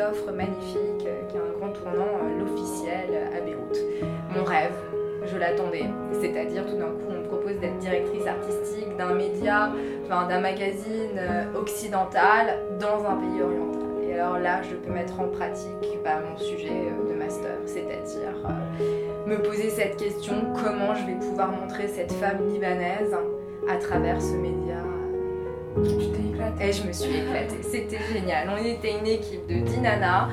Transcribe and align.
offre 0.00 0.32
magnifique 0.32 1.06
qui 1.28 1.36
a 1.36 1.40
un 1.40 1.58
grand 1.58 1.72
tournant, 1.72 2.18
l'officiel 2.38 3.10
à 3.36 3.40
Beyrouth. 3.40 3.78
Mon 4.34 4.44
rêve, 4.44 4.74
je 5.26 5.36
l'attendais. 5.38 5.84
C'est-à-dire 6.20 6.66
tout 6.66 6.76
d'un 6.76 6.86
coup 6.86 7.08
on 7.10 7.20
me 7.20 7.24
propose 7.24 7.58
d'être 7.58 7.78
directrice 7.78 8.26
artistique 8.26 8.96
d'un 8.96 9.14
média, 9.14 9.70
enfin 10.04 10.26
d'un 10.28 10.40
magazine 10.40 11.20
occidental 11.54 12.58
dans 12.78 13.04
un 13.04 13.16
pays 13.16 13.42
oriental. 13.42 13.82
Et 14.06 14.14
alors 14.14 14.38
là, 14.38 14.62
je 14.62 14.76
peux 14.76 14.92
mettre 14.92 15.18
en 15.18 15.28
pratique 15.28 15.98
bah, 16.04 16.20
mon 16.20 16.36
sujet 16.38 16.92
de 17.08 17.14
master, 17.14 17.56
c'est-à-dire 17.66 18.36
me 19.26 19.36
poser 19.36 19.70
cette 19.70 19.96
question 19.96 20.34
comment 20.62 20.94
je 20.94 21.06
vais 21.06 21.18
pouvoir 21.18 21.50
montrer 21.50 21.88
cette 21.88 22.12
femme 22.12 22.48
libanaise 22.52 23.16
à 23.68 23.76
travers 23.76 24.20
ce 24.20 24.34
média. 24.34 24.83
Tu 25.74 26.12
t'es 26.12 26.28
éclatée. 26.28 26.68
Et 26.68 26.72
je 26.72 26.86
me 26.86 26.92
suis 26.92 27.16
éclatée. 27.16 27.60
C'était 27.64 27.98
génial. 28.12 28.48
On 28.48 28.64
était 28.64 28.96
une 28.96 29.06
équipe 29.06 29.44
de 29.48 29.58
Dinana 29.66 30.30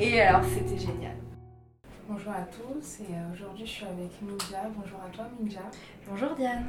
et 0.00 0.22
alors 0.22 0.42
c'était 0.42 0.78
génial. 0.78 1.16
Bonjour 2.08 2.32
à 2.32 2.44
tous 2.44 3.00
et 3.00 3.12
euh, 3.12 3.32
aujourd'hui 3.34 3.66
je 3.66 3.70
suis 3.70 3.84
avec 3.84 4.10
Minja. 4.22 4.70
Bonjour 4.74 4.98
à 5.04 5.10
toi 5.10 5.26
Minja. 5.38 5.60
Bonjour 6.08 6.34
Diane. 6.34 6.64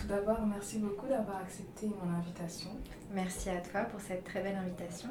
Tout 0.00 0.06
d'abord, 0.06 0.46
merci 0.46 0.78
beaucoup 0.78 1.08
d'avoir 1.08 1.38
accepté 1.38 1.88
mon 1.88 2.16
invitation. 2.16 2.70
Merci 3.12 3.50
à 3.50 3.60
toi 3.60 3.80
pour 3.82 4.00
cette 4.00 4.22
très 4.22 4.40
belle 4.40 4.56
invitation. 4.56 5.08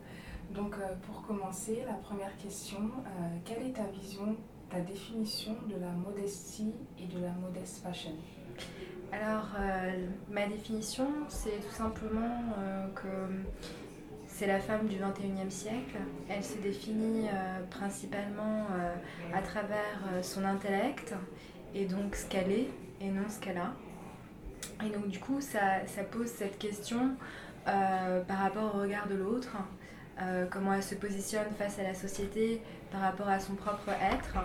Donc 0.54 0.74
euh, 0.74 0.94
pour 1.04 1.26
commencer, 1.26 1.82
la 1.84 1.94
première 1.94 2.36
question, 2.36 2.78
euh, 2.78 3.38
quelle 3.44 3.66
est 3.66 3.72
ta 3.72 3.86
vision 3.86 4.36
ta 4.70 4.80
définition 4.80 5.56
de 5.68 5.80
la 5.80 5.90
modestie 5.90 6.74
et 6.98 7.06
de 7.06 7.20
la 7.22 7.32
modeste 7.32 7.82
fashion? 7.82 8.12
Alors, 9.12 9.48
euh, 9.58 10.06
ma 10.30 10.46
définition, 10.46 11.06
c'est 11.28 11.60
tout 11.60 11.72
simplement 11.72 12.54
euh, 12.58 12.86
que 12.94 13.08
c'est 14.26 14.46
la 14.46 14.58
femme 14.58 14.86
du 14.86 14.96
21e 14.96 15.50
siècle. 15.50 15.96
Elle 16.28 16.42
se 16.42 16.58
définit 16.58 17.28
euh, 17.28 17.60
principalement 17.70 18.66
à 19.32 19.40
travers 19.40 20.22
son 20.22 20.44
intellect 20.44 21.14
et 21.74 21.86
donc 21.86 22.16
ce 22.16 22.26
qu'elle 22.26 22.50
est 22.50 22.68
et 23.00 23.10
non 23.10 23.28
ce 23.28 23.40
qu'elle 23.40 23.58
a. 23.58 23.72
Et 24.84 24.90
donc, 24.90 25.08
du 25.08 25.18
coup, 25.20 25.40
ça, 25.40 25.86
ça 25.86 26.02
pose 26.02 26.26
cette 26.26 26.58
question 26.58 27.16
par 27.64 28.38
rapport 28.38 28.74
au 28.74 28.80
regard 28.80 29.08
de 29.08 29.14
l'autre. 29.14 29.56
comment 30.50 30.74
elle 30.74 30.82
se 30.82 30.96
positionne 30.96 31.48
face 31.58 31.78
à 31.78 31.82
la 31.82 31.94
société 31.94 32.60
par 32.92 33.00
rapport 33.00 33.28
à 33.28 33.40
son 33.40 33.54
propre 33.54 33.90
être 33.90 34.36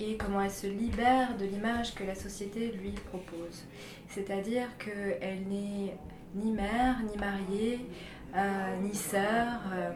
et 0.00 0.16
comment 0.16 0.42
elle 0.42 0.50
se 0.50 0.66
libère 0.66 1.36
de 1.36 1.44
l'image 1.44 1.94
que 1.94 2.04
la 2.04 2.14
société 2.14 2.72
lui 2.72 2.90
propose. 2.90 3.64
C'est-à-dire 4.08 4.68
qu'elle 4.78 5.46
n'est 5.48 5.96
ni 6.34 6.52
mère, 6.52 6.96
ni 7.02 7.16
mariée, 7.16 7.86
euh, 8.34 8.76
ni 8.82 8.94
sœur, 8.94 9.60
euh, 9.72 9.90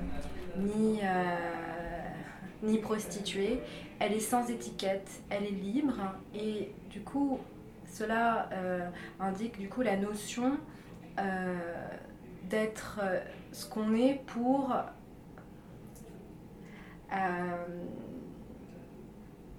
ni, 0.57 1.01
euh, 1.03 1.37
ni 2.63 2.79
prostituée. 2.79 3.61
Elle 3.99 4.15
est 4.15 4.21
sans 4.21 4.49
étiquette, 4.49 5.11
elle 5.29 5.45
est 5.45 5.51
libre 5.51 5.99
et 6.35 6.73
du 6.89 7.03
coup 7.03 7.39
cela 7.87 8.49
indique 9.19 9.59
du 9.59 9.69
coup 9.69 9.83
la 9.83 9.97
notion 9.97 10.57
d'être 12.49 13.01
ce 13.53 13.69
qu'on 13.69 13.95
est 13.95 14.23
pour 14.27 14.75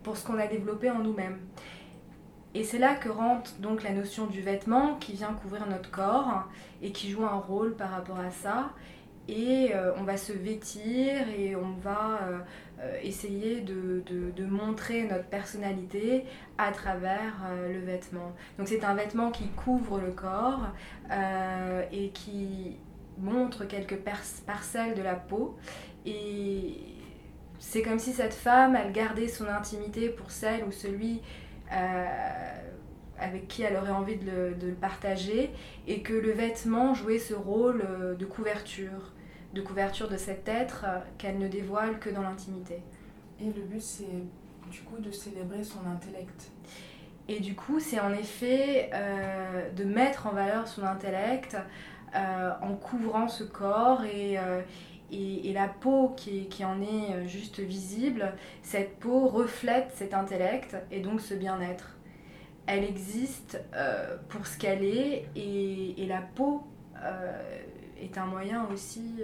pour 0.04 0.18
ce 0.18 0.26
qu'on 0.26 0.38
a 0.38 0.48
développé 0.48 0.90
en 0.90 1.00
nous-mêmes. 1.00 1.40
Et 2.54 2.64
c'est 2.64 2.80
là 2.80 2.96
que 2.96 3.08
rentre 3.08 3.56
donc 3.60 3.84
la 3.84 3.92
notion 3.92 4.26
du 4.26 4.42
vêtement 4.42 4.96
qui 4.96 5.14
vient 5.14 5.34
couvrir 5.34 5.68
notre 5.68 5.90
corps 5.90 6.44
et 6.82 6.92
qui 6.92 7.10
joue 7.10 7.24
un 7.24 7.38
rôle 7.38 7.76
par 7.76 7.92
rapport 7.92 8.20
à 8.20 8.30
ça. 8.30 8.72
Et 9.30 9.70
euh, 9.74 9.94
on 9.98 10.04
va 10.04 10.18
se 10.18 10.34
vêtir 10.34 11.30
et 11.38 11.56
on 11.56 11.72
va 11.82 12.20
euh, 12.24 12.40
euh, 12.82 12.98
essayer 13.02 13.62
de, 13.62 14.04
de, 14.06 14.46
montrer 14.46 15.04
notre 15.04 15.26
personnalité 15.26 16.26
à 16.58 16.72
travers 16.72 17.36
le 17.70 17.80
vêtement. 17.80 18.34
Donc 18.58 18.68
c'est 18.68 18.84
un 18.84 18.96
vêtement 18.96 19.32
qui 19.32 19.48
couvre 19.50 20.00
le 20.00 20.12
corps 20.12 20.68
et 21.92 22.10
qui 22.10 22.78
montre 23.20 23.66
quelques 23.66 24.00
parcelles 24.46 24.96
de 24.96 25.02
la 25.02 25.16
peau. 25.16 25.56
C'est 27.62 27.84
comme 27.84 28.00
si 28.00 28.12
cette 28.12 28.34
femme, 28.34 28.76
elle 28.76 28.92
gardait 28.92 29.28
son 29.28 29.48
intimité 29.48 30.10
pour 30.10 30.32
celle 30.32 30.64
ou 30.64 30.72
celui 30.72 31.22
euh, 31.72 32.06
avec 33.20 33.48
qui 33.48 33.62
elle 33.62 33.78
aurait 33.78 33.92
envie 33.92 34.18
de 34.18 34.56
le, 34.60 34.74
partager, 34.74 35.52
et 35.88 36.02
que 36.02 36.12
le 36.12 36.32
vêtement 36.32 36.96
jouait 36.96 37.20
ce 37.20 37.36
rôle 37.36 37.84
euh, 37.88 38.16
de 38.16 38.26
couverture, 38.26 39.14
de 39.54 39.62
couverture 39.62 40.10
de 40.10 40.18
cet 40.18 40.50
être 40.50 40.86
euh, 40.88 40.98
qu'elle 41.20 41.38
ne 41.38 41.48
dévoile 41.48 42.00
que 42.00 42.10
dans 42.10 42.24
l'intimité. 42.24 42.82
Et 43.40 43.46
le 43.46 43.62
but, 43.62 43.82
c'est 43.82 44.24
du 44.72 44.82
coup 44.82 44.98
de 44.98 45.12
célébrer 45.12 45.64
son 45.64 45.86
intellect. 45.86 46.50
Et 47.28 47.40
du 47.42 47.54
coup, 47.54 47.80
c'est 47.80 48.00
en 48.00 48.12
effet 48.12 48.90
de 49.76 49.84
mettre 49.84 50.28
en 50.28 50.32
valeur 50.32 50.68
son 50.68 50.84
intellect 50.84 51.56
en 52.14 52.74
couvrant 52.74 53.28
ce 53.28 53.44
corps 53.44 54.04
et, 54.04 54.38
et, 55.12 55.54
la 55.54 55.68
peau 55.68 56.14
qui, 56.16 56.48
en 56.64 56.82
est 56.82 57.14
euh, 57.14 57.28
juste 57.28 57.60
visible, 57.60 58.34
cette 58.64 58.98
peau 59.00 59.28
reflète 59.28 59.92
cet 59.94 60.14
intellect 60.14 60.76
et 60.92 61.02
donc 61.02 61.22
ce 61.22 61.34
bien-être. 61.34 61.98
Elle 62.68 62.84
existe 62.84 63.62
euh, 63.74 64.18
pour 64.30 64.48
ce 64.48 64.58
qu'elle 64.58 64.84
est 64.84 65.26
et, 65.36 66.06
la 66.08 66.22
peau 66.22 66.64
euh, 67.04 67.60
est 68.00 68.18
un 68.18 68.26
moyen 68.26 68.68
aussi 68.72 69.22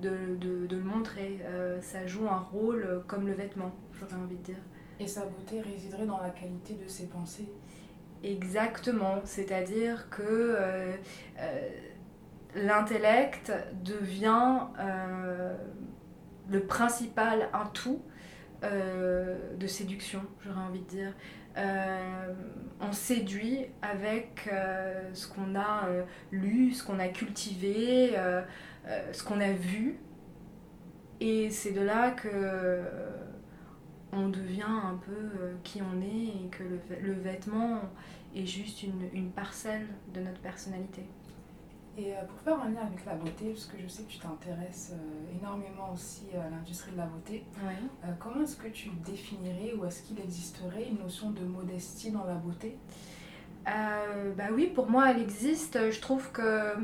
de, 0.00 0.36
de, 0.36 0.66
le 0.70 0.82
montrer. 0.82 1.38
ça 1.80 2.06
joue 2.06 2.28
un 2.28 2.38
rôle 2.52 3.02
comme 3.06 3.26
le 3.26 3.34
vêtement, 3.34 3.72
j'aurais 3.92 4.14
envie 4.14 4.36
de 4.36 4.42
dire. 4.42 4.62
Et 4.98 5.06
sa 5.06 5.24
beauté 5.26 5.60
résiderait 5.60 6.06
dans 6.06 6.20
la 6.20 6.30
qualité 6.30 6.74
de 6.74 6.88
ses 6.88 7.06
pensées 7.06 7.48
Exactement, 8.24 9.20
c'est-à-dire 9.24 10.08
que 10.10 10.56
l'intellect 12.54 13.52
devient 13.82 14.60
euh, 14.78 15.56
le 16.48 16.60
principal 16.66 17.48
un 17.52 17.66
tout 17.66 18.02
euh, 18.64 19.56
de 19.56 19.66
séduction, 19.66 20.22
j'aurais 20.44 20.60
envie 20.60 20.80
de 20.80 20.88
dire. 20.88 21.12
Euh, 21.58 22.32
on 22.80 22.92
séduit 22.92 23.66
avec 23.82 24.50
ce 25.12 25.28
qu'on 25.28 25.54
a 25.54 25.88
lu, 26.30 26.72
ce 26.72 26.82
qu'on 26.84 26.98
a 26.98 27.08
cultivé, 27.08 28.14
ce 29.12 29.22
qu'on 29.22 29.40
a 29.40 29.52
vu. 29.52 29.98
Et 31.20 31.50
c'est 31.50 31.72
de 31.72 31.82
là 31.82 32.10
que 32.10 32.82
on 34.12 34.28
devient 34.28 34.62
un 34.62 34.98
peu 35.06 35.56
qui 35.62 35.80
on 35.80 36.00
est 36.02 36.44
et 36.44 36.48
que 36.50 36.64
le, 37.00 37.12
vêtement 37.12 37.82
est 38.34 38.46
juste 38.46 38.82
une 38.82 39.30
parcelle 39.30 39.86
de 40.14 40.20
notre 40.20 40.40
personnalité. 40.40 41.06
Et 41.98 42.12
euh, 42.12 42.22
pour 42.26 42.38
faire 42.40 42.62
un 42.62 42.70
lien 42.70 42.86
avec 42.86 43.04
la 43.04 43.14
beauté, 43.14 43.50
parce 43.50 43.66
que 43.66 43.76
je 43.78 43.86
sais 43.86 44.04
que 44.04 44.10
tu 44.10 44.18
t'intéresses 44.18 44.92
euh, 44.94 45.38
énormément 45.38 45.92
aussi 45.92 46.22
à 46.34 46.48
l'industrie 46.48 46.92
de 46.92 46.96
la 46.96 47.04
beauté, 47.04 47.44
euh, 47.62 48.06
comment 48.18 48.42
est-ce 48.42 48.56
que 48.56 48.68
tu 48.68 48.88
définirais 49.04 49.74
ou 49.74 49.84
est-ce 49.84 50.02
qu'il 50.02 50.18
existerait 50.18 50.88
une 50.88 51.00
notion 51.00 51.30
de 51.30 51.44
modestie 51.44 52.10
dans 52.10 52.24
la 52.24 52.34
beauté? 52.34 52.78
Bah 53.64 54.48
oui, 54.52 54.72
pour 54.74 54.90
moi 54.90 55.10
elle 55.10 55.20
existe. 55.22 55.78
Je 55.92 56.00
trouve 56.00 56.32
que 56.32 56.74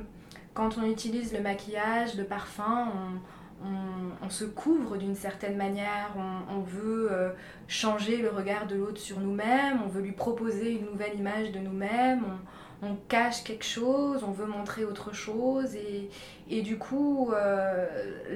quand 0.54 0.78
on 0.78 0.84
utilise 0.84 1.32
le 1.32 1.40
maquillage, 1.40 2.14
le 2.16 2.22
parfum, 2.22 2.92
on, 4.22 4.30
se 4.30 4.44
couvre 4.44 4.96
d'une 4.96 5.16
certaine 5.16 5.56
manière, 5.56 6.14
on, 6.48 6.60
veut 6.60 7.10
changer 7.66 8.18
le 8.18 8.28
regard 8.28 8.68
de 8.68 8.76
l'autre 8.76 9.00
sur 9.00 9.18
nous-mêmes, 9.18 9.80
on 9.84 9.88
veut 9.88 10.02
lui 10.02 10.12
proposer 10.12 10.78
une 10.78 10.84
nouvelle 10.84 11.18
image 11.18 11.50
de 11.50 11.58
nous-mêmes, 11.58 12.22
on 12.24 12.67
cache 13.08 13.42
quelque 13.42 13.64
chose, 13.64 14.22
on 14.24 14.30
veut 14.30 14.46
montrer 14.46 14.84
autre 14.84 15.12
chose 15.12 15.76
et, 16.48 16.62
du 16.62 16.78
coup 16.78 17.32
euh, 17.32 17.86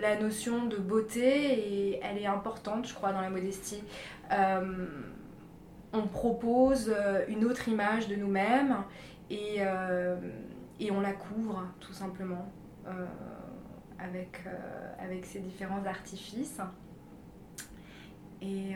la 0.01 0.19
notion 0.21 0.67
de 0.67 0.77
beauté 0.77 2.01
elle 2.03 2.19
est 2.19 2.27
importante 2.27 2.87
je 2.87 2.95
crois 2.95 3.13
dans 3.13 3.21
la 3.21 3.31
modestie. 3.31 3.83
Euh, 4.33 4.87
on 5.93 6.07
propose 6.07 6.91
euh, 6.95 7.25
une 7.29 7.45
autre 7.45 7.69
image 7.69 8.09
de 8.09 8.17
nous-mêmes 8.17 8.79
et, 9.31 9.61
et, 10.81 10.91
on 10.91 11.01
la 11.01 11.13
couvre 11.13 11.67
tout 11.81 11.93
simplement 11.93 12.51
avec, 13.99 14.43
avec 14.99 15.25
ces 15.25 15.39
différents 15.39 15.85
artifices. 15.87 16.61
Et 18.43 18.75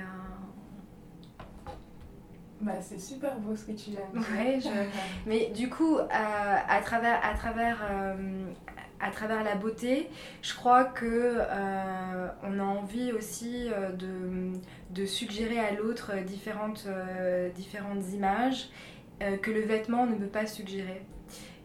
bah, 2.60 2.72
c'est 2.80 2.98
super 2.98 3.38
beau 3.38 3.54
ce 3.54 3.64
que 3.64 3.72
tu 3.72 3.90
viens 3.90 4.22
ouais, 4.34 4.58
Mais 5.26 5.50
du 5.54 5.68
coup, 5.68 5.98
euh, 5.98 6.06
à 6.10 6.80
travers, 6.80 7.20
à, 7.22 7.34
travers, 7.34 7.84
euh, 7.90 8.44
à 8.98 9.10
travers 9.10 9.44
la 9.44 9.56
beauté, 9.56 10.08
je 10.40 10.54
crois 10.54 10.84
que 10.84 11.34
euh, 11.38 12.28
on 12.42 12.58
a 12.58 12.62
envie 12.62 13.12
aussi 13.12 13.68
de, 13.98 14.52
de 14.90 15.06
suggérer 15.06 15.58
à 15.58 15.72
l'autre 15.72 16.12
différentes, 16.24 16.86
différentes 17.54 18.10
images 18.12 18.70
que 19.42 19.50
le 19.50 19.60
vêtement 19.60 20.06
ne 20.06 20.14
peut 20.14 20.26
pas 20.26 20.46
suggérer. 20.46 21.02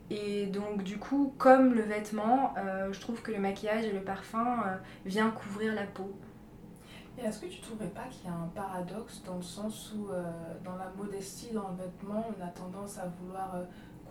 Et 0.10 0.46
donc 0.48 0.84
du 0.84 0.98
coup, 0.98 1.34
comme 1.38 1.74
le 1.74 1.84
vêtement, 1.84 2.54
je 2.92 3.00
trouve 3.00 3.22
que 3.22 3.32
le 3.32 3.40
maquillage 3.40 3.86
et 3.86 3.94
le 3.94 4.02
parfum 4.02 4.58
viennent 5.06 5.32
couvrir 5.32 5.74
la 5.74 5.84
peau. 5.84 6.14
Est-ce 7.24 7.40
que 7.40 7.46
tu 7.46 7.60
ne 7.60 7.64
trouverais 7.64 7.90
pas 7.90 8.06
qu'il 8.10 8.26
y 8.26 8.34
a 8.34 8.36
un 8.36 8.50
paradoxe 8.56 9.22
dans 9.26 9.38
le 9.38 9.44
sens 9.44 9.94
où 9.96 10.08
dans 10.64 10.76
la 10.76 10.92
modestie, 10.98 11.52
dans 11.54 11.70
le 11.70 11.84
vêtement, 11.84 12.26
on 12.30 12.44
a 12.44 12.48
tendance 12.48 12.98
à 12.98 13.08
vouloir 13.08 13.56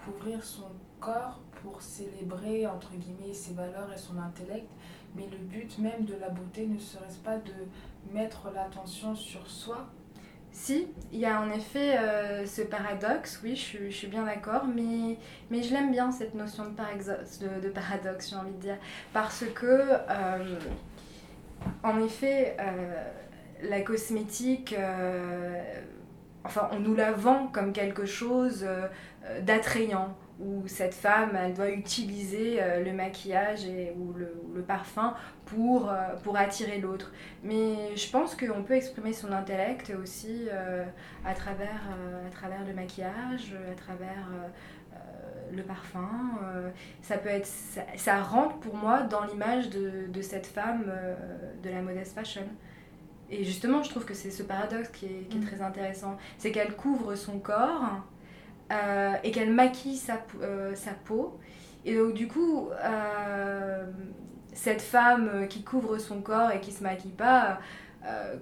couvrir 0.05 0.43
son 0.45 0.69
corps 1.01 1.41
pour 1.63 1.81
célébrer 1.83 2.67
entre 2.67 2.93
guillemets 2.93 3.35
ses 3.35 3.55
valeurs 3.55 3.93
et 3.93 3.99
son 3.99 4.19
intellect, 4.19 4.69
mais 5.15 5.27
le 5.31 5.39
but 5.39 5.79
même 5.79 6.05
de 6.05 6.15
la 6.17 6.29
beauté 6.29 6.67
ne 6.67 6.79
serait-ce 6.79 7.19
pas 7.19 7.37
de 7.37 7.53
mettre 8.13 8.51
l'attention 8.55 9.15
sur 9.15 9.47
soi? 9.49 9.89
Si, 10.53 10.89
il 11.13 11.21
y 11.21 11.27
a 11.27 11.41
en 11.41 11.49
effet 11.51 11.97
euh, 11.97 12.45
ce 12.45 12.63
paradoxe, 12.63 13.41
oui, 13.45 13.55
je, 13.55 13.89
suis 13.89 14.09
bien 14.09 14.25
d'accord, 14.25 14.65
mais, 14.67 15.17
mais 15.49 15.63
je 15.63 15.73
l'aime 15.73 15.93
bien 15.93 16.11
cette 16.11 16.35
notion 16.35 16.65
de, 16.65 17.69
paradoxe, 17.69 18.31
j'ai 18.31 18.37
envie 18.37 18.53
de 18.53 18.61
dire, 18.61 18.79
parce 19.13 19.45
que, 19.55 19.67
euh, 19.67 20.59
en 21.83 22.01
effet, 22.03 22.57
euh, 22.61 23.05
la 23.63 23.81
cosmétique, 23.83 24.75
enfin, 26.45 26.69
on 26.73 26.81
nous 26.81 26.95
la 26.95 27.13
vend 27.13 27.49
comme 27.49 27.73
quelque 27.73 28.07
chose 28.07 28.67
d'attrayant, 29.43 30.17
où 30.41 30.67
cette 30.67 30.95
femme, 30.95 31.37
elle 31.37 31.55
doit 31.55 31.71
utiliser 31.71 32.63
euh, 32.63 32.83
le 32.83 32.93
maquillage 32.93 33.67
ou 33.99 34.15
le, 34.15 34.63
parfum 34.63 35.15
pour, 35.47 35.91
euh, 35.91 36.17
pour 36.23 36.37
attirer 36.37 36.79
l'autre. 36.79 37.13
Mais 37.43 37.95
je 37.97 38.11
pense 38.11 38.35
qu'on 38.35 38.63
peut 38.63 38.75
exprimer 38.75 39.13
son 39.13 39.33
intellect 39.33 39.93
aussi 40.03 40.47
euh, 40.51 40.85
à, 41.25 41.35
travers, 41.35 41.83
à 42.27 42.31
travers 42.31 42.65
le 42.67 42.73
maquillage, 42.75 43.55
à 43.71 43.75
travers 43.75 44.29
le 45.55 45.63
parfum. 45.63 46.09
ça 47.03 47.19
peut 47.19 47.29
être, 47.29 47.49
ça, 47.97 48.23
rentre 48.23 48.57
pour 48.57 48.77
moi 48.77 49.03
dans 49.03 49.25
l'image 49.25 49.71
de, 49.71 50.07
de, 50.09 50.23
cette 50.23 50.47
femme 50.47 50.93
de 51.63 51.71
la 51.71 51.83
modeste 51.83 52.15
fashion. 52.15 52.47
Et 53.31 53.45
justement, 53.45 53.83
je 53.83 53.91
trouve 53.91 54.05
que 54.05 54.15
c'est 54.15 54.31
ce 54.31 54.43
paradoxe 54.43 54.89
qui 54.89 55.07
est, 55.07 55.29
qui 55.29 55.39
est 55.39 55.41
mm. 55.41 55.47
très 55.47 55.63
intéressant. 55.63 56.17
C'est 56.39 56.51
qu'elle 56.51 56.75
couvre 56.75 57.15
son 57.15 57.39
corps, 57.39 58.03
euh, 58.73 59.17
et 59.25 59.33
qu'elle 59.33 59.53
maquille 59.53 59.97
sa, 59.97 60.21
euh, 60.43 60.75
sa, 60.77 60.93
peau. 60.93 61.41
Et 61.85 61.97
donc 61.97 62.15
du 62.15 62.29
coup, 62.29 62.69
euh, 62.85 63.85
cette 64.53 64.83
femme 64.83 65.49
qui 65.49 65.65
couvre 65.65 65.99
son 65.99 66.21
corps 66.21 66.53
et 66.53 66.61
qui 66.61 66.71
se 66.71 66.83
maquille 66.83 67.13
pas, 67.13 67.59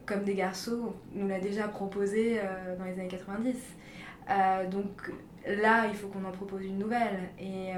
comme 0.07 0.23
des 0.23 0.35
garçons, 0.37 0.95
nous 1.15 1.27
l'a 1.27 1.41
déjà 1.41 1.67
proposé 1.67 2.41
dans 2.79 2.85
les 2.85 2.93
années 2.93 3.09
90. 3.09 3.57
donc 4.71 5.11
là, 5.47 5.87
il 5.89 5.95
faut 5.95 6.09
qu'on 6.09 6.25
en 6.25 6.33
propose 6.33 6.65
une 6.65 6.79
nouvelle. 6.79 7.31
Et, 7.39 7.73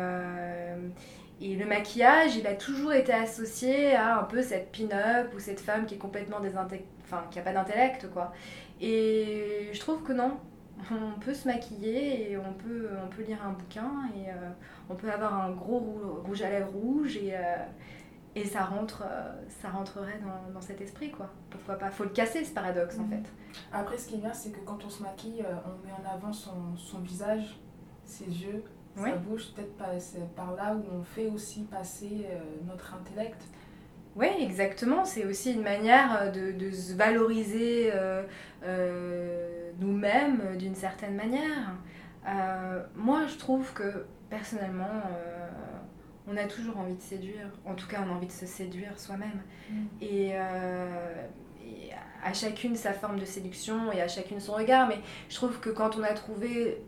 et 1.40 1.56
le 1.56 1.66
maquillage, 1.66 2.36
il 2.36 2.46
a 2.46 2.54
toujours 2.54 2.92
été 2.92 3.12
associé 3.12 3.94
à 3.94 4.18
un 4.20 4.24
peu 4.24 4.42
cette 4.42 4.72
pin-up 4.72 5.32
ou 5.34 5.38
cette 5.38 5.60
femme 5.60 5.86
qui 5.86 5.94
est 5.94 5.98
complètement 5.98 6.38
enfin, 7.04 7.24
qui 7.30 7.38
a 7.38 7.42
pas 7.42 7.52
d'intellect, 7.52 8.10
quoi. 8.12 8.32
Et 8.80 9.68
je 9.72 9.80
trouve 9.80 10.02
que 10.02 10.12
non, 10.12 10.38
on 10.90 11.20
peut 11.20 11.34
se 11.34 11.46
maquiller 11.46 12.30
et 12.30 12.38
on 12.38 12.52
peut, 12.54 12.88
on 13.04 13.08
peut 13.08 13.22
lire 13.22 13.38
un 13.44 13.52
bouquin 13.52 13.90
et 14.16 14.30
euh, 14.30 14.50
on 14.88 14.94
peut 14.94 15.10
avoir 15.10 15.34
un 15.44 15.50
gros 15.50 16.22
rouge 16.24 16.42
à 16.42 16.50
lèvres 16.50 16.72
rouge 16.72 17.16
et, 17.16 17.34
euh, 17.34 17.56
et 18.36 18.44
ça, 18.44 18.64
rentre, 18.64 19.04
euh, 19.04 19.32
ça 19.48 19.70
rentrerait 19.70 20.20
dans, 20.20 20.52
dans, 20.52 20.60
cet 20.60 20.80
esprit 20.80 21.10
quoi. 21.10 21.30
Pourquoi 21.50 21.76
pas? 21.76 21.90
Faut 21.90 22.04
le 22.04 22.10
casser 22.10 22.44
ce 22.44 22.52
paradoxe 22.52 22.98
en 22.98 23.02
mhm. 23.02 23.10
fait. 23.10 23.32
Après 23.72 23.98
ce 23.98 24.08
qui 24.08 24.14
est 24.14 24.18
bien 24.18 24.32
c'est 24.32 24.50
que 24.50 24.60
quand 24.60 24.84
on 24.84 24.90
se 24.90 25.02
maquille, 25.02 25.44
on 25.66 25.86
met 25.86 25.92
en 25.92 26.14
avant 26.14 26.32
son, 26.32 26.76
son 26.76 27.00
visage, 27.00 27.58
ses 28.04 28.26
yeux, 28.26 28.64
sa 28.96 29.16
bouche, 29.16 29.52
peut-être 29.54 29.76
par 30.34 30.54
là 30.54 30.74
où 30.74 30.84
on 30.92 31.02
fait 31.02 31.28
aussi 31.28 31.62
passer 31.62 32.26
notre 32.66 32.94
intellect. 32.94 33.40
Oui, 34.16 34.26
exactement. 34.40 35.04
C'est 35.04 35.24
aussi 35.24 35.52
une 35.52 35.62
manière 35.62 36.32
de, 36.32 36.50
de 36.52 36.70
se 36.70 36.94
valoriser 36.94 37.92
nous-mêmes 39.80 40.40
euh, 40.44 40.56
d'une 40.56 40.74
certaine 40.74 41.14
manière. 41.16 41.74
Euh, 42.28 42.82
moi, 42.94 43.26
je 43.26 43.36
trouve 43.36 43.72
que 43.72 44.06
personnellement, 44.28 44.84
euh, 44.84 45.48
on 46.30 46.36
a 46.36 46.44
toujours 46.44 46.78
envie 46.78 46.94
de 46.94 47.02
séduire. 47.02 47.48
En 47.64 47.74
tout 47.74 47.88
cas, 47.88 48.04
on 48.06 48.10
a 48.10 48.14
envie 48.14 48.26
de 48.26 48.32
se 48.32 48.46
séduire 48.46 48.98
soi-même. 48.98 49.42
Mm. 49.70 49.74
Et, 50.00 50.34
à 52.22 52.34
chacune 52.34 52.76
sa 52.76 52.92
forme 52.92 53.18
de 53.18 53.24
séduction 53.24 53.90
et 53.92 54.02
à 54.02 54.08
chacune 54.08 54.40
son 54.40 54.52
regard. 54.52 54.88
Mais 54.88 54.98
je 55.28 55.36
trouve 55.36 55.58
que 55.58 55.70
quand 55.70 55.96
on 55.96 56.02
a 56.02 56.12
trouvé 56.12 56.82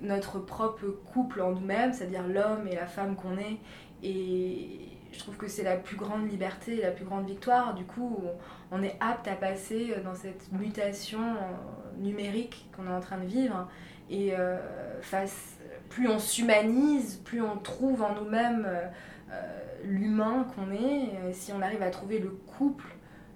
notre 0.00 0.40
propre 0.40 0.86
couple 1.12 1.40
en 1.40 1.52
nous-mêmes, 1.52 1.92
c'est-à-dire 1.92 2.26
l'homme 2.26 2.66
et 2.68 2.74
la 2.74 2.86
femme 2.86 3.14
qu'on 3.14 3.38
est, 3.38 3.58
et 4.02 4.80
je 5.12 5.18
trouve 5.18 5.36
que 5.36 5.48
c'est 5.48 5.62
la 5.62 5.76
plus 5.76 5.96
grande 5.96 6.28
liberté, 6.30 6.80
la 6.82 6.90
plus 6.90 7.04
grande 7.04 7.26
victoire. 7.26 7.74
Du 7.74 7.84
coup, 7.84 8.22
on 8.70 8.82
est 8.82 8.96
apte 9.00 9.28
à 9.28 9.34
passer 9.34 9.94
dans 10.04 10.14
cette 10.14 10.52
mutation 10.52 11.20
euh, 11.20 11.98
numérique 11.98 12.68
qu'on 12.76 12.86
est 12.86 12.94
en 12.94 13.00
train 13.00 13.18
de 13.18 13.26
vivre. 13.26 13.68
Et 14.10 14.36
euh, 14.36 14.58
face, 15.00 15.55
plus 15.88 16.08
on 16.08 16.18
s'humanise, 16.18 17.16
plus 17.24 17.42
on 17.42 17.56
trouve 17.56 18.02
en 18.02 18.14
nous-mêmes 18.14 18.66
euh, 18.66 18.88
l'humain 19.84 20.46
qu'on 20.54 20.70
est. 20.72 21.32
Si 21.32 21.52
on 21.52 21.62
arrive 21.62 21.82
à 21.82 21.90
trouver 21.90 22.18
le 22.18 22.30
couple 22.58 22.86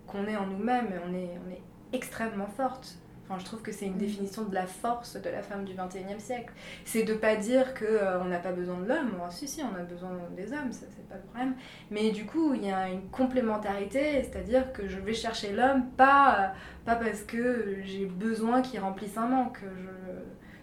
qu'on 0.06 0.26
est 0.26 0.36
en 0.36 0.46
nous-mêmes, 0.46 0.88
on 1.08 1.14
est, 1.14 1.38
on 1.46 1.50
est 1.50 1.62
extrêmement 1.92 2.48
forte 2.48 2.98
je 3.38 3.44
trouve 3.44 3.62
que 3.62 3.72
c'est 3.72 3.86
une 3.86 3.98
définition 3.98 4.44
de 4.44 4.54
la 4.54 4.66
force 4.66 5.16
de 5.16 5.30
la 5.30 5.42
femme 5.42 5.64
du 5.64 5.74
21e 5.74 6.18
siècle. 6.18 6.52
C'est 6.84 7.04
de 7.04 7.14
pas 7.14 7.36
dire 7.36 7.74
qu'on 7.74 7.84
euh, 7.84 8.20
on 8.22 8.24
n'a 8.26 8.38
pas 8.38 8.52
besoin 8.52 8.78
de 8.78 8.88
l'homme. 8.88 9.12
si, 9.30 9.46
si, 9.46 9.62
on 9.62 9.74
a 9.78 9.82
besoin 9.82 10.10
des 10.36 10.52
hommes, 10.52 10.72
ça, 10.72 10.86
c'est 10.90 11.08
pas 11.08 11.16
le 11.16 11.22
problème. 11.22 11.54
Mais 11.90 12.10
du 12.10 12.24
coup, 12.24 12.54
il 12.54 12.66
y 12.66 12.72
a 12.72 12.88
une 12.88 13.08
complémentarité, 13.10 14.22
c'est-à-dire 14.22 14.72
que 14.72 14.88
je 14.88 14.98
vais 14.98 15.14
chercher 15.14 15.52
l'homme 15.52 15.86
pas, 15.96 16.54
pas 16.84 16.96
parce 16.96 17.22
que 17.22 17.76
j'ai 17.84 18.06
besoin 18.06 18.62
qu'il 18.62 18.80
remplisse 18.80 19.16
un 19.16 19.26
manque. 19.26 19.60
Je, 19.62 19.88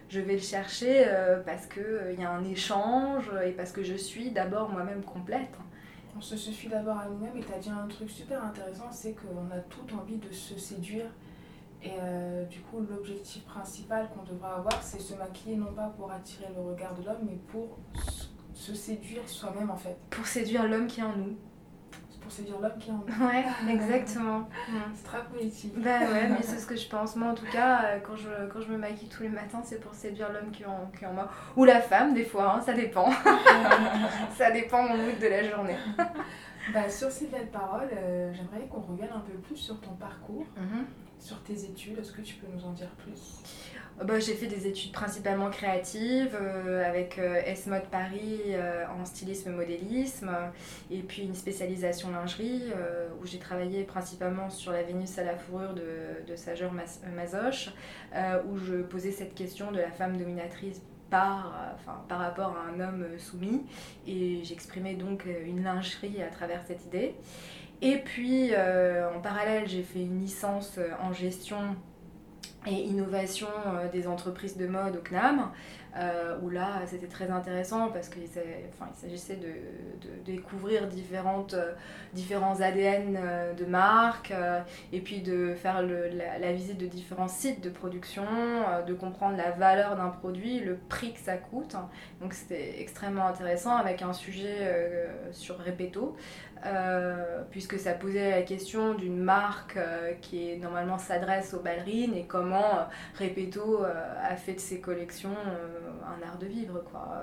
je 0.08 0.20
vais 0.20 0.34
le 0.34 0.40
chercher 0.40 1.04
euh, 1.06 1.40
parce 1.40 1.66
qu'il 1.66 1.82
euh, 1.82 2.12
y 2.12 2.24
a 2.24 2.30
un 2.30 2.44
échange 2.44 3.30
et 3.44 3.52
parce 3.52 3.72
que 3.72 3.82
je 3.82 3.94
suis 3.94 4.30
d'abord 4.30 4.70
moi-même 4.70 5.02
complète. 5.02 5.56
On 6.16 6.20
se 6.20 6.36
suffit 6.36 6.68
d'abord 6.68 6.98
à 6.98 7.06
nous-mêmes 7.06 7.36
et 7.36 7.44
tu 7.44 7.52
as 7.52 7.58
dit 7.58 7.70
un 7.70 7.86
truc 7.86 8.10
super 8.10 8.42
intéressant, 8.44 8.90
c'est 8.90 9.14
qu'on 9.14 9.54
a 9.54 9.60
toute 9.68 9.92
envie 9.92 10.16
de 10.16 10.32
se 10.32 10.58
séduire 10.58 11.06
et 11.82 11.92
euh, 12.00 12.44
du 12.46 12.60
coup, 12.60 12.80
l'objectif 12.80 13.44
principal 13.44 14.08
qu'on 14.10 14.24
devrait 14.24 14.50
avoir, 14.50 14.82
c'est 14.82 15.00
se 15.00 15.14
maquiller 15.14 15.56
non 15.56 15.72
pas 15.72 15.92
pour 15.96 16.10
attirer 16.10 16.48
le 16.54 16.60
regard 16.60 16.94
de 16.94 17.04
l'homme, 17.04 17.22
mais 17.24 17.38
pour 17.46 17.78
se 18.52 18.74
séduire 18.74 19.28
soi-même 19.28 19.70
en 19.70 19.76
fait. 19.76 19.96
Pour 20.10 20.26
séduire 20.26 20.66
l'homme 20.66 20.88
qui 20.88 21.00
est 21.00 21.04
en 21.04 21.16
nous. 21.16 21.36
Pour 22.28 22.36
séduire 22.36 22.60
l'homme 22.60 22.78
qui 22.78 22.90
est 22.90 22.92
en 22.92 22.96
nous. 22.96 23.26
Ouais, 23.26 23.44
exactement. 23.72 24.46
c'est 24.94 25.04
très 25.04 25.24
poétique. 25.24 25.72
Bah 25.78 26.00
ouais, 26.00 26.28
mais 26.28 26.42
c'est 26.42 26.58
ce 26.58 26.66
que 26.66 26.76
je 26.76 26.86
pense. 26.86 27.16
Moi 27.16 27.28
en 27.30 27.34
tout 27.34 27.46
cas, 27.50 27.84
euh, 27.84 28.00
quand 28.00 28.16
je, 28.16 28.28
quand 28.52 28.60
je 28.60 28.70
me 28.70 28.76
maquille 28.76 29.08
tous 29.08 29.22
les 29.22 29.30
matins, 29.30 29.62
c'est 29.64 29.80
pour 29.80 29.94
séduire 29.94 30.30
l'homme 30.30 30.50
qui, 30.50 30.62
est 30.62 30.66
en, 30.66 30.90
qui 30.98 31.06
en 31.06 31.14
moi. 31.14 31.30
Ou 31.56 31.64
la 31.64 31.80
femme, 31.80 32.12
des 32.12 32.24
fois, 32.24 32.56
hein, 32.56 32.60
ça 32.60 32.74
dépend. 32.74 33.10
ça 34.36 34.50
dépend 34.50 34.82
mon 34.82 34.98
mood 34.98 35.18
de 35.18 35.26
la 35.26 35.42
journée. 35.42 35.76
bah, 36.74 36.90
sur 36.90 37.10
ces 37.10 37.28
belles 37.28 37.50
paroles, 37.50 37.88
euh, 37.96 38.30
j'aimerais 38.34 38.66
qu'on 38.68 38.80
revienne 38.80 39.12
un 39.14 39.20
peu 39.20 39.32
plus 39.38 39.56
sur 39.56 39.80
ton 39.80 39.94
parcours. 39.94 40.44
Mhm 40.58 40.84
sur 41.18 41.42
tes 41.42 41.64
études. 41.64 41.98
Est-ce 41.98 42.12
que 42.12 42.22
tu 42.22 42.36
peux 42.36 42.46
nous 42.52 42.64
en 42.64 42.72
dire 42.72 42.90
plus? 43.04 43.42
Bah, 44.04 44.18
J'ai 44.18 44.34
fait 44.34 44.46
des 44.46 44.66
études 44.66 44.92
principalement 44.92 45.50
créatives 45.50 46.36
euh, 46.40 46.88
avec 46.88 47.18
euh, 47.18 47.40
S-Mode 47.44 47.86
Paris 47.90 48.54
en 48.98 49.04
stylisme 49.04 49.52
modélisme 49.52 50.30
et 50.90 51.00
puis 51.00 51.22
une 51.22 51.34
spécialisation 51.34 52.10
lingerie 52.10 52.62
où 53.20 53.26
j'ai 53.26 53.38
travaillé 53.38 53.84
principalement 53.84 54.50
sur 54.50 54.72
la 54.72 54.82
Vénus 54.82 55.18
à 55.18 55.24
la 55.24 55.36
fourrure 55.36 55.74
de, 55.74 56.26
de 56.26 56.36
Sager 56.36 56.68
Mazoche 57.14 57.70
où 58.46 58.56
je 58.58 58.76
posais 58.82 59.12
cette 59.12 59.34
question 59.34 59.70
de 59.70 59.78
la 59.78 59.90
femme 59.90 60.16
dominatrice 60.16 60.80
par, 61.10 61.74
enfin, 61.74 62.02
par 62.08 62.18
rapport 62.18 62.56
à 62.56 62.70
un 62.70 62.80
homme 62.80 63.06
soumis 63.18 63.62
et 64.06 64.40
j'exprimais 64.44 64.94
donc 64.94 65.24
une 65.46 65.62
lingerie 65.62 66.22
à 66.22 66.28
travers 66.28 66.62
cette 66.66 66.84
idée. 66.86 67.14
Et 67.80 67.98
puis, 67.98 68.50
euh, 68.52 69.08
en 69.14 69.20
parallèle, 69.20 69.68
j'ai 69.68 69.82
fait 69.82 70.00
une 70.00 70.20
licence 70.20 70.78
euh, 70.78 70.90
en 71.00 71.12
gestion 71.12 71.76
et 72.68 72.74
innovation 72.74 73.48
euh, 73.66 73.88
des 73.90 74.06
entreprises 74.06 74.56
de 74.56 74.66
mode 74.66 74.96
au 74.96 75.00
CNAM, 75.00 75.50
où 76.42 76.50
là, 76.50 76.82
c'était 76.86 77.08
très 77.08 77.28
intéressant 77.28 77.88
parce 77.88 78.08
qu'il 78.08 78.28
s'agissait 78.94 79.34
de, 79.34 79.48
découvrir 80.24 80.86
différentes, 80.86 81.56
différents 82.12 82.60
ADN 82.60 83.18
de 83.58 83.64
marques 83.64 84.32
et 84.92 85.00
puis 85.00 85.22
de 85.22 85.54
faire 85.56 85.82
la, 85.82 86.52
visite 86.52 86.78
de 86.78 86.86
différents 86.86 87.26
sites 87.26 87.64
de 87.64 87.70
production, 87.70 88.22
de 88.86 88.94
comprendre 88.94 89.36
la 89.36 89.50
valeur 89.50 89.96
d'un 89.96 90.10
produit, 90.10 90.60
le 90.60 90.76
prix 90.76 91.14
que 91.14 91.20
ça 91.20 91.36
coûte. 91.36 91.74
Donc, 92.20 92.32
c'était 92.32 92.80
extrêmement 92.80 93.26
intéressant 93.26 93.74
avec 93.74 94.00
un 94.02 94.12
sujet 94.12 95.08
sur 95.32 95.58
Repetto. 95.58 96.16
Euh, 96.66 97.42
puisque 97.50 97.78
ça 97.78 97.92
posait 97.92 98.30
la 98.30 98.42
question 98.42 98.94
d'une 98.94 99.18
marque 99.18 99.76
euh, 99.76 100.12
qui 100.20 100.56
normalement 100.58 100.98
s'adresse 100.98 101.54
aux 101.54 101.60
ballerines 101.60 102.14
et 102.14 102.24
comment 102.24 102.78
euh, 102.78 102.82
Repetto 103.18 103.84
a 103.84 104.36
fait 104.36 104.54
de 104.54 104.60
ses 104.60 104.80
collections 104.80 105.30
un 105.30 106.26
art 106.26 106.38
de 106.38 106.46
vivre. 106.46 106.82
Quoi. 106.90 107.22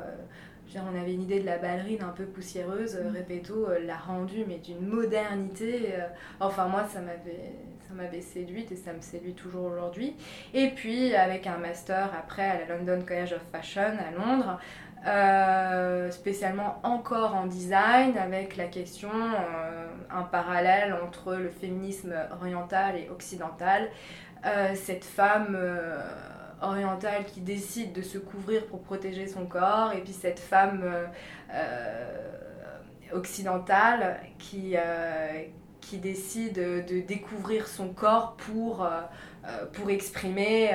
on 0.75 0.99
avait 0.99 1.13
une 1.13 1.23
idée 1.23 1.39
de 1.39 1.45
la 1.45 1.57
ballerine 1.57 2.03
un 2.03 2.09
peu 2.09 2.25
poussiéreuse, 2.25 2.95
mm. 2.95 3.15
Repetto 3.15 3.67
l'a 3.85 3.97
rendue, 3.97 4.45
mais 4.47 4.57
d'une 4.57 4.85
modernité. 4.85 5.93
enfin, 6.39 6.67
moi, 6.67 6.85
ça 6.87 7.01
m'avait 7.01 7.53
ça 7.87 7.93
m'avait 7.93 8.21
séduite 8.21 8.71
et 8.71 8.75
ça 8.75 8.93
me 8.93 9.01
séduit 9.01 9.33
toujours 9.33 9.65
aujourd'hui. 9.65 10.15
Et 10.53 10.69
puis 10.69 11.13
avec 11.15 11.45
un 11.45 11.57
master 11.57 12.09
après 12.17 12.49
à 12.49 12.59
la 12.59 12.75
London 12.75 13.03
College 13.05 13.33
of 13.33 13.41
Fashion 13.51 13.81
à 13.81 14.11
Londres, 14.11 14.59
euh, 15.05 16.09
spécialement 16.09 16.79
encore 16.81 17.35
en 17.35 17.45
design, 17.45 18.17
avec 18.17 18.57
la 18.57 18.65
question, 18.65 19.12
euh, 19.12 19.88
un 20.09 20.24
parallèle 20.24 20.95
entre 21.05 21.35
le 21.35 21.50
féminisme 21.50 22.15
oriental 22.41 22.95
et 22.97 23.09
occidental. 23.09 23.89
Euh, 24.45 24.74
cette 24.74 25.05
femme 25.05 25.57
orientale 26.62 27.25
qui 27.25 27.41
décide 27.41 27.93
de 27.93 28.01
se 28.01 28.17
couvrir 28.17 28.65
pour 28.65 28.81
protéger 28.81 29.27
son 29.27 29.45
corps, 29.45 29.93
et 29.93 30.01
puis 30.01 30.13
cette 30.13 30.39
femme 30.39 30.83
occidentale 33.13 34.19
qui, 34.39 34.75
qui 35.81 35.97
décide 35.97 36.55
de 36.55 37.01
découvrir 37.01 37.67
son 37.67 37.89
corps 37.89 38.35
pour, 38.38 38.88
pour 39.74 39.89
exprimer 39.89 40.71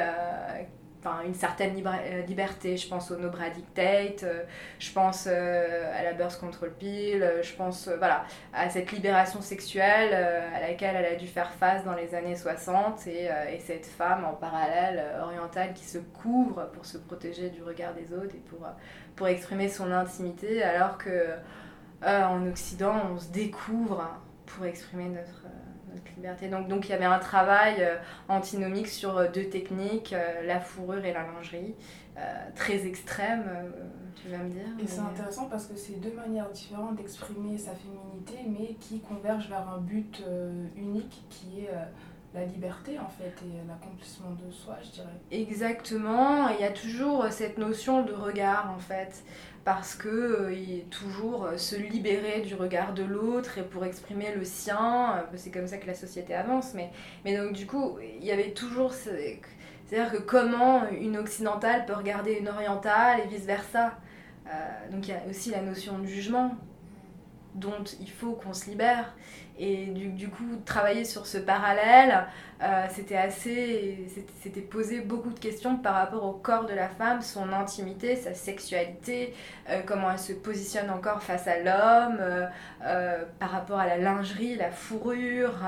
enfin, 1.01 1.23
une 1.25 1.35
certaine 1.35 1.75
euh, 1.87 2.23
liberté. 2.23 2.77
Je 2.77 2.89
pense 2.89 3.11
au 3.11 3.17
No 3.17 3.29
Dictate, 3.29 4.23
euh, 4.23 4.43
je 4.79 4.93
pense 4.93 5.27
euh, 5.27 5.93
à 5.99 6.03
la 6.03 6.13
Birth 6.13 6.39
Control 6.39 6.73
Pill, 6.73 7.25
je 7.43 7.53
pense 7.55 7.89
voilà, 7.99 8.25
à 8.53 8.69
cette 8.71 8.93
libération 8.93 9.41
sexuelle 9.41 10.15
à 10.55 10.61
laquelle 10.61 10.97
elle 10.97 11.15
a 11.15 11.17
dû 11.17 11.27
faire 11.27 11.51
face 11.53 11.85
dans 11.85 11.95
les 11.95 12.15
années 12.15 12.37
60 12.37 13.07
et, 13.07 13.29
et, 13.53 13.61
cette 13.61 13.87
femme 13.87 14.25
en 14.25 14.33
parallèle 14.33 15.03
orientale 15.23 15.73
qui 15.75 15.85
se 15.85 15.99
couvre 15.99 16.71
pour 16.73 16.85
se 16.85 16.99
protéger 16.99 17.51
du 17.51 17.63
regard 17.63 17.95
des 17.95 18.15
autres 18.15 18.35
et 18.35 18.43
pour, 18.49 18.67
pour 19.17 19.29
exprimer 19.29 19.69
son 19.69 19.91
intimité 19.93 20.63
alors 20.63 20.99
que 20.99 21.29
en 22.03 22.47
Occident 22.47 22.95
on 23.13 23.19
se 23.19 23.29
découvre 23.29 24.03
pour 24.47 24.65
exprimer 24.65 25.09
notre 25.09 25.47
liberté. 26.17 26.49
Donc, 26.49 26.69
donc 26.69 26.89
il 26.89 26.91
y 26.91 26.95
avait 26.95 27.05
un 27.05 27.19
travail 27.19 27.77
euh, 27.81 27.97
antinomique 28.29 28.89
sur 28.89 29.17
euh, 29.17 29.29
deux 29.29 29.49
techniques, 29.49 30.13
euh, 30.13 30.47
la 30.47 30.61
fourrure 30.61 31.05
et 31.05 31.13
la 31.13 31.25
lingerie, 31.25 31.75
très 32.55 32.87
extrême, 32.87 33.45
tu 34.15 34.29
vas 34.29 34.37
me 34.37 34.51
dire. 34.51 34.67
Et 34.79 34.87
c'est 34.87 35.01
intéressant 35.01 35.47
parce 35.47 35.67
que 35.67 35.75
c'est 35.75 35.99
deux 36.01 36.13
manières 36.13 36.51
différentes 36.51 36.97
d'exprimer 36.97 37.57
sa 37.57 37.71
féminité, 37.73 38.35
mais 38.47 38.75
qui 38.75 39.01
convergent 39.01 39.49
vers 39.49 39.67
un 39.71 39.79
but 39.79 40.23
unique 40.77 41.25
qui 41.31 41.61
est 41.61 41.71
la 42.35 42.45
liberté 42.45 42.99
en 42.99 43.09
fait 43.09 43.35
et 43.43 43.67
l'accomplissement 43.67 44.33
de 44.33 44.53
soi, 44.53 44.77
je 44.85 44.91
dirais. 44.91 45.09
Exactement, 45.31 46.49
il 46.49 46.61
y 46.61 46.65
a 46.65 46.73
toujours 46.73 47.25
cette 47.31 47.57
notion 47.57 48.03
de 48.03 48.13
regard 48.13 48.71
en 48.71 48.79
fait 48.79 49.25
parce 49.75 49.95
que 49.95 50.09
euh, 50.09 50.81
toujours 50.91 51.45
euh, 51.45 51.57
se 51.57 51.77
libérer 51.77 52.41
du 52.41 52.57
regard 52.57 52.93
de 52.93 53.05
l'autre 53.05 53.57
et 53.59 53.63
pour 53.63 53.85
exprimer 53.85 54.35
le 54.35 54.45
sien, 54.45 55.15
euh, 55.15 55.37
c'est 55.37 55.53
comme 55.53 55.69
ça 55.69 55.77
que 55.77 55.87
la 55.87 55.95
société 55.95 56.35
avance. 56.35 56.73
Mais, 56.75 56.91
mais 57.25 57.37
donc 57.37 57.53
du 57.53 57.67
coup, 57.67 57.97
il 58.19 58.25
y 58.25 58.33
avait 58.33 58.51
toujours... 58.51 58.93
C'est-à-dire 58.93 60.11
que 60.11 60.19
comment 60.19 60.89
une 60.91 61.17
occidentale 61.17 61.87
peut 61.87 61.93
regarder 61.93 62.33
une 62.33 62.49
orientale 62.49 63.21
et 63.21 63.29
vice-versa. 63.29 63.93
donc 64.91 65.07
il 65.07 65.11
y 65.11 65.15
a 65.15 65.21
aussi 65.29 65.51
la 65.51 65.63
notion 65.63 65.99
de 65.99 66.07
jugement 66.07 66.57
dont 67.55 67.85
il 68.01 68.11
faut 68.11 68.33
qu'on 68.33 68.53
se 68.53 68.69
libère. 68.71 69.15
Et 69.63 69.87
du, 69.89 70.09
du, 70.09 70.29
coup, 70.31 70.57
travailler 70.65 71.05
sur 71.05 71.27
ce 71.27 71.37
parallèle, 71.37 72.27
euh, 72.63 72.87
c'était 72.89 73.17
assez. 73.17 74.07
C'était 74.43 74.63
poser 74.63 75.01
beaucoup 75.01 75.29
de 75.29 75.39
questions 75.39 75.77
par 75.77 75.97
rapport 75.97 76.25
au 76.25 76.33
corps 76.33 76.65
de 76.65 76.73
la 76.73 76.89
femme, 76.89 77.21
son 77.21 77.53
intimité, 77.53 78.17
sa 78.17 78.33
sexualité, 78.33 79.35
euh, 79.69 79.83
comment 79.85 80.11
elle 80.11 80.19
se 80.19 80.33
positionne 80.33 80.89
encore 80.89 81.23
face 81.23 81.47
à 81.47 81.59
l'homme, 81.59 82.21
euh, 82.83 83.25
par 83.39 83.51
rapport 83.51 83.79
à 83.79 83.87
la 83.87 83.99
lingerie, 83.99 84.57
la 84.57 84.71
fourrure. 84.71 85.59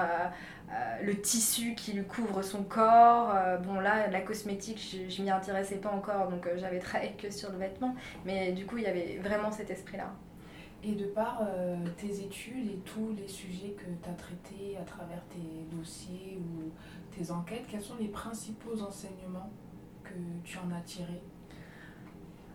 le 1.03 1.15
tissu 1.21 1.75
qui 1.75 1.93
lui 1.93 2.05
couvre 2.05 2.41
son 2.41 2.63
corps. 2.63 3.35
bon, 3.63 3.79
là, 3.81 4.09
la 4.11 4.21
cosmétique, 4.23 4.81
je, 4.81 5.15
je 5.15 5.23
m'y 5.23 5.31
intéressais 5.31 5.77
pas 5.77 5.91
encore, 5.91 6.29
donc 6.31 6.49
j'avais 6.57 6.79
travaillé 6.79 7.13
que 7.13 7.31
sur 7.31 7.51
le 7.53 7.59
vêtement. 7.59 7.95
Mais 8.25 8.53
du 8.53 8.65
coup, 8.65 8.79
il 8.79 8.85
y 8.85 8.87
avait 8.87 9.19
vraiment 9.23 9.51
cet 9.51 9.71
esprit-là. 9.71 10.09
Et 10.85 10.95
de 10.97 11.07
par 11.07 11.41
euh, 11.43 11.77
tes 11.97 12.21
études 12.23 12.67
et 12.69 12.79
tous 12.85 13.15
les 13.17 13.29
sujets 13.29 13.77
que 13.79 13.85
tu 13.85 14.11
as 14.11 14.15
traités 14.15 14.77
à 14.81 14.85
travers 14.85 15.23
tes 15.29 15.77
dossiers 15.77 16.39
ou 16.41 16.73
tes 17.17 17.31
enquêtes, 17.31 17.65
quels 17.69 17.83
sont 17.83 17.95
les 18.01 18.09
principaux 18.09 18.83
enseignements 18.83 19.51
que 20.03 20.15
tu 20.43 20.59
en 20.59 20.73
as 20.77 20.81
tirés? 20.81 21.23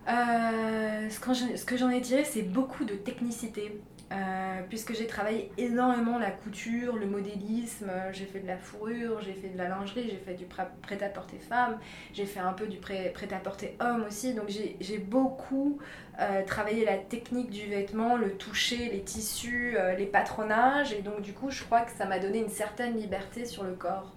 Euh, 0.08 1.08
Ce 1.08 1.64
que 1.64 1.76
j'en 1.76 1.88
ai 1.88 2.02
tiré, 2.02 2.24
c'est 2.24 2.42
beaucoup 2.42 2.84
de 2.84 2.94
technicité. 2.94 3.80
Euh, 4.10 4.62
puisque 4.70 4.94
j'ai 4.94 5.06
travaillé 5.06 5.52
énormément 5.58 6.18
la 6.18 6.30
couture, 6.30 6.96
le 6.96 7.06
modélisme, 7.06 7.90
j'ai 8.12 8.24
fait 8.24 8.40
de 8.40 8.46
la 8.46 8.56
fourrure, 8.56 9.20
j'ai 9.20 9.34
fait 9.34 9.48
de 9.48 9.58
la 9.58 9.68
lingerie, 9.68 10.08
j'ai 10.08 10.16
fait 10.16 10.32
du 10.32 10.46
prêt-à-porter 10.46 11.38
femme, 11.38 11.78
j'ai 12.14 12.24
fait 12.24 12.40
un 12.40 12.54
peu 12.54 12.66
du 12.66 12.78
prêt-à-porter 12.78 13.76
homme 13.80 14.04
aussi, 14.08 14.32
donc 14.32 14.48
j'ai 14.48 14.98
beaucoup 14.98 15.78
euh, 16.20 16.42
travaillé 16.46 16.86
la 16.86 16.96
technique 16.96 17.50
du 17.50 17.66
vêtement, 17.66 18.16
le 18.16 18.32
toucher, 18.32 18.88
les 18.88 19.02
tissus, 19.02 19.76
euh, 19.76 19.94
les 19.94 20.06
patronages, 20.06 20.94
et 20.94 21.02
donc 21.02 21.20
du 21.20 21.34
coup 21.34 21.50
je 21.50 21.62
crois 21.62 21.82
que 21.82 21.92
ça 21.92 22.06
m'a 22.06 22.18
donné 22.18 22.38
une 22.38 22.48
certaine 22.48 22.96
liberté 22.96 23.44
sur 23.44 23.62
le 23.62 23.74
corps. 23.74 24.14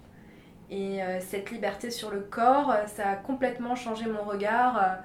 Et 0.70 1.00
cette 1.20 1.50
liberté 1.50 1.90
sur 1.90 2.10
le 2.10 2.20
corps, 2.20 2.74
ça 2.86 3.10
a 3.10 3.16
complètement 3.16 3.74
changé 3.74 4.06
mon 4.06 4.22
regard 4.22 5.02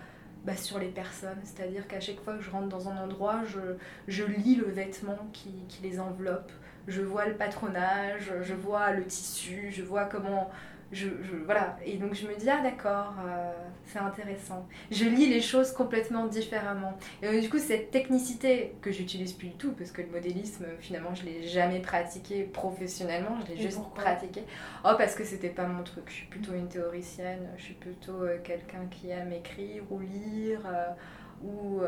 bah, 0.48 0.56
sur 0.56 0.80
les 0.80 0.88
personnes. 0.88 1.42
C'est-à-dire 1.44 1.86
qu'à 1.88 2.00
chaque 2.00 2.22
fois 2.22 2.38
que 2.38 2.42
je 2.42 2.50
rentre 2.50 2.70
dans 2.70 2.88
un 2.88 2.98
endroit, 2.98 3.42
je, 4.08 4.24
lis 4.24 4.56
le 4.56 4.72
vêtement 4.72 5.30
qui, 5.34 5.50
qui, 5.68 5.84
les 5.84 6.00
enveloppe. 6.00 6.52
Je 6.88 7.02
vois 7.02 7.26
le 7.26 7.34
patronage, 7.34 8.32
je 8.42 8.54
vois 8.54 8.92
le 8.92 9.04
tissu, 9.04 9.74
je 9.74 9.84
vois 9.84 10.06
comment 10.06 10.50
je, 10.92 11.08
voilà. 11.46 11.78
Et 11.86 11.98
donc 11.98 12.14
je 12.14 12.28
me 12.28 12.36
dis, 12.36 12.50
ah 12.50 12.62
d'accord, 12.62 13.14
euh, 13.26 13.52
c'est 13.86 14.00
intéressant. 14.00 14.68
Je 14.92 15.06
lis 15.06 15.28
les 15.28 15.42
choses 15.42 15.72
complètement 15.72 16.28
différemment. 16.28 16.98
Et 17.22 17.42
du 17.42 17.50
coup, 17.50 17.60
cette 17.60 17.92
technicité 17.92 18.76
que 18.82 18.92
j'utilise 18.92 19.34
plus 19.34 19.50
du 19.50 19.56
tout, 19.56 19.74
parce 19.74 19.92
que 19.92 20.02
le 20.02 20.10
modélisme, 20.10 20.66
finalement, 20.80 21.14
je 21.14 21.26
l'ai 21.26 21.48
jamais 21.48 21.80
pratiqué 21.80 22.44
professionnellement, 22.44 23.38
je 23.46 23.54
l'ai 23.54 23.62
juste 23.62 23.82
pratiqué. 23.94 24.44
Oh, 24.86 24.94
parce 24.98 25.16
que 25.16 25.24
c'était 25.24 25.50
pas 25.50 25.68
mon 25.68 25.84
truc. 25.84 26.06
Je 26.08 26.14
suis 26.14 26.28
plutôt 26.28 26.54
une 26.54 26.70
théoricienne, 26.70 27.50
je 27.58 27.64
suis 27.64 27.74
plutôt 27.74 28.22
euh, 28.24 28.38
quelqu'un 28.44 28.86
qui 28.90 29.10
aime 29.10 29.34
écrire 29.34 29.84
ou 29.92 30.00
lire. 30.00 30.62
Euh, 30.66 30.88
ou 31.44 31.82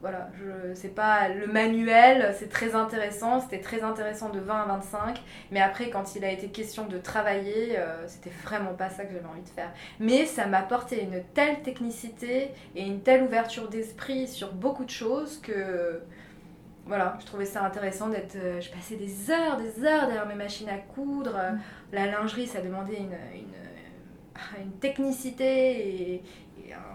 voilà, 0.00 0.30
je 0.38 0.74
sais 0.74 0.88
pas, 0.88 1.28
le 1.28 1.46
manuel, 1.48 2.32
c'est 2.38 2.48
très 2.48 2.76
intéressant, 2.76 3.40
c'était 3.40 3.60
très 3.60 3.82
intéressant 3.82 4.30
de 4.30 4.38
20 4.38 4.54
à 4.54 4.64
25, 4.66 5.20
mais 5.50 5.60
après, 5.60 5.90
quand 5.90 6.14
il 6.14 6.24
a 6.24 6.30
été 6.30 6.48
question 6.48 6.86
de 6.86 6.98
travailler, 6.98 7.78
euh, 7.78 8.06
c'était 8.06 8.30
vraiment 8.44 8.74
pas 8.74 8.90
ça 8.90 9.04
que 9.04 9.12
j'avais 9.12 9.26
envie 9.26 9.42
de 9.42 9.48
faire. 9.48 9.72
Mais 9.98 10.24
ça 10.24 10.46
m'a 10.46 10.58
apporté 10.58 11.02
une 11.02 11.22
telle 11.34 11.62
technicité 11.62 12.50
et 12.76 12.86
une 12.86 13.00
telle 13.00 13.24
ouverture 13.24 13.68
d'esprit 13.68 14.28
sur 14.28 14.52
beaucoup 14.52 14.84
de 14.84 14.90
choses 14.90 15.40
que, 15.40 16.00
voilà, 16.86 17.16
je 17.20 17.26
trouvais 17.26 17.44
ça 17.44 17.64
intéressant 17.64 18.08
d'être. 18.08 18.36
Euh, 18.36 18.60
je 18.60 18.70
passais 18.70 18.96
des 18.96 19.30
heures, 19.32 19.56
des 19.56 19.84
heures 19.84 20.06
derrière 20.06 20.26
mes 20.26 20.36
machines 20.36 20.68
à 20.68 20.78
coudre. 20.78 21.34
Mm. 21.34 21.58
La 21.92 22.06
lingerie, 22.06 22.46
ça 22.46 22.60
demandait 22.60 22.98
une, 22.98 23.18
une, 23.34 24.62
une 24.62 24.72
technicité 24.78 26.14
et, 26.14 26.22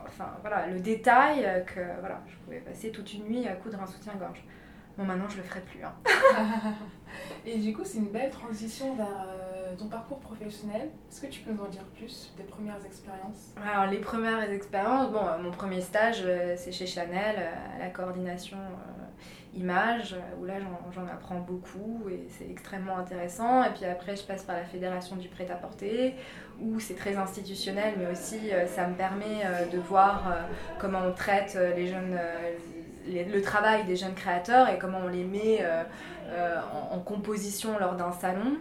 enfin 0.05 0.37
voilà, 0.41 0.67
le 0.67 0.79
détail 0.79 1.45
euh, 1.45 1.61
que 1.61 1.79
voilà, 1.99 2.21
je 2.27 2.35
pouvais 2.37 2.59
passer 2.59 2.91
toute 2.91 3.13
une 3.13 3.25
nuit 3.25 3.47
à 3.47 3.53
coudre 3.53 3.81
un 3.81 3.87
soutien-gorge. 3.87 4.43
Bon, 4.97 5.05
maintenant, 5.05 5.27
je 5.27 5.38
le 5.38 5.43
ferai 5.43 5.62
plus. 5.62 5.83
Hein. 5.83 5.93
Et 7.45 7.57
du 7.57 7.73
coup, 7.73 7.81
c'est 7.83 7.97
une 7.97 8.12
belle 8.12 8.29
transition 8.29 8.95
vers 8.95 9.27
euh, 9.27 9.75
ton 9.75 9.88
parcours 9.88 10.19
professionnel. 10.19 10.89
Est-ce 11.09 11.21
que 11.21 11.27
tu 11.27 11.41
peux 11.41 11.51
nous 11.51 11.63
en 11.63 11.67
dire 11.67 11.83
plus 11.95 12.31
des 12.38 12.43
premières 12.43 12.83
expériences? 12.85 13.53
Alors, 13.63 13.91
les 13.91 14.00
premières 14.00 14.50
expériences, 14.51 15.12
bon, 15.12 15.25
euh, 15.25 15.38
mon 15.41 15.51
premier 15.51 15.81
stage, 15.81 16.23
c'est 16.57 16.71
chez 16.71 16.85
Chanel, 16.85 17.35
à 17.75 17.79
la 17.79 17.89
coordination 17.89 18.57
image, 19.55 20.15
où 20.39 20.45
là, 20.45 20.55
j'en 20.93 21.07
apprends 21.07 21.39
beaucoup 21.39 22.03
et 22.09 22.27
c'est 22.29 22.50
extrêmement 22.50 22.97
intéressant. 22.97 23.63
Et 23.63 23.69
puis 23.69 23.85
après, 23.85 24.15
je 24.15 24.23
passe 24.23 24.43
par 24.43 24.55
la 24.55 24.63
Fédération 24.63 25.15
du 25.15 25.27
prêt-à-porter, 25.27 26.15
où 26.62 26.79
c'est 26.79 26.95
très 26.95 27.15
institutionnel, 27.15 27.95
mais 27.97 28.12
aussi 28.12 28.51
euh, 28.51 28.65
ça 28.67 28.88
me 28.88 28.95
permet 28.95 29.43
euh, 29.45 29.65
de 29.67 29.77
voir 29.77 30.27
euh, 30.27 30.41
comment 30.79 31.01
on 31.07 31.13
traite 31.13 31.57
les 31.75 31.88
jeunes, 31.88 32.17
le 33.07 33.41
travail 33.41 33.83
des 33.86 33.95
jeunes 33.95 34.13
créateurs 34.13 34.69
et 34.69 34.77
comment 34.77 35.00
on 35.05 35.07
les 35.07 35.24
met 35.24 35.65
en, 36.91 37.00
composition 37.00 37.77
lors 37.79 37.95
d'un 37.95 38.12
salon. 38.12 38.57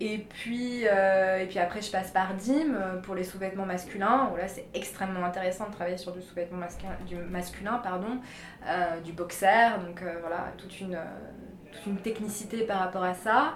Et 0.00 0.18
puis, 0.18 0.82
et 0.82 1.46
puis 1.48 1.58
après, 1.58 1.80
je 1.80 1.90
passe 1.90 2.10
par 2.10 2.34
DIM 2.34 3.00
pour 3.02 3.14
les 3.14 3.24
sous-vêtements 3.24 3.66
masculins, 3.66 4.30
là, 4.36 4.48
c'est 4.48 4.66
extrêmement 4.74 5.24
intéressant 5.24 5.68
de 5.68 5.72
travailler 5.72 5.96
sur 5.96 6.12
du 6.12 6.20
sous-vêtement 6.20 6.58
masculin, 6.58 6.92
du 7.06 7.16
masculin, 7.16 7.80
pardon, 7.82 8.20
du 9.04 9.12
boxer, 9.12 9.78
donc 9.86 10.02
voilà, 10.20 10.52
toute 10.58 10.80
une, 10.80 10.98
toute 11.72 11.86
une 11.86 11.98
technicité 11.98 12.64
par 12.64 12.78
rapport 12.78 13.04
à 13.04 13.14
ça. 13.14 13.54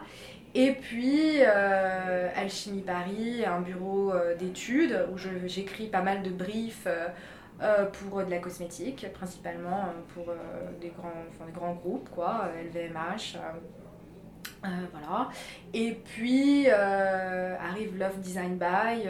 Et 0.55 0.73
puis 0.73 1.41
euh, 1.41 2.29
Alchimie 2.35 2.83
Paris, 2.83 3.45
un 3.47 3.61
bureau 3.61 4.13
euh, 4.13 4.35
d'études 4.35 5.07
où 5.13 5.19
j'écris 5.47 5.87
pas 5.87 6.01
mal 6.01 6.23
de 6.23 6.31
briefs 6.31 6.89
euh, 7.63 7.87
pour 7.87 8.25
de 8.25 8.31
la 8.31 8.39
cosmétique, 8.39 9.07
principalement 9.13 9.87
pour 10.15 10.27
des, 10.81 10.89
grands, 10.89 11.47
des 11.47 11.53
grands 11.53 11.75
groupes, 11.75 12.09
quoi, 12.11 12.51
LVMH. 12.65 13.39
voilà. 14.63 15.29
Et 15.75 15.93
puis 15.93 16.69
arrive 16.71 17.99
Love 17.99 18.19
Design 18.21 18.57
By 18.57 19.09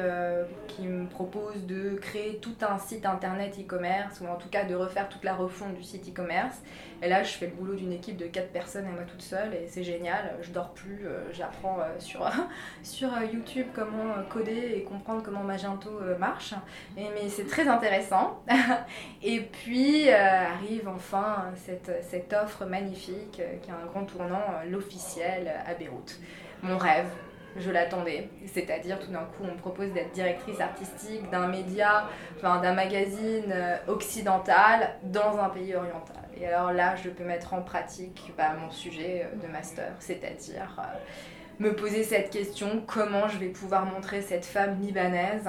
qui 0.69 0.87
me 0.87 1.07
propose 1.07 1.67
de 1.67 1.97
créer 2.00 2.38
tout 2.38 2.55
un 2.62 2.79
site 2.79 3.05
internet 3.07 3.57
e-commerce 3.59 4.21
ou 4.21 4.27
en 4.27 4.37
tout 4.37 4.49
cas 4.49 4.65
de 4.65 4.75
refaire 4.75 5.09
toute 5.09 5.25
la 5.25 5.35
refonte 5.35 5.75
du 5.75 5.83
site 5.83 6.09
e-commerce. 6.09 6.62
Et 7.03 7.09
là, 7.09 7.23
je 7.23 7.31
fais 7.31 7.47
le 7.47 7.53
boulot 7.53 7.75
d'une 7.75 7.93
équipe 7.93 8.17
de 8.17 8.27
4 8.27 8.50
personnes 8.50 8.87
et 8.87 8.91
moi 8.91 9.03
toute 9.07 9.23
seule 9.23 9.55
et 9.55 9.67
c'est 9.69 9.85
génial. 9.85 10.37
Je 10.43 10.50
dors 10.50 10.73
plus, 10.73 11.07
euh, 11.07 11.33
j'apprends 11.33 11.79
euh, 11.81 11.99
sur, 11.99 12.29
sur 12.83 13.09
euh, 13.15 13.25
YouTube 13.33 13.67
comment 13.75 14.15
coder 14.29 14.75
et 14.77 14.83
comprendre 14.83 15.23
comment 15.23 15.45
Magento 15.45 15.91
marche. 16.19 16.55
Et, 16.97 17.07
mais 17.15 17.29
c'est 17.29 17.47
très 17.47 17.69
intéressant. 17.69 18.43
et 19.23 19.41
puis 19.41 20.11
arrive 20.11 20.88
enfin 20.88 21.47
cette, 21.57 22.05
cette 22.09 22.33
offre 22.33 22.65
magnifique 22.65 23.41
qui 23.62 23.71
a 23.71 23.75
un 23.75 23.87
grand 23.87 24.05
tournant, 24.05 24.43
l'officiel 24.69 25.53
à 25.67 25.75
Beyrouth. 25.75 26.19
Mon 26.62 26.79
rêve, 26.79 27.09
je 27.57 27.71
l'attendais. 27.71 28.29
C'est-à-dire, 28.47 28.99
tout 28.99 29.11
d'un 29.11 29.25
coup, 29.25 29.45
on 29.45 29.53
me 29.53 29.59
propose 29.59 29.93
d'être 29.93 30.12
directrice 30.12 30.61
artistique 30.61 31.29
d'un 31.31 31.49
média, 31.49 32.09
enfin 32.37 32.61
d'un 32.61 32.75
magazine 32.75 33.55
occidental 33.87 34.97
dans 35.05 35.38
un 35.38 35.49
pays 35.49 35.75
oriental. 35.75 36.19
Et 36.41 36.47
alors 36.47 36.73
là, 36.73 36.95
je 36.97 37.11
peux 37.11 37.25
mettre 37.25 37.55
en 37.55 37.62
pratique 37.62 38.33
bah, 38.37 38.55
mon 38.61 38.71
sujet 38.71 39.27
euh, 39.27 39.47
de 39.47 39.50
master, 39.50 39.93
c'est-à-dire 39.99 40.77
euh, 40.79 40.99
me 41.59 41.75
poser 41.75 42.05
cette 42.05 42.31
question 42.31 42.83
comment 42.87 43.29
je 43.29 43.38
vais 43.38 43.49
pouvoir 43.49 43.87
montrer 43.87 44.23
cette 44.23 44.45
femme 44.45 44.81
libanaise 44.81 45.49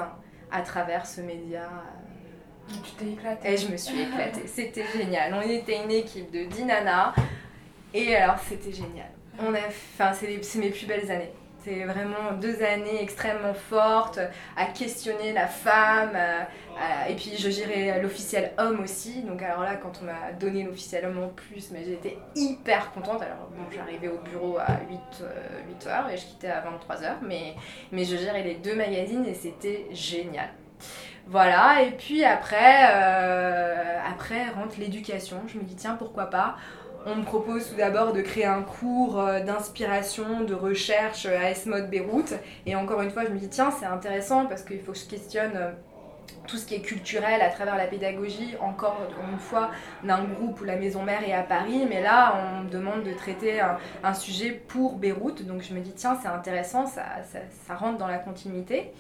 à 0.52 0.62
travers 0.62 1.06
ce 1.06 1.22
média. 1.22 1.64
Euh. 1.64 2.74
Tu 2.84 2.92
t'es 2.94 3.12
éclatée. 3.12 3.54
Et 3.54 3.58
je 3.58 3.72
me 3.72 3.78
suis 3.78 4.02
éclatée. 4.02 4.48
C'était 4.48 4.86
génial. 4.96 5.34
On 5.34 5.42
était 5.42 5.84
une 5.84 5.92
équipe 5.92 6.32
de 6.32 6.46
10 6.46 6.66
nanas. 6.66 7.14
Et 7.94 8.16
alors, 8.16 8.38
c'était 8.40 8.72
génial. 8.72 9.10
On 9.42 9.54
a, 9.54 9.60
enfin, 9.68 10.12
c'est 10.14 10.60
mes 10.60 10.70
plus 10.70 10.86
belles 10.86 11.10
années. 11.12 11.32
C'est 11.64 11.84
vraiment 11.84 12.32
deux 12.40 12.64
années 12.64 13.02
extrêmement 13.02 13.54
fortes 13.54 14.20
à 14.56 14.66
questionner 14.66 15.34
la 15.34 15.48
femme. 15.48 16.18
et 17.10 17.16
puis 17.16 17.36
je 17.38 17.50
gérais 17.50 18.02
l'officiel 18.02 18.54
homme 18.58 18.80
aussi. 18.82 19.24
Donc 19.24 19.42
alors 19.42 19.64
là, 19.64 19.76
quand 19.76 20.00
on 20.02 20.06
m'a 20.06 20.32
donné 20.40 20.64
l'officiel 20.64 21.06
homme 21.06 21.22
en 21.22 21.28
plus, 21.28 21.72
mais 21.72 21.84
j'étais 21.84 22.18
hyper 22.36 22.92
contente. 22.94 23.22
Alors 23.22 23.50
bon, 23.52 23.64
j'arrivais 23.76 24.08
au 24.08 24.20
bureau 24.20 24.58
à 24.58 24.80
8, 24.90 25.00
8 25.68 25.88
euh, 25.88 26.08
et 26.14 26.18
je 26.18 26.26
quittais 26.26 26.50
à 26.50 26.62
23 26.62 27.04
heures. 27.04 27.20
Mais, 27.22 27.56
mais 27.92 28.06
je 28.06 28.16
gérais 28.16 28.44
les 28.44 28.56
deux 28.56 28.76
magazines 28.76 29.26
et 29.26 29.34
c'était 29.34 29.88
génial. 29.92 30.50
Voilà, 31.28 31.84
et 31.84 31.92
puis 31.92 32.24
après, 32.24 32.90
euh, 32.92 34.00
après 34.04 34.50
rentre 34.50 34.80
l'éducation. 34.80 35.42
Je 35.48 35.60
me 35.60 35.64
dis, 35.64 35.76
tiens, 35.76 35.94
pourquoi 35.94 36.26
pas 36.26 36.56
on 37.06 37.16
me 37.16 37.24
propose 37.24 37.70
tout 37.70 37.76
d'abord 37.76 38.14
de 38.14 38.22
créer 38.22 38.46
un 38.46 38.62
cours 38.62 39.20
euh, 39.20 39.40
d'inspiration, 39.42 40.42
de 40.42 40.54
recherche 40.54 41.26
euh, 41.26 41.38
à 41.38 41.52
S-Mode 41.52 41.90
Beyrouth. 41.90 42.34
Et 42.66 42.76
encore 42.76 43.02
une 43.02 43.12
fois, 43.12 43.26
je 43.26 43.32
me 43.32 43.38
dis, 43.38 43.50
tiens, 43.50 43.72
c'est 43.72 43.86
intéressant 43.86 44.46
parce 44.46 44.64
qu'il 44.64 44.80
faut 44.80 44.92
que 44.92 44.98
je 44.98 45.06
questionne 45.06 45.54
euh, 45.56 45.72
tout 46.48 46.58
ce 46.58 46.66
qui 46.66 46.76
est 46.76 46.82
culturel 46.82 47.42
à 47.42 47.50
travers 47.50 47.78
la 47.78 47.86
pédagogie, 47.86 48.56
encore 48.60 48.98
une 49.32 49.40
fois, 49.40 49.72
d'un 50.04 50.24
groupe 50.24 50.62
où 50.62 50.64
la 50.64 50.76
maison 50.76 51.04
mère 51.04 51.24
est 51.28 51.34
à 51.34 51.44
Paris. 51.44 51.86
Mais 51.90 52.02
là, 52.02 52.36
on 52.36 52.64
me 52.64 52.70
demande 52.70 53.04
de 53.04 53.14
traiter 53.14 53.62
un, 54.04 54.14
sujet 54.14 54.52
pour 54.52 54.96
Beyrouth. 54.96 55.46
Donc 55.46 55.62
je 55.62 55.74
me 55.74 55.80
dis, 55.80 55.94
tiens, 55.94 56.18
c'est 56.22 56.28
intéressant, 56.28 56.86
ça, 56.86 57.04
ça 57.68 57.76
rentre 57.76 57.98
dans 57.98 58.08
la 58.08 58.18
continuité. 58.18 58.92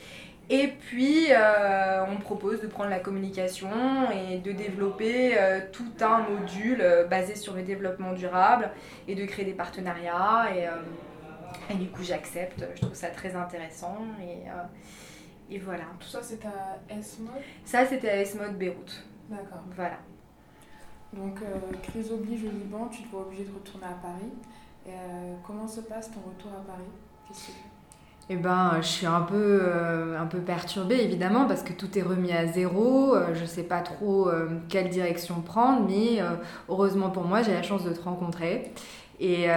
Et 0.52 0.68
puis, 0.68 1.28
euh, 1.30 2.04
on 2.08 2.18
propose 2.18 2.60
de 2.60 2.66
prendre 2.66 2.90
la 2.90 3.00
communication 3.00 3.70
et 4.12 4.40
de 4.40 4.52
développer 4.52 5.38
euh, 5.38 5.60
tout 5.72 5.92
un 6.02 6.20
module 6.28 6.82
euh, 6.82 7.06
basé 7.06 7.36
sur 7.36 7.54
le 7.54 7.62
développement 7.62 8.14
durable 8.14 8.72
et 9.08 9.14
de 9.14 9.26
créer 9.26 9.46
des 9.46 9.54
partenariats. 9.54 10.48
Et, 10.56 11.76
du 11.76 11.88
coup, 11.90 12.02
j'accepte. 12.02 12.66
Je 12.76 12.82
trouve 12.82 12.96
ça 12.96 13.10
très 13.10 13.36
intéressant. 13.36 14.00
Et, 14.24 15.54
et 15.54 15.60
voilà. 15.60 15.84
Tout 16.00 16.08
ça, 16.08 16.20
c'est 16.24 16.44
à 16.46 16.80
S-Mode? 16.90 17.44
Ça, 17.64 17.86
c'était 17.86 18.10
à 18.10 18.22
S-Mode 18.22 18.58
Beyrouth. 18.58 19.04
D'accord. 19.30 19.62
Voilà. 19.76 20.00
Donc, 21.14 21.42
crise 21.84 22.12
oblige 22.12 22.44
au 22.46 22.50
Liban, 22.50 22.88
tu 22.88 23.04
te 23.04 23.10
vois 23.10 23.22
obligé 23.22 23.44
de 23.44 23.54
retourner 23.54 23.86
à 23.86 23.98
Paris. 24.02 24.32
Et, 24.88 24.92
comment 25.46 25.68
se 25.68 25.82
passe 25.82 26.10
ton 26.10 26.22
retour 26.22 26.52
à 26.54 26.66
Paris? 26.66 26.90
Qu'est-ce 27.28 27.48
que 27.48 27.52
eh 28.32 28.36
ben, 28.36 28.74
je 28.82 28.88
suis 28.88 29.08
un 29.08 29.22
peu, 29.22 29.60
euh, 29.64 30.20
un 30.20 30.28
peu 30.28 30.38
perturbée 30.38 31.02
évidemment 31.02 31.46
parce 31.46 31.64
que 31.64 31.74
tout 31.74 31.98
est 31.98 32.04
remis 32.04 32.32
à 32.32 32.46
zéro. 32.46 33.16
Euh, 33.16 33.34
je 33.34 33.42
ne 33.42 33.48
sais 33.48 33.64
pas 33.64 33.80
trop 33.80 34.30
euh, 34.30 34.48
quelle 34.70 34.90
direction 34.90 35.42
prendre, 35.42 35.88
mais 35.90 36.22
heureusement 36.70 37.10
pour 37.10 37.24
moi, 37.24 37.42
j'ai 37.42 37.54
la 37.54 37.64
chance 37.64 37.84
de 37.84 37.92
te 37.92 38.02
rencontrer 38.02 38.72
et, 39.20 39.48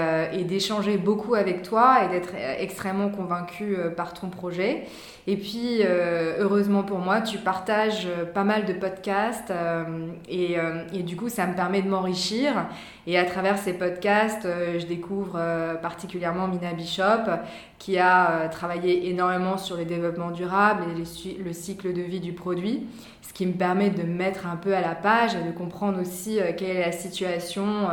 d'échanger 0.45 0.97
beaucoup 0.97 1.35
avec 1.35 1.63
toi 1.63 2.05
et 2.05 2.09
d'être 2.09 2.35
extrêmement 2.59 3.11
convaincue 3.11 3.77
par 3.95 4.15
ton 4.15 4.29
projet. 4.29 4.87
Et 5.29 5.37
puis, 5.37 5.83
euh, 5.83 6.37
heureusement 6.41 6.83
pour 6.83 6.99
moi, 6.99 7.21
tu 7.21 7.39
partages 7.39 8.07
euh, 8.07 8.25
pas 8.25 8.43
mal 8.43 8.65
de 8.65 8.73
podcasts 8.73 9.53
euh, 9.53 10.09
et, 10.29 11.03
du 11.03 11.17
coup, 11.17 11.29
ça 11.29 11.47
me 11.47 11.55
permet 11.55 11.81
de 11.81 11.89
m'enrichir. 11.89 12.67
Et 13.07 13.19
à 13.19 13.25
travers 13.25 13.59
ces 13.59 13.73
podcasts, 13.73 14.47
je 14.79 14.87
découvre 14.87 15.41
particulièrement 15.83 16.47
Mina 16.47 16.73
Bishop, 16.73 17.31
qui 17.79 17.99
a 17.99 18.49
travaillé 18.49 19.11
énormément 19.11 19.59
sur 19.59 19.77
le 19.77 19.85
développement 19.85 20.31
durable 20.31 20.85
et 20.93 21.43
le 21.43 21.53
cycle 21.53 21.93
de 21.93 22.03
vie 22.03 22.21
du 22.21 22.33
produit, 22.33 22.87
ce 23.23 23.33
qui 23.33 23.45
me 23.45 23.55
permet 23.55 23.91
de 23.91 24.03
me 24.03 24.15
mettre 24.15 24.47
un 24.47 24.57
peu 24.57 24.75
à 24.77 24.81
la 24.81 24.95
page 24.95 25.35
et 25.35 25.43
de 25.43 25.51
comprendre 25.51 26.01
aussi 26.01 26.39
quelle 26.57 26.77
est 26.77 26.87
la 26.87 26.93
situation 26.93 27.89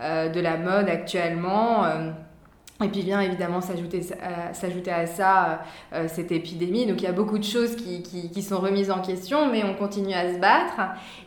de 0.00 0.40
la 0.40 0.56
mode 0.56 0.88
actuellement 0.88 1.84
et 2.82 2.88
puis 2.88 3.02
vient 3.02 3.20
évidemment 3.20 3.60
s'ajouter, 3.60 4.02
à 4.90 5.06
ça 5.06 5.62
euh, 5.92 6.06
cette 6.08 6.32
épidémie. 6.32 6.86
Donc 6.86 7.00
il 7.00 7.04
y 7.04 7.08
a 7.08 7.12
beaucoup 7.12 7.38
de 7.38 7.44
choses 7.44 7.76
qui, 7.76 8.42
sont 8.42 8.58
remises 8.58 8.90
en 8.90 9.00
question, 9.00 9.50
mais 9.50 9.62
on 9.64 9.74
continue 9.74 10.12
à 10.12 10.34
se 10.34 10.38
battre. 10.38 10.80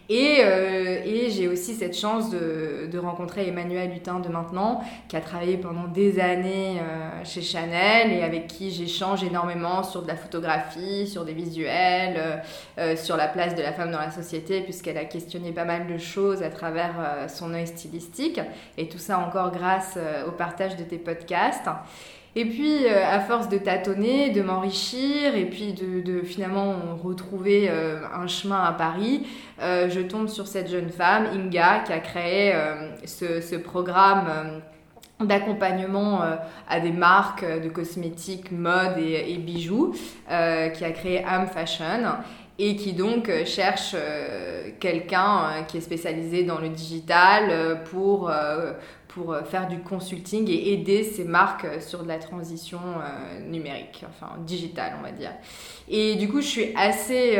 Et, 0.09 0.37
euh, 0.41 1.01
et 1.03 1.29
j'ai 1.31 1.49
aussi 1.49 1.73
cette 1.73 1.97
chance 1.97 2.29
de, 2.29 2.87
de, 2.89 2.97
rencontrer 2.97 3.47
Emmanuel 3.47 3.91
Hutin 3.93 4.19
de 4.19 4.29
maintenant, 4.29 4.81
qui 5.09 5.17
a 5.17 5.21
travaillé 5.21 5.57
pendant 5.57 5.87
des 5.87 6.19
années 6.19 6.79
euh, 6.79 7.23
chez 7.25 7.41
Chanel 7.41 8.13
et 8.13 8.23
avec 8.23 8.47
qui 8.47 8.71
j'échange 8.71 9.23
énormément 9.23 9.83
sur 9.83 10.03
de 10.03 10.07
la 10.07 10.15
photographie, 10.15 11.07
sur 11.07 11.25
des 11.25 11.33
visuels, 11.33 12.15
euh, 12.17 12.37
euh 12.77 12.95
sur 12.95 13.17
la 13.17 13.27
place 13.27 13.53
de 13.55 13.61
la 13.61 13.73
femme 13.73 13.91
dans 13.91 13.99
la 13.99 14.11
société, 14.11 14.61
puisqu'elle 14.61 14.97
a 14.97 15.05
questionné 15.05 15.51
pas 15.51 15.65
mal 15.65 15.87
de 15.87 15.97
choses 15.97 16.41
à 16.41 16.49
travers 16.49 16.95
euh, 16.99 17.27
son 17.27 17.53
œil 17.53 17.67
stylistique. 17.67 18.39
Et 18.77 18.87
tout 18.87 18.99
ça 18.99 19.19
encore 19.19 19.51
grâce 19.51 19.97
au 20.27 20.31
partage 20.31 20.77
de 20.77 20.83
tes 20.83 20.97
podcasts. 20.97 21.67
Et 22.39 22.45
puis, 22.45 22.85
euh, 22.85 23.03
à 23.03 23.19
force 23.19 23.49
de 23.49 23.57
tâtonner, 23.57 24.29
de 24.29 24.43
m'enrichir, 24.43 25.35
et 25.35 25.45
puis 25.45 25.73
de, 25.73 26.21
finalement 26.21 26.75
retrouver 27.03 27.67
euh, 27.67 28.01
un 28.13 28.27
chemin 28.27 28.63
à 28.63 28.73
Paris, 28.73 29.25
euh, 29.59 29.89
je 29.89 30.01
tombe 30.01 30.27
sur 30.27 30.45
cette 30.45 30.69
jeune 30.69 30.89
femme, 30.89 31.25
Inga, 31.33 31.79
qui 31.79 31.93
a 31.93 31.97
créé 31.97 32.53
ce, 33.05 33.55
programme 33.55 34.61
d'accompagnement 35.19 36.21
à 36.69 36.79
des 36.79 36.91
marques 36.91 37.43
de 37.43 37.69
cosmétiques, 37.69 38.51
mode 38.51 38.99
et, 38.99 39.33
et 39.33 39.37
bijoux, 39.37 39.95
qui 40.27 40.85
a 40.85 40.91
créé 40.91 41.23
Am 41.23 41.47
Fashion 41.47 42.03
et 42.59 42.75
qui 42.75 42.93
donc 42.93 43.31
cherche 43.45 43.95
quelqu'un 44.79 45.63
qui 45.67 45.77
est 45.77 45.81
spécialisé 45.81 46.43
dans 46.43 46.59
le 46.59 46.69
digital 46.69 47.81
pour 47.85 48.31
euh, 49.31 49.43
faire 49.43 49.67
du 49.67 49.79
consulting 49.79 50.49
et 50.49 50.73
aider 50.73 51.03
ces 51.03 51.23
marques 51.23 51.65
euh, 51.65 51.79
sur 51.79 52.03
de 52.03 52.07
la 52.07 52.19
transition 52.19 52.79
euh, 52.79 53.39
numérique, 53.47 54.05
enfin 54.07 54.33
digitale, 54.45 54.93
on 54.99 55.03
va 55.03 55.11
dire. 55.11 55.31
Et 55.89 56.15
du 56.15 56.27
coup, 56.29 56.41
je 56.41 56.47
suis 56.47 56.75
assez, 56.75 57.39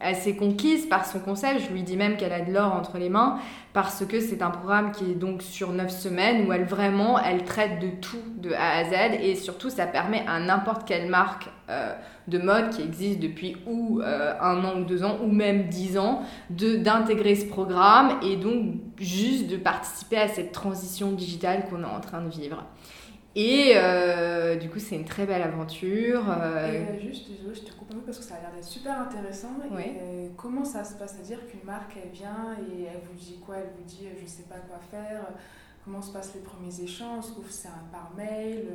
assez 0.00 0.34
conquise 0.34 0.86
par 0.86 1.04
son 1.04 1.20
concept. 1.20 1.60
Je 1.60 1.72
lui 1.74 1.82
dis 1.82 1.96
même 1.96 2.16
qu'elle 2.16 2.32
a 2.32 2.40
de 2.40 2.50
l'or 2.50 2.72
entre 2.72 2.96
les 2.96 3.10
mains 3.10 3.38
parce 3.74 4.06
que 4.06 4.18
c'est 4.18 4.40
un 4.40 4.48
programme 4.48 4.92
qui 4.92 5.10
est 5.10 5.14
donc 5.14 5.42
sur 5.42 5.72
9 5.72 5.90
semaines 5.90 6.46
où 6.48 6.52
elle 6.54 6.64
vraiment, 6.64 7.18
elle 7.18 7.44
traite 7.44 7.80
de 7.80 7.88
tout 8.00 8.22
de 8.38 8.52
A 8.54 8.78
à 8.78 8.84
Z 8.84 9.20
et 9.20 9.34
surtout, 9.34 9.68
ça 9.68 9.86
permet 9.86 10.24
à 10.26 10.40
n'importe 10.40 10.88
quelle 10.88 11.10
marque 11.10 11.50
de 12.28 12.38
mode 12.38 12.70
qui 12.70 12.82
existe 12.82 13.20
depuis 13.20 13.56
ou 13.66 14.00
un 14.02 14.64
an 14.64 14.80
ou 14.80 14.84
deux 14.84 15.04
ans 15.04 15.18
ou 15.22 15.26
même 15.26 15.68
dix 15.68 15.98
ans 15.98 16.22
d'intégrer 16.50 17.34
ce 17.34 17.46
programme 17.46 18.18
et 18.22 18.36
donc 18.36 18.76
juste 18.98 19.48
de 19.48 19.56
participer 19.56 20.16
à 20.18 20.28
cette 20.28 20.52
transition 20.52 21.12
digitale 21.12 21.66
qu'on 21.68 21.82
est 21.82 21.86
en 21.86 22.00
train 22.00 22.22
de 22.22 22.30
vivre. 22.30 22.64
Et 23.36 23.72
euh, 23.74 24.54
du 24.54 24.70
coup, 24.70 24.78
c'est 24.78 24.94
une 24.94 25.04
très 25.04 25.26
belle 25.26 25.42
aventure. 25.42 26.22
Euh. 26.30 26.72
Et 26.72 26.76
euh, 26.76 27.00
juste, 27.00 27.30
je 27.52 27.60
te 27.60 27.72
coupe 27.72 27.90
un 27.90 27.96
peu 27.96 28.02
parce 28.02 28.18
que 28.18 28.24
ça 28.24 28.36
a 28.36 28.40
l'air 28.40 28.52
d'être 28.52 28.64
super 28.64 29.00
intéressant. 29.00 29.56
Et 29.76 30.30
comment 30.36 30.64
ça 30.64 30.84
se 30.84 30.94
passe? 30.94 31.14
C'est-à-dire 31.16 31.44
qu'une 31.46 31.64
marque, 31.64 31.96
elle 32.02 32.10
vient 32.10 32.56
et 32.60 32.84
elle 32.84 33.00
vous 33.10 33.18
dit 33.18 33.40
quoi? 33.44 33.56
Elle 33.56 33.70
vous 33.76 33.84
dit, 33.84 34.06
je 34.20 34.26
sais 34.26 34.44
pas 34.44 34.58
quoi 34.68 34.78
faire. 34.90 35.26
Comment 35.84 36.00
se 36.00 36.12
passent 36.12 36.34
les 36.34 36.42
premiers 36.42 36.80
échanges? 36.80 37.24
C'est 37.50 37.68
un 37.68 37.84
par 37.90 38.12
mail 38.16 38.68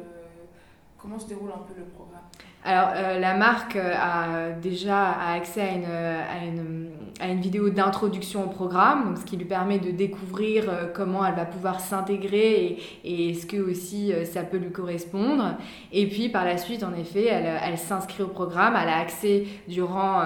Comment 1.01 1.17
se 1.17 1.27
déroule 1.27 1.51
un 1.51 1.63
peu 1.65 1.79
le 1.79 1.85
programme? 1.85 2.21
Alors, 2.65 2.89
euh, 2.93 3.19
la 3.19 3.35
marque 3.35 3.77
euh, 3.77 3.93
a 3.95 4.51
déjà 4.51 5.11
accès 5.33 5.61
à 5.61 5.71
une, 5.71 5.85
à 5.85 6.45
une, 6.45 6.89
à 7.21 7.29
une 7.29 7.39
vidéo 7.39 7.69
d'introduction 7.69 8.43
au 8.43 8.47
programme, 8.47 9.05
donc 9.05 9.17
ce 9.17 9.23
qui 9.23 9.37
lui 9.37 9.45
permet 9.45 9.79
de 9.79 9.91
découvrir 9.91 10.65
euh, 10.67 10.87
comment 10.93 11.25
elle 11.25 11.35
va 11.35 11.45
pouvoir 11.45 11.79
s'intégrer 11.79 12.77
et, 13.05 13.29
est-ce 13.29 13.45
que 13.45 13.57
aussi 13.57 14.11
ça 14.25 14.43
peut 14.43 14.57
lui 14.57 14.71
correspondre. 14.71 15.55
Et 15.93 16.07
puis, 16.07 16.27
par 16.27 16.43
la 16.43 16.57
suite, 16.57 16.83
en 16.83 16.93
effet, 16.93 17.27
elle, 17.27 17.49
elle 17.63 17.77
s'inscrit 17.77 18.23
au 18.23 18.27
programme, 18.27 18.75
elle 18.81 18.89
a 18.89 18.99
accès 18.99 19.45
durant, 19.67 20.21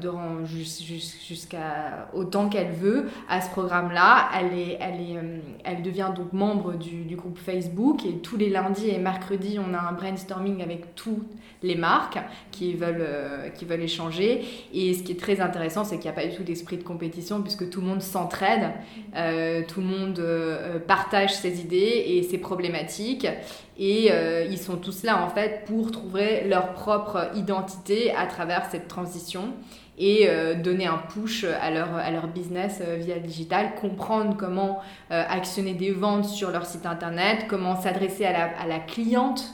durant 0.00 0.44
jusqu'à 0.44 2.08
autant 2.14 2.48
qu'elle 2.48 2.72
veut 2.72 3.06
à 3.28 3.40
ce 3.40 3.50
programme-là. 3.50 4.28
Elle, 4.38 4.58
est, 4.58 4.78
elle, 4.80 5.00
est, 5.00 5.42
elle 5.64 5.82
devient 5.82 6.10
donc 6.14 6.32
membre 6.32 6.74
du, 6.74 7.04
du 7.04 7.16
groupe 7.16 7.38
Facebook 7.38 8.04
et 8.04 8.18
tous 8.18 8.36
les 8.36 8.48
lundis 8.48 8.88
et 8.88 8.98
mercredis, 8.98 9.58
on 9.58 9.74
a 9.74 9.80
un 9.80 9.94
brainstorming 10.06 10.62
avec 10.62 10.94
tout 10.94 11.22
les 11.62 11.74
marques 11.74 12.18
qui 12.50 12.74
veulent, 12.74 12.96
euh, 13.00 13.48
qui 13.50 13.64
veulent 13.64 13.82
échanger. 13.82 14.44
Et 14.72 14.94
ce 14.94 15.02
qui 15.02 15.12
est 15.12 15.20
très 15.20 15.40
intéressant, 15.40 15.84
c'est 15.84 15.96
qu'il 15.96 16.10
n'y 16.10 16.16
a 16.16 16.20
pas 16.20 16.26
du 16.26 16.34
tout 16.34 16.42
d'esprit 16.42 16.76
de 16.76 16.82
compétition 16.82 17.42
puisque 17.42 17.68
tout 17.70 17.80
le 17.80 17.86
monde 17.86 18.02
s'entraide, 18.02 18.70
euh, 19.16 19.62
tout 19.66 19.80
le 19.80 19.86
monde 19.86 20.18
euh, 20.18 20.78
partage 20.78 21.34
ses 21.34 21.60
idées 21.60 22.04
et 22.06 22.22
ses 22.22 22.38
problématiques. 22.38 23.26
Et 23.78 24.10
ils 24.48 24.56
sont 24.56 24.76
tous 24.76 25.02
là 25.02 25.22
en 25.22 25.28
fait 25.28 25.66
pour 25.66 25.90
trouver 25.90 26.44
leur 26.48 26.72
propre 26.72 27.28
identité 27.34 28.10
à 28.14 28.24
travers 28.24 28.64
cette 28.70 28.88
transition 28.88 29.52
et 29.98 30.30
donner 30.64 30.86
un 30.86 30.96
push 30.96 31.44
à 31.44 31.70
leur, 31.70 31.94
à 31.94 32.10
leur 32.10 32.26
business 32.26 32.80
via 32.96 33.16
le 33.16 33.20
digital, 33.20 33.74
comprendre 33.78 34.34
comment 34.34 34.80
actionner 35.10 35.74
des 35.74 35.90
ventes 35.90 36.24
sur 36.24 36.50
leur 36.50 36.64
site 36.64 36.86
internet, 36.86 37.44
comment 37.50 37.78
s'adresser 37.78 38.24
à 38.24 38.32
la, 38.32 38.44
à 38.58 38.66
la 38.66 38.78
cliente 38.78 39.44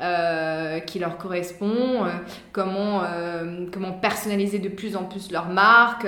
euh, 0.00 0.80
qui 0.80 0.98
leur 0.98 1.18
correspond, 1.18 2.04
euh, 2.04 2.10
comment, 2.50 3.04
euh, 3.04 3.66
comment 3.72 3.92
personnaliser 3.92 4.58
de 4.58 4.68
plus 4.68 4.96
en 4.96 5.04
plus 5.04 5.30
leur 5.30 5.46
marque, 5.46 6.04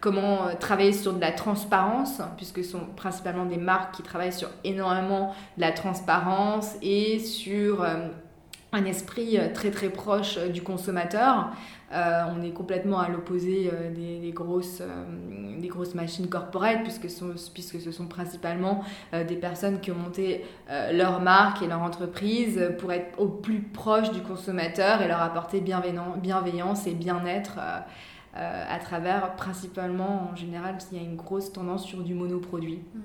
comment 0.00 0.54
travailler 0.58 0.92
sur 0.92 1.14
de 1.14 1.20
la 1.22 1.32
transparence, 1.32 2.20
puisque 2.36 2.62
ce 2.62 2.72
sont 2.72 2.86
principalement 2.96 3.46
des 3.46 3.56
marques 3.56 3.94
qui 3.94 4.02
travaillent 4.02 4.34
sur 4.34 4.50
énormément 4.62 5.34
de 5.56 5.62
la 5.62 5.72
transparence 5.72 6.76
et 6.82 7.18
sur 7.18 7.86
un 8.72 8.84
esprit 8.84 9.38
très 9.54 9.70
très 9.70 9.90
proche 9.90 10.38
du 10.38 10.62
consommateur. 10.62 11.52
Euh, 11.92 12.22
on 12.36 12.42
est 12.42 12.52
complètement 12.52 13.00
à 13.00 13.08
l'opposé 13.08 13.68
euh, 13.72 13.90
des, 13.92 14.30
grosses, 14.30 14.80
euh, 14.80 15.58
des 15.60 15.66
grosses 15.66 15.96
machines 15.96 16.28
corporelles, 16.28 16.84
puisque, 16.84 17.08
puisque 17.52 17.80
ce 17.80 17.90
sont 17.90 18.06
principalement 18.06 18.84
des 19.12 19.36
personnes 19.36 19.80
qui 19.80 19.90
ont 19.90 19.96
monté 19.96 20.44
leur 20.92 21.20
marque 21.20 21.62
et 21.62 21.66
leur 21.66 21.82
entreprise 21.82 22.72
pour 22.78 22.92
être 22.92 23.18
au 23.18 23.26
plus 23.26 23.60
proche 23.60 24.10
du 24.12 24.20
consommateur 24.20 25.02
et 25.02 25.08
leur 25.08 25.20
apporter 25.20 25.60
bienveillance 25.60 26.86
et 26.86 26.94
bien-être. 26.94 27.58
à 28.34 28.78
travers 28.78 29.34
principalement 29.34 30.30
en 30.32 30.36
général 30.36 30.78
il 30.92 30.98
y 30.98 31.00
a 31.00 31.04
une 31.04 31.16
grosse 31.16 31.52
tendance 31.52 31.84
sur 31.84 32.02
du 32.02 32.14
monoproduit. 32.14 32.82
Mmh. 32.94 33.00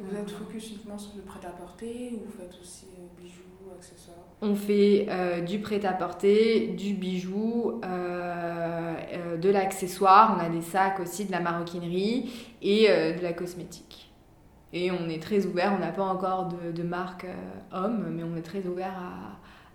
Vous 0.00 0.16
êtes 0.16 0.30
focus 0.30 0.70
uniquement 0.70 0.98
sur 0.98 1.12
le 1.16 1.22
prêt-à-porter 1.22 2.10
ou 2.14 2.24
vous 2.26 2.32
faites 2.32 2.58
aussi 2.60 2.88
bijoux, 3.16 3.70
accessoires? 3.76 4.23
On 4.44 4.54
fait 4.54 5.06
euh, 5.08 5.40
du 5.40 5.58
prêt-à-porter, 5.58 6.74
du 6.76 6.92
bijou, 6.92 7.80
euh, 7.84 8.94
euh, 9.12 9.36
de 9.38 9.48
l'accessoire, 9.48 10.36
on 10.38 10.44
a 10.44 10.48
des 10.48 10.60
sacs 10.60 11.00
aussi, 11.00 11.24
de 11.24 11.32
la 11.32 11.40
maroquinerie 11.40 12.30
et 12.62 12.88
de 12.88 13.22
la 13.22 13.32
cosmétique. 13.32 14.10
Et 14.72 14.90
on 14.90 15.08
est 15.08 15.22
très 15.22 15.46
ouvert, 15.46 15.72
on 15.76 15.80
n'a 15.80 15.92
pas 15.92 16.02
encore 16.02 16.48
de, 16.48 16.82
marque 16.82 17.26
homme, 17.72 18.06
mais 18.10 18.22
on 18.24 18.36
est 18.36 18.42
très 18.42 18.66
ouvert 18.66 18.92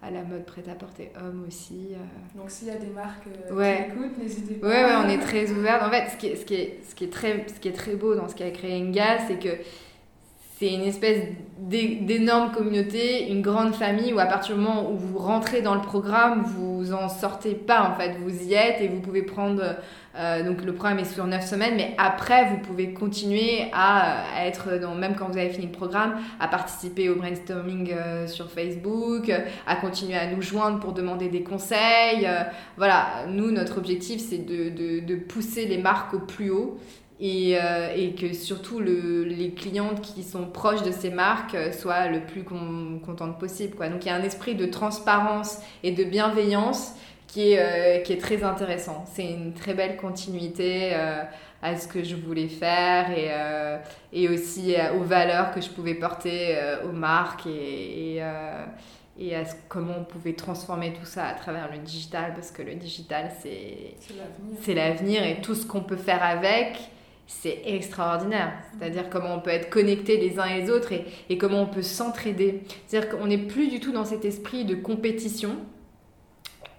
à, 0.02 0.12
la 0.12 0.24
mode 0.24 0.46
prêt-à-porter 0.46 1.12
homme 1.22 1.46
aussi. 1.48 1.90
Donc 2.36 2.50
s'il 2.50 2.68
y 2.68 2.72
a 2.72 2.78
des 2.78 2.88
marques 2.88 3.24
qui 3.24 3.30
écoutent, 3.30 4.18
n'hésitez 4.18 4.56
pas. 4.56 4.68
Ouais, 4.68 4.84
ouais, 4.84 4.96
on 5.06 5.10
est 5.10 5.20
très 5.20 5.52
ouvert. 5.52 5.84
En 5.84 5.90
fait, 5.90 6.10
ce 6.10 6.18
qui 6.18 6.28
est, 6.28 6.36
ce 6.36 6.46
qui 6.46 6.56
est, 6.56 6.80
ce 6.88 6.96
qui 6.96 7.06
est, 7.06 7.10
très, 7.10 7.46
ce 7.48 7.60
qui 7.60 7.70
est 7.70 7.74
très 7.74 7.96
beau 7.96 8.16
dans 8.16 8.28
ce 8.28 8.36
qu'a 8.36 8.52
créé 8.52 8.82
Enga, 8.82 9.20
c'est 9.28 9.40
que 9.40 9.50
c'est 10.60 10.74
une 10.74 10.82
espèce 10.82 11.24
d'énorme 11.58 12.52
communauté, 12.52 13.30
une 13.32 13.42
grande 13.42 13.74
famille 13.74 14.12
où 14.12 14.20
à 14.20 14.26
partir 14.26 14.56
du 14.56 14.62
moment 14.62 14.92
où 14.92 14.98
vous 14.98 15.18
rentrez 15.18 15.62
dans 15.62 15.76
le 15.76 15.82
programme, 15.82 16.44
vous 16.44 16.92
en 16.92 17.08
sortez 17.08 17.54
pas 17.54 17.90
en 17.90 17.96
fait, 17.96 18.18
vous 18.22 18.44
y 18.44 18.56
êtes 18.56 18.82
et 18.82 18.90
vous 18.90 19.00
pouvez 19.00 19.22
prendre, 19.22 19.64
euh, 20.18 20.44
donc 20.44 20.66
le 20.66 20.74
programme 20.74 21.00
est 21.00 21.06
sur 21.06 21.26
9 21.26 21.46
semaines, 21.48 21.76
mais 21.78 21.96
après 21.98 22.50
vous 22.50 22.58
pouvez 22.58 22.92
continuer 22.92 23.68
à, 23.72 24.26
être, 24.46 24.68
même 24.98 25.16
quand 25.16 25.28
vous 25.28 25.38
avez 25.38 25.50
fini 25.50 25.68
le 25.68 25.72
programme, 25.72 26.16
à 26.42 26.50
participer 26.50 27.08
au 27.08 27.16
brainstorming 27.16 27.94
euh, 27.94 28.28
sur 28.28 28.52
Facebook, 28.52 29.32
à 29.66 29.76
continuer 29.78 30.18
à 30.18 30.28
nous 30.28 30.42
joindre 30.42 30.82
pour 30.82 30.92
demander 30.92 31.30
des 31.30 31.44
conseils. 31.44 32.26
Euh, 32.26 32.44
voilà, 32.76 33.26
nous 33.30 33.52
notre 33.52 33.78
objectif 33.78 34.20
c'est 34.20 34.46
de 34.46 35.16
pousser 35.16 35.68
les 35.68 35.78
marques 35.78 36.14
au 36.14 36.20
plus 36.20 36.50
haut 36.50 36.78
et, 37.20 37.58
euh, 37.62 37.94
et, 37.96 38.14
que 38.14 38.34
surtout 38.34 38.80
le, 38.80 39.24
les 39.24 39.52
clientes 39.52 40.02
qui 40.02 40.24
sont 40.24 40.46
proches 40.46 40.84
de 40.84 40.92
ces 40.92 41.10
marques 41.10 41.54
euh, 41.54 41.72
soient 41.72 42.08
le 42.08 42.22
plus 42.22 42.44
contentes 42.44 43.38
possible. 43.40 43.76
Quoi. 43.76 43.90
Donc 43.90 44.06
il 44.06 44.08
y 44.08 44.12
a 44.12 44.16
un 44.16 44.24
esprit 44.24 44.56
de 44.56 44.66
transparence 44.66 45.58
et 45.84 45.92
de 45.92 46.04
bienveillance 46.04 46.94
qui 47.28 47.52
est, 47.52 47.60
euh, 47.60 48.02
qui 48.02 48.14
est 48.14 48.22
très 48.22 48.44
intéressant. 48.44 49.06
C'est 49.14 49.30
une 49.30 49.54
très 49.54 49.74
belle 49.74 49.98
continuité 49.98 50.94
à 51.62 51.76
ce 51.76 51.88
que 51.88 52.04
je 52.04 52.16
voulais 52.16 52.48
faire 52.48 53.12
et, 53.12 53.30
et 54.14 54.30
aussi 54.30 54.76
aux 54.98 55.04
valeurs 55.04 55.52
que 55.52 55.60
je 55.62 55.70
pouvais 55.70 55.94
porter 55.94 56.58
aux 56.86 56.94
marques 56.94 57.46
et, 57.46 58.16
et 58.16 58.24
et 59.20 59.36
à 59.36 59.44
comment 59.68 59.96
on 60.00 60.04
pouvait 60.06 60.34
transformer 60.34 60.94
tout 60.94 61.06
ça 61.06 61.26
à 61.26 61.34
travers 61.34 61.70
le 61.70 61.80
digital, 61.80 62.34
parce 62.34 62.52
que 62.52 62.62
le 62.62 62.76
digital, 62.76 63.30
c'est 63.42 64.74
l'avenir 64.74 65.24
et 65.24 65.42
tout 65.42 65.56
ce 65.56 65.66
qu'on 65.66 65.82
peut 65.82 65.98
faire 65.98 66.24
avec, 66.24 66.78
c'est 67.30 67.62
extraordinaire. 67.66 68.54
C'est-à-dire 68.78 69.08
comment 69.08 69.36
on 69.36 69.40
peut 69.40 69.52
être 69.52 69.70
connectés 69.70 70.18
les 70.18 70.40
uns 70.40 70.46
et 70.46 70.62
les 70.62 70.72
autres 70.72 70.92
et, 71.30 71.38
comment 71.38 71.62
on 71.62 71.68
peut 71.68 71.84
s'entraider. 71.84 72.64
C'est-à-dire 72.88 73.10
qu'on 73.10 73.28
n'est 73.28 73.38
plus 73.38 73.68
du 73.68 73.80
tout 73.80 73.92
dans 73.92 74.04
cet 74.04 74.26
esprit 74.26 74.66
de 74.66 74.74
compétition 74.74 75.56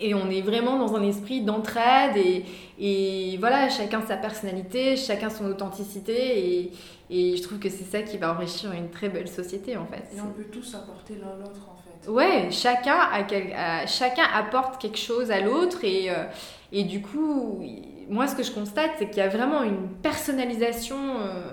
et 0.00 0.12
on 0.12 0.28
est 0.28 0.40
vraiment 0.40 0.76
dans 0.78 0.96
un 0.96 1.02
esprit 1.04 1.42
d'entraide 1.42 2.16
et, 2.16 2.44
et, 2.80 3.36
voilà, 3.38 3.68
chacun 3.68 4.02
sa 4.02 4.16
personnalité, 4.16 4.96
chacun 4.96 5.30
son 5.30 5.46
authenticité 5.46 6.58
et, 6.58 6.72
et 7.10 7.36
je 7.36 7.42
trouve 7.42 7.60
que 7.60 7.68
c'est 7.68 7.84
ça 7.84 8.02
qui 8.02 8.18
va 8.18 8.34
enrichir 8.34 8.72
une 8.72 8.90
très 8.90 9.08
belle 9.08 9.28
société 9.28 9.76
en 9.76 9.86
fait. 9.86 10.02
Et 10.16 10.20
on 10.20 10.32
peut 10.32 10.48
tous 10.50 10.74
apporter 10.74 11.14
l'un 11.14 11.36
l'autre 11.38 11.68
en 11.70 11.76
fait. 11.76 12.10
Ouais, 12.10 12.50
chacun, 12.50 12.98
a, 12.98 13.86
chacun 13.86 14.24
apporte 14.34 14.82
quelque 14.82 14.98
chose 14.98 15.30
à 15.30 15.40
l'autre 15.40 15.84
et, 15.84 16.10
euh, 16.10 16.24
et 16.72 16.82
du 16.82 17.02
coup 17.02 17.62
moi, 18.10 18.26
ce 18.26 18.34
que 18.34 18.42
je 18.42 18.50
constate, 18.50 18.90
c'est 18.98 19.06
qu'il 19.06 19.18
y 19.18 19.26
a 19.26 19.28
vraiment 19.28 19.62
une 19.62 19.88
personnalisation 20.02 20.96
euh, 20.96 21.52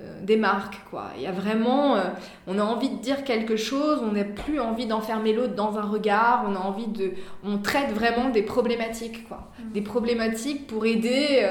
euh, 0.00 0.20
des 0.22 0.36
marques. 0.36 0.80
Quoi. 0.90 1.04
Il 1.16 1.22
y 1.22 1.26
a 1.26 1.32
vraiment, 1.32 1.96
euh, 1.96 2.02
on 2.48 2.58
a 2.58 2.62
envie 2.62 2.90
de 2.90 2.96
dire 2.96 3.22
quelque 3.22 3.56
chose, 3.56 4.00
on 4.02 4.12
n'a 4.12 4.24
plus 4.24 4.58
envie 4.58 4.86
d'enfermer 4.86 5.32
l'autre 5.32 5.54
dans 5.54 5.78
un 5.78 5.82
regard, 5.82 6.44
on 6.48 6.56
a 6.56 6.58
envie 6.58 6.88
de, 6.88 7.12
on 7.44 7.58
traite 7.58 7.92
vraiment 7.92 8.30
des 8.30 8.42
problématiques, 8.42 9.28
quoi. 9.28 9.52
Mm. 9.58 9.72
Des 9.72 9.80
problématiques 9.80 10.66
pour 10.66 10.84
aider 10.84 11.46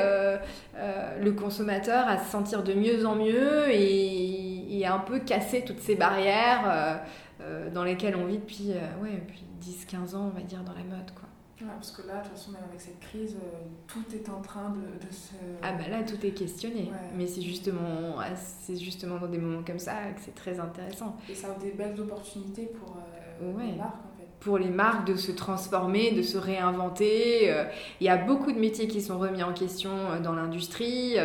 le 1.21 1.31
consommateur 1.31 2.05
à 2.07 2.17
se 2.17 2.29
sentir 2.29 2.61
de 2.61 2.73
mieux 2.73 3.05
en 3.05 3.15
mieux 3.15 3.69
et, 3.69 4.79
et 4.79 4.85
un 4.85 4.99
peu 4.99 5.19
casser 5.19 5.63
toutes 5.65 5.79
ces 5.79 5.95
barrières 5.95 7.01
dans 7.73 7.83
lesquelles 7.83 8.17
on 8.21 8.25
vit 8.25 8.37
depuis, 8.37 8.73
ouais, 9.01 9.21
depuis 9.25 9.45
10-15 9.61 10.15
ans, 10.15 10.31
on 10.33 10.37
va 10.37 10.41
dire, 10.41 10.59
dans 10.59 10.73
la 10.73 10.83
mode, 10.83 11.11
quoi 11.15 11.24
parce 11.63 11.91
que 11.91 12.05
là, 12.05 12.17
de 12.17 12.27
toute 12.27 12.37
façon, 12.37 12.51
même 12.51 12.63
avec 12.67 12.81
cette 12.81 12.99
crise, 12.99 13.35
euh, 13.35 13.57
tout 13.87 14.03
est 14.13 14.29
en 14.29 14.41
train 14.41 14.71
de, 14.71 15.13
se... 15.13 15.35
Ah 15.61 15.71
bah 15.73 15.87
là, 15.89 16.03
tout 16.03 16.23
est 16.25 16.31
questionné. 16.31 16.91
Mais 17.17 17.27
c'est 17.27 17.41
justement, 17.41 18.19
ah, 18.19 18.35
c'est 18.35 18.75
justement 18.75 19.17
dans 19.17 19.27
des 19.27 19.37
moments 19.37 19.63
comme 19.65 19.79
ça 19.79 20.11
que 20.15 20.21
c'est 20.21 20.35
très 20.35 20.59
intéressant. 20.59 21.15
Et 21.29 21.35
ça 21.35 21.47
a 21.55 21.59
des 21.59 21.71
belles 21.71 21.99
opportunités 21.99 22.65
pour 22.65 22.97
euh, 22.97 23.53
les 23.57 23.77
marques, 23.77 23.95
en 23.95 24.19
fait. 24.19 24.27
Pour 24.41 24.57
les 24.57 24.69
marques 24.69 25.07
de 25.07 25.15
se 25.15 25.31
transformer, 25.31 26.11
de 26.11 26.21
se 26.21 26.37
réinventer. 26.37 27.49
Euh, 27.49 27.63
il 28.01 28.05
y 28.05 28.09
a 28.09 28.17
beaucoup 28.17 28.51
de 28.51 28.59
métiers 28.59 28.89
qui 28.89 29.01
sont 29.01 29.17
remis 29.17 29.41
en 29.41 29.53
question 29.53 30.21
dans 30.21 30.33
l'industrie. 30.33 31.15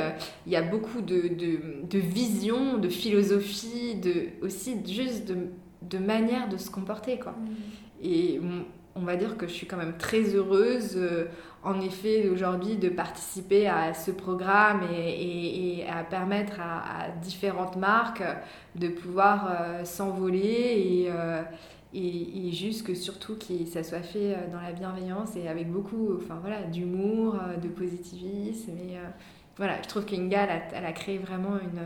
Il 0.46 0.52
y 0.52 0.56
a 0.56 0.62
beaucoup 0.62 1.00
de, 1.00 1.22
de, 1.22 1.82
de 1.90 1.98
visions, 1.98 2.78
de 2.78 2.88
philosophie, 2.88 3.96
de, 3.96 4.26
aussi 4.42 4.76
juste 4.86 5.26
de, 5.26 5.48
de 5.82 5.98
manière 5.98 6.48
de 6.48 6.56
se 6.56 6.70
comporter. 6.70 7.18
Quoi. 7.18 7.32
Mmh. 7.32 7.46
Et 8.02 8.40
on 8.96 9.00
va 9.00 9.16
dire 9.16 9.36
que 9.36 9.46
je 9.46 9.52
suis 9.52 9.66
quand 9.66 9.76
même 9.76 9.96
très 9.96 10.34
heureuse, 10.34 10.96
euh, 10.96 11.26
en 11.62 11.80
effet, 11.80 12.28
aujourd'hui, 12.28 12.76
de 12.76 12.88
participer 12.88 13.68
à 13.68 13.94
ce 13.94 14.10
programme 14.10 14.82
et, 14.92 15.84
à 15.88 16.02
permettre 16.04 16.58
à, 16.60 17.10
différentes 17.22 17.76
marques 17.76 18.22
de 18.76 18.88
pouvoir 18.88 19.48
euh, 19.50 19.84
s'envoler 19.84 21.08
euh, 21.08 21.42
et, 21.92 22.50
juste 22.52 22.86
que 22.86 22.94
surtout 22.94 23.36
que 23.36 23.66
ça 23.66 23.82
soit 23.82 24.02
fait 24.02 24.36
dans 24.52 24.60
la 24.60 24.72
bienveillance 24.72 25.36
et 25.36 25.48
avec 25.48 25.70
beaucoup 25.70 26.16
enfin, 26.16 26.38
voilà, 26.40 26.62
d'humour, 26.62 27.36
de 27.62 27.68
positivisme. 27.68 28.72
Voilà, 29.56 29.82
je 29.82 29.88
trouve 29.88 30.04
qu'Inga, 30.06 30.44
elle, 30.44 30.62
elle, 30.74 30.86
a 30.86 30.92
créé 30.92 31.18
vraiment 31.18 31.58
une, 31.58 31.80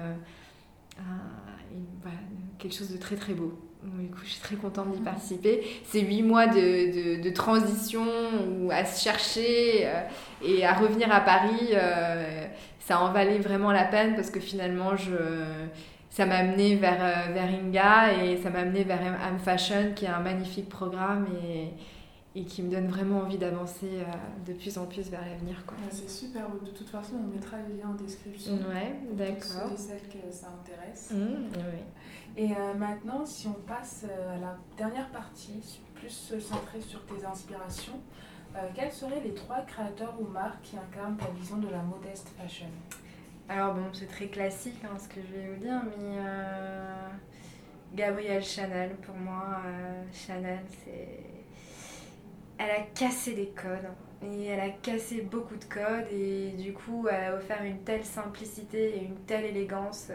quelque 2.59 2.75
chose 2.75 2.91
de 2.91 2.99
très 2.99 3.17
très 3.17 3.35
beau. 3.35 3.59
Du 3.85 4.09
coup, 4.09 4.21
je 4.25 4.31
suis 4.31 4.41
très 4.41 4.57
contente 4.57 4.93
d'y 4.93 5.01
participer. 5.01 5.63
C'est 5.85 6.01
huit 6.01 6.23
mois 6.23 6.47
de, 6.47 7.21
de, 7.21 7.31
transition 7.31 8.05
ou 8.59 8.71
à 8.71 8.85
se 8.85 9.03
chercher 9.03 9.87
euh, 9.87 10.01
et 10.43 10.65
à 10.65 10.73
revenir 10.73 11.13
à 11.13 11.21
Paris. 11.21 11.71
Euh, 11.73 12.47
ça 12.81 13.01
en 13.01 13.13
valait 13.13 13.39
vraiment 13.39 13.73
la 13.73 13.85
peine 13.85 14.15
parce 14.15 14.31
que 14.31 14.41
finalement, 14.41 14.97
je, 14.97 15.13
ça 16.11 16.27
m'a 16.27 16.37
amené 16.37 16.77
vers, 16.77 17.03
euh, 17.03 17.33
vers 17.33 17.49
Inga 17.49 18.23
et 18.23 18.37
ça 18.39 18.51
m'a 18.51 18.61
amené 18.61 18.85
vers 18.85 19.01
Am 19.01 19.39
Fashion 19.39 19.93
qui 19.95 20.05
est 20.05 20.09
un 20.09 20.21
magnifique 20.21 20.69
programme 20.69 21.27
et, 21.45 21.69
et 22.35 22.45
qui 22.45 22.63
me 22.63 22.71
donne 22.71 22.89
vraiment 22.89 23.19
envie 23.21 23.39
d'avancer 23.39 24.03
de 24.45 24.53
plus 24.55 24.77
en 24.77 24.87
plus 24.87 25.09
vers 25.09 25.25
l'avenir. 25.25 25.63
c'est 25.91 26.11
super, 26.11 26.49
de 26.51 26.71
toute 26.71 26.89
façon 26.89 27.15
on 27.17 27.29
mettra 27.29 27.59
les 27.69 27.81
liens 27.81 27.91
en 27.91 27.95
description. 27.95 28.55
Ouais, 28.55 28.99
d'accord. 29.13 29.69
Pour 29.69 29.79
celles 29.79 30.09
que 30.09 30.33
ça 30.33 30.49
intéresse. 30.49 31.13
Mmh, 31.13 31.53
oui. 31.57 31.83
Et 32.37 32.51
euh, 32.51 32.75
maintenant, 32.75 33.25
si 33.25 33.47
on 33.47 33.53
passe 33.53 34.05
euh, 34.09 34.37
à 34.37 34.39
la 34.39 34.59
dernière 34.77 35.09
partie, 35.11 35.81
plus 35.95 36.35
centrée 36.41 36.81
sur 36.81 37.05
tes 37.07 37.25
inspirations, 37.25 38.01
euh, 38.57 38.69
quels 38.75 38.93
seraient 38.93 39.21
les 39.21 39.35
trois 39.35 39.61
créateurs 39.63 40.15
ou 40.21 40.25
marques 40.27 40.63
qui 40.63 40.77
incarnent 40.77 41.17
ta 41.17 41.29
vision 41.31 41.59
de 41.59 41.69
la 41.69 41.83
modeste 41.83 42.29
fashion? 42.37 42.67
Alors 43.49 43.75
bon, 43.75 43.85
c'est 43.93 44.07
très 44.07 44.27
classique 44.27 44.81
hein, 44.85 44.97
ce 44.99 45.09
que 45.09 45.21
je 45.21 45.33
vais 45.33 45.49
vous 45.49 45.61
dire, 45.61 45.81
mais 45.85 46.17
Gabrielle 47.95 48.43
Chanel, 48.43 48.97
pour 48.97 49.15
moi, 49.15 49.61
Chanel, 50.13 50.61
c'est... 50.85 51.34
Elle 52.59 52.71
a 52.71 52.83
cassé 52.95 53.35
des 53.35 53.49
codes. 53.49 53.91
Et 54.23 54.47
elle 54.47 54.61
a 54.61 54.71
cassé 54.71 55.21
beaucoup 55.21 55.57
de 55.57 55.65
codes 55.65 56.11
et 56.11 56.53
du 56.53 56.73
coup 56.73 57.07
elle 57.11 57.25
a 57.25 57.37
offert 57.37 57.63
une 57.63 57.81
telle 57.81 58.05
simplicité 58.05 58.97
et 58.97 59.05
une 59.05 59.17
telle 59.27 59.45
élégance 59.45 60.11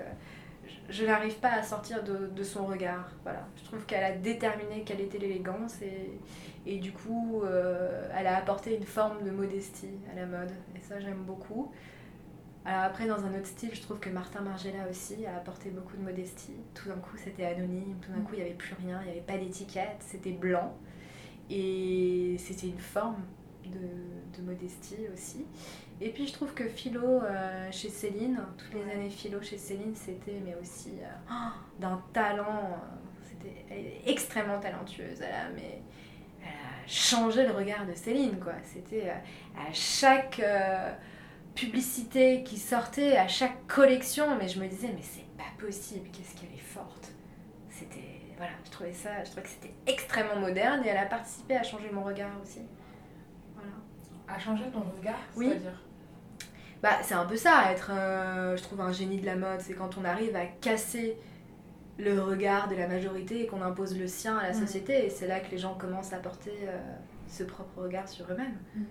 je 0.89 1.06
n'arrive 1.06 1.36
pas 1.36 1.52
à 1.52 1.63
sortir 1.63 2.04
de, 2.04 2.43
son 2.43 2.65
regard. 2.65 3.12
Voilà. 3.23 3.47
Je 3.58 3.63
trouve 3.63 3.86
qu'elle 3.86 4.04
a 4.04 4.12
déterminé 4.12 4.84
quelle 4.86 5.02
était 5.02 5.17
l'élégance 5.17 5.82
et, 5.82 6.19
et, 6.65 6.80
du 6.80 6.91
coup, 6.91 7.41
euh, 7.43 8.10
elle 8.15 8.28
a 8.28 8.38
apporté 8.38 8.75
une 8.75 8.86
forme 8.86 9.23
de 9.23 9.32
modestie 9.32 9.97
à 10.12 10.15
la 10.15 10.25
mode. 10.25 10.52
Et 10.75 10.80
ça, 10.82 10.99
j'aime 10.99 11.23
beaucoup. 11.25 11.71
Alors 12.65 12.84
après, 12.84 13.08
dans 13.08 13.23
un 13.23 13.34
autre 13.36 13.47
style, 13.47 13.71
je 13.73 13.82
trouve 13.82 13.99
que 13.99 14.10
Martin 14.10 14.41
Margiela 14.41 14.88
aussi 14.89 15.25
a 15.25 15.38
apporté 15.38 15.69
beaucoup 15.69 15.95
de 15.95 16.04
modestie. 16.04 16.56
Tout 16.73 16.89
d'un 16.89 16.95
coup, 16.97 17.17
c'était 17.17 17.45
anonyme, 17.45 17.97
tout 18.02 18.12
d'un 18.12 18.21
coup, 18.21 18.34
il 18.34 18.39
n'y 18.39 18.45
avait 18.45 18.54
plus 18.54 18.75
rien, 18.75 18.99
il 19.02 19.06
n'y 19.06 19.12
avait 19.12 19.25
pas 19.25 19.38
d'étiquette, 19.38 19.97
c'était 19.99 20.32
blanc. 20.32 20.75
Et 21.49 22.35
c'était 22.38 22.67
une 22.67 22.79
forme 22.79 23.23
de, 23.65 24.38
de 24.38 24.45
modestie 24.45 25.07
aussi. 25.13 25.45
Et 26.01 26.09
puis 26.09 26.27
je 26.27 26.33
trouve 26.33 26.53
que 26.53 26.67
philo 26.67 27.21
euh, 27.23 27.69
chez 27.71 27.89
Céline, 27.89 28.39
toutes 28.57 28.73
les 28.73 28.89
années 28.91 29.09
philo 29.09 29.41
chez 29.41 29.57
Céline, 29.57 29.95
c'était 29.95 30.39
mais 30.45 30.55
aussi 30.62 30.93
euh, 31.01 31.33
d'un 31.79 32.01
talent. 32.13 32.71
Euh, 32.71 32.75
c'était, 33.23 33.65
elle 33.69 33.85
est 33.85 34.01
extrêmement 34.05 34.59
talentueuse. 34.59 35.19
Elle 35.21 35.33
a, 35.33 35.49
mais, 35.53 35.81
elle 36.41 36.47
a 36.47 36.88
changé 36.88 37.45
le 37.45 37.51
regard 37.51 37.85
de 37.85 37.93
Céline. 37.93 38.39
quoi. 38.39 38.53
C'était 38.63 39.09
à 39.09 39.73
chaque 39.73 40.41
publicité 41.53 42.43
qui 42.43 42.57
sortait, 42.57 43.17
à 43.17 43.27
chaque 43.27 43.67
collection, 43.67 44.38
mais 44.38 44.47
je 44.47 44.59
me 44.62 44.67
disais 44.67 44.88
mais 44.88 45.01
c'est 45.01 45.27
pas 45.38 45.51
possible, 45.59 46.07
qu'est-ce 46.13 46.39
qu'elle 46.39 46.53
est 46.53 46.62
forte. 46.62 47.12
C'était 47.69 48.18
voilà, 48.39 48.54
je 48.65 48.71
trouvais 48.71 48.93
ça, 48.93 49.23
je 49.23 49.30
trouvais 49.30 49.43
que 49.43 49.49
c'était 49.49 49.73
extrêmement 49.86 50.38
moderne 50.38 50.82
et 50.84 50.88
elle 50.88 50.97
a 50.97 51.06
participé 51.06 51.56
à 51.56 51.63
changer 51.63 51.91
mon 51.91 52.04
regard 52.04 52.32
aussi. 52.41 52.62
Voilà. 53.54 53.69
À 54.28 54.39
changer 54.39 54.63
ton 54.71 54.82
regard, 54.97 55.19
oui. 55.36 55.49
c'est-à-dire 55.49 55.84
bah, 56.82 56.91
c'est 57.04 57.13
un 57.13 57.25
peu 57.25 57.36
ça, 57.36 57.73
être, 57.73 57.91
je 58.56 58.63
trouve, 58.63 58.80
un 58.80 58.93
génie 58.93 59.19
de 59.19 59.25
la 59.25 59.36
mode. 59.36 59.60
C'est 59.60 59.73
quand 59.73 59.97
on 59.97 60.06
arrive 60.06 60.34
à 60.38 60.45
casser 60.45 61.17
le 61.99 62.21
regard 62.21 62.69
de 62.69 62.75
la 62.75 62.88
majorité 62.88 63.43
et 63.43 63.47
qu'on 63.47 63.62
impose 63.62 63.97
le 63.97 64.08
sien 64.08 64.38
à 64.38 64.47
la 64.47 64.54
société. 64.54 65.06
Et 65.06 65.10
c'est 65.10 65.28
là 65.28 65.39
que 65.39 65.52
les 65.52 65.58
gens 65.58 65.75
commencent 65.75 66.13
à 66.13 66.17
porter 66.17 66.54
euh, 66.63 66.78
ce 67.28 67.43
propre 67.43 67.82
regard 67.82 68.08
sur 68.08 68.25
eux-mêmes. 68.32 68.58
Mm. 68.75 68.84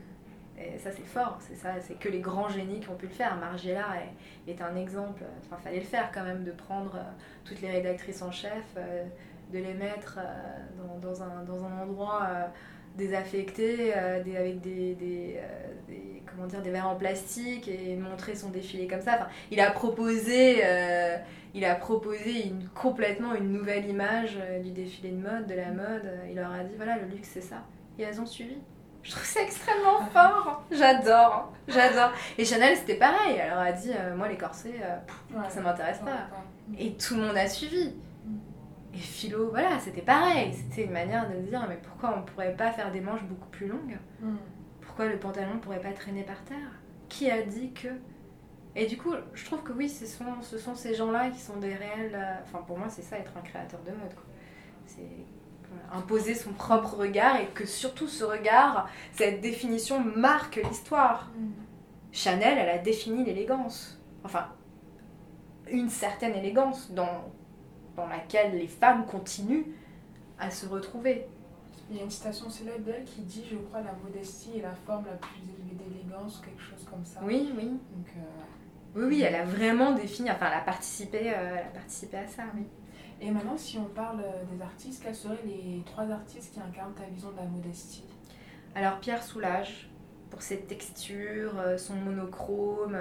Et 0.60 0.78
ça, 0.78 0.90
c'est 0.92 1.06
fort. 1.06 1.38
C'est 1.40 1.54
ça, 1.54 1.74
c'est 1.80 1.98
que 1.98 2.08
les 2.08 2.20
grands 2.20 2.48
génies 2.48 2.80
qui 2.80 2.88
ont 2.90 2.96
pu 2.96 3.06
le 3.06 3.12
faire. 3.12 3.36
Margiela 3.36 3.86
est, 4.46 4.50
est 4.50 4.60
un 4.60 4.76
exemple. 4.76 5.22
Enfin, 5.46 5.56
fallait 5.56 5.80
le 5.80 5.86
faire 5.86 6.10
quand 6.12 6.24
même, 6.24 6.44
de 6.44 6.50
prendre 6.50 6.96
euh, 6.96 7.02
toutes 7.44 7.62
les 7.62 7.70
rédactrices 7.70 8.20
en 8.20 8.30
chef, 8.30 8.64
euh, 8.76 9.04
de 9.52 9.58
les 9.58 9.74
mettre 9.74 10.18
dans, 10.76 10.98
dans, 10.98 11.22
un, 11.22 11.44
dans 11.44 11.64
un 11.64 11.82
endroit 11.82 12.28
désaffecté, 12.96 13.92
des, 14.24 14.36
avec 14.36 14.60
des, 14.60 14.94
des, 14.94 15.40
comment 16.38 16.46
dire, 16.46 16.62
des 16.62 16.70
verres 16.70 16.88
en 16.88 16.96
plastique 16.96 17.68
et 17.68 17.96
montrer 17.96 18.34
son 18.34 18.50
défilé 18.50 18.86
comme 18.86 19.00
ça. 19.00 19.14
Enfin, 19.14 19.28
il 19.50 19.60
a 19.60 19.70
proposé, 19.70 20.60
euh, 20.64 21.16
il 21.54 21.64
a 21.64 21.74
proposé 21.74 22.46
une, 22.46 22.68
complètement 22.68 23.34
une 23.34 23.52
nouvelle 23.52 23.86
image 23.86 24.38
euh, 24.40 24.60
du 24.60 24.70
défilé 24.70 25.10
de 25.10 25.16
mode, 25.16 25.46
de 25.46 25.54
la 25.54 25.70
mode. 25.70 26.10
Il 26.28 26.36
leur 26.36 26.52
a 26.52 26.64
dit 26.64 26.74
voilà, 26.76 26.96
le 26.98 27.06
luxe 27.06 27.30
c'est 27.32 27.40
ça. 27.40 27.64
Et 27.98 28.02
elles 28.02 28.20
ont 28.20 28.26
suivi. 28.26 28.56
Je 29.02 29.12
trouve 29.12 29.24
ça 29.24 29.40
extrêmement 29.42 30.04
fort. 30.12 30.64
J'adore, 30.70 31.52
j'adore. 31.66 32.12
Et 32.36 32.44
Chanel 32.44 32.76
c'était 32.76 32.96
pareil. 32.96 33.38
Elle 33.40 33.50
leur 33.50 33.58
a 33.58 33.72
dit 33.72 33.90
euh, 33.92 34.16
moi 34.16 34.28
les 34.28 34.36
corsets, 34.36 34.80
ça 35.48 35.60
m'intéresse 35.60 35.98
pas. 35.98 36.28
Et 36.78 36.92
tout 36.94 37.14
le 37.14 37.22
monde 37.22 37.36
a 37.36 37.48
suivi. 37.48 37.94
Et 38.98 39.00
philo, 39.00 39.50
voilà, 39.50 39.78
c'était 39.78 40.02
pareil. 40.02 40.52
C'était 40.52 40.86
une 40.86 40.92
manière 40.92 41.30
de 41.30 41.36
dire 41.42 41.64
mais 41.68 41.78
pourquoi 41.80 42.18
on 42.18 42.22
pourrait 42.22 42.56
pas 42.56 42.72
faire 42.72 42.90
des 42.90 43.00
manches 43.00 43.22
beaucoup 43.22 43.48
plus 43.48 43.68
longues 43.68 43.98
mm 44.20 44.36
pourquoi 44.98 45.12
le 45.12 45.20
pantalon 45.20 45.54
ne 45.54 45.60
pourrait 45.60 45.80
pas 45.80 45.92
traîner 45.92 46.24
par 46.24 46.42
terre 46.42 46.80
Qui 47.08 47.30
a 47.30 47.42
dit 47.42 47.70
que 47.72 47.86
Et 48.74 48.86
du 48.86 48.96
coup, 48.96 49.12
je 49.32 49.44
trouve 49.44 49.62
que 49.62 49.70
oui, 49.70 49.88
ce 49.88 50.06
sont, 50.06 50.42
ce 50.42 50.58
sont 50.58 50.74
ces 50.74 50.92
gens-là 50.92 51.30
qui 51.30 51.38
sont 51.38 51.58
des 51.58 51.72
réels. 51.72 52.16
Euh, 52.16 52.34
enfin, 52.42 52.64
pour 52.66 52.76
moi, 52.76 52.88
c'est 52.88 53.02
ça 53.02 53.16
être 53.16 53.30
un 53.36 53.42
créateur 53.42 53.78
de 53.82 53.90
mode. 53.90 54.12
C'est 54.86 55.06
imposer 55.92 56.34
son 56.34 56.52
propre 56.52 56.96
regard 56.96 57.36
et 57.36 57.46
que 57.54 57.64
surtout 57.64 58.08
ce 58.08 58.24
regard, 58.24 58.88
cette 59.12 59.40
définition 59.40 60.00
marque 60.00 60.56
l'histoire. 60.56 61.30
Mm. 61.36 61.50
Chanel, 62.10 62.58
elle 62.58 62.70
a 62.70 62.78
défini 62.78 63.24
l'élégance. 63.24 64.02
Enfin, 64.24 64.48
une 65.70 65.90
certaine 65.90 66.34
élégance 66.34 66.90
dans, 66.90 67.30
dans 67.98 68.06
laquelle 68.06 68.56
les 68.56 68.68
femmes 68.68 69.04
continuent 69.06 69.66
à 70.38 70.50
se 70.50 70.66
retrouver. 70.66 71.26
Il 71.90 71.96
y 71.96 72.00
a 72.00 72.04
une 72.04 72.10
citation 72.10 72.48
célèbre 72.48 72.84
d'elle 72.84 73.04
qui 73.04 73.22
dit, 73.22 73.44
je 73.50 73.56
crois, 73.56 73.80
la 73.80 73.92
modestie 74.04 74.58
est 74.58 74.62
la 74.62 74.74
forme 74.86 75.06
la 75.06 75.16
plus 75.16 75.40
élevée 75.42 75.84
d'élégance, 75.84 76.40
quelque 76.44 76.62
chose 76.62 76.86
comme 76.88 77.04
ça. 77.04 77.20
Oui, 77.24 77.52
oui. 77.56 77.64
Donc, 77.64 78.06
euh, 78.16 78.20
Oui, 78.94 79.04
oui, 79.08 79.22
elle 79.22 79.34
a 79.34 79.44
vraiment 79.44 79.92
défini, 79.92 80.30
enfin, 80.30 80.46
elle 80.46 80.58
a 80.58 80.64
participé, 80.64 81.30
euh, 81.30 81.56
elle 81.56 81.66
a 81.66 81.70
participé 81.74 82.18
à 82.18 82.26
ça, 82.26 82.44
oui. 82.54 82.64
Et 83.20 83.30
maintenant, 83.32 83.56
si 83.56 83.78
on 83.78 83.86
parle 83.86 84.20
euh, 84.20 84.44
des 84.54 84.62
artistes, 84.62 85.02
quels 85.02 85.14
seraient 85.14 85.42
les 85.44 85.82
trois 85.84 86.08
artistes 86.08 86.54
qui 86.54 86.60
incarnent 86.60 86.94
ta 86.94 87.04
vision 87.04 87.32
de 87.32 87.36
la 87.36 87.46
modestie? 87.46 88.04
Alors, 88.76 89.00
Pierre 89.00 89.24
Soulages, 89.24 89.90
pour 90.30 90.42
cette 90.42 90.68
texture, 90.68 91.52
son 91.78 91.94
monochrome 91.94 92.96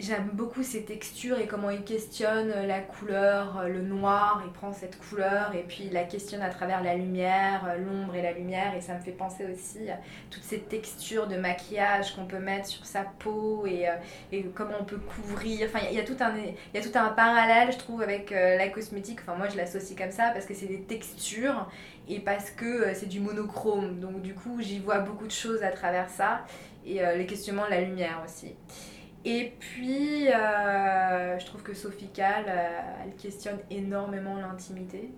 J'aime 0.00 0.30
beaucoup 0.32 0.62
ses 0.62 0.84
textures 0.86 1.38
et 1.38 1.46
comment 1.46 1.68
il 1.68 1.84
questionne 1.84 2.48
la 2.66 2.80
couleur, 2.80 3.64
le 3.68 3.82
noir, 3.82 4.42
il 4.46 4.50
prend 4.50 4.72
cette 4.72 4.98
couleur 4.98 5.54
et 5.54 5.62
puis 5.62 5.84
il 5.84 5.92
la 5.92 6.04
questionne 6.04 6.40
à 6.40 6.48
travers 6.48 6.82
la 6.82 6.94
lumière, 6.94 7.74
l'ombre 7.78 8.14
et 8.14 8.22
la 8.22 8.32
lumière 8.32 8.74
et 8.74 8.80
ça 8.80 8.94
me 8.94 9.00
fait 9.00 9.12
penser 9.12 9.44
aussi 9.52 9.90
à 9.90 9.98
toutes 10.30 10.42
ces 10.42 10.60
textures 10.60 11.26
de 11.26 11.36
maquillage 11.36 12.14
qu'on 12.14 12.24
peut 12.24 12.38
mettre 12.38 12.66
sur 12.66 12.86
sa 12.86 13.02
peau 13.02 13.66
et, 13.66 13.90
euh, 13.90 13.92
et 14.32 14.42
comment 14.54 14.76
on 14.80 14.84
peut 14.84 14.96
couvrir. 14.96 15.68
Enfin, 15.68 15.84
il 15.90 15.96
y, 15.98 16.00
a 16.00 16.04
tout 16.04 16.16
un, 16.20 16.34
il 16.34 16.54
y 16.74 16.78
a 16.78 16.82
tout 16.82 16.96
un 16.96 17.08
parallèle, 17.10 17.70
je 17.70 17.78
trouve, 17.78 18.00
avec 18.00 18.32
euh, 18.32 18.56
la 18.56 18.70
cosmétique. 18.70 19.18
Enfin, 19.20 19.34
moi, 19.34 19.50
je 19.50 19.58
l'associe 19.58 19.98
comme 19.98 20.12
ça 20.12 20.30
parce 20.32 20.46
que 20.46 20.54
c'est 20.54 20.66
des 20.66 20.80
textures 20.80 21.68
et 22.08 22.20
parce 22.20 22.50
que 22.50 22.64
euh, 22.64 22.94
c'est 22.94 23.08
du 23.08 23.20
monochrome. 23.20 24.00
Donc, 24.00 24.22
du 24.22 24.32
coup, 24.32 24.62
j'y 24.62 24.78
vois 24.78 25.00
beaucoup 25.00 25.26
de 25.26 25.32
choses 25.32 25.62
à 25.62 25.70
travers 25.70 26.08
ça 26.08 26.46
et 26.86 27.00
les 27.14 27.26
questionnements 27.26 27.66
de 27.66 27.72
la 27.72 27.82
lumière 27.82 28.22
aussi. 28.24 28.54
Et 29.24 29.52
puis, 29.58 30.28
euh, 30.28 31.38
je 31.38 31.46
trouve 31.46 31.62
que 31.62 31.74
Sophie 31.74 32.08
Kahl, 32.08 32.44
euh, 32.48 32.80
elle 33.04 33.14
questionne 33.16 33.58
énormément 33.70 34.36
l'intimité. 34.36 35.12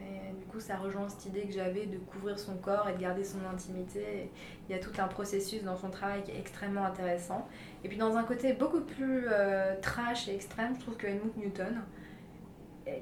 Et 0.00 0.32
du 0.38 0.46
coup, 0.46 0.58
ça 0.58 0.76
rejoint 0.76 1.08
cette 1.08 1.26
idée 1.26 1.42
que 1.42 1.52
j'avais 1.52 1.86
de 1.86 1.98
couvrir 1.98 2.38
son 2.38 2.56
corps 2.56 2.88
et 2.88 2.94
de 2.94 2.98
garder 2.98 3.24
son 3.24 3.44
intimité. 3.52 4.30
il 4.68 4.74
y 4.74 4.78
a 4.78 4.82
tout 4.82 4.92
un 4.98 5.08
processus 5.08 5.62
dans 5.62 5.76
son 5.76 5.90
travail 5.90 6.22
qui 6.22 6.30
est 6.30 6.38
extrêmement 6.38 6.84
intéressant. 6.84 7.46
Et 7.84 7.88
puis, 7.88 7.98
dans 7.98 8.16
un 8.16 8.24
côté 8.24 8.54
beaucoup 8.54 8.80
plus 8.80 9.26
euh, 9.28 9.74
trash 9.82 10.28
et 10.28 10.34
extrême, 10.34 10.74
je 10.76 10.80
trouve 10.80 10.96
que 10.96 11.06
Helmut 11.06 11.36
Newton, 11.36 11.82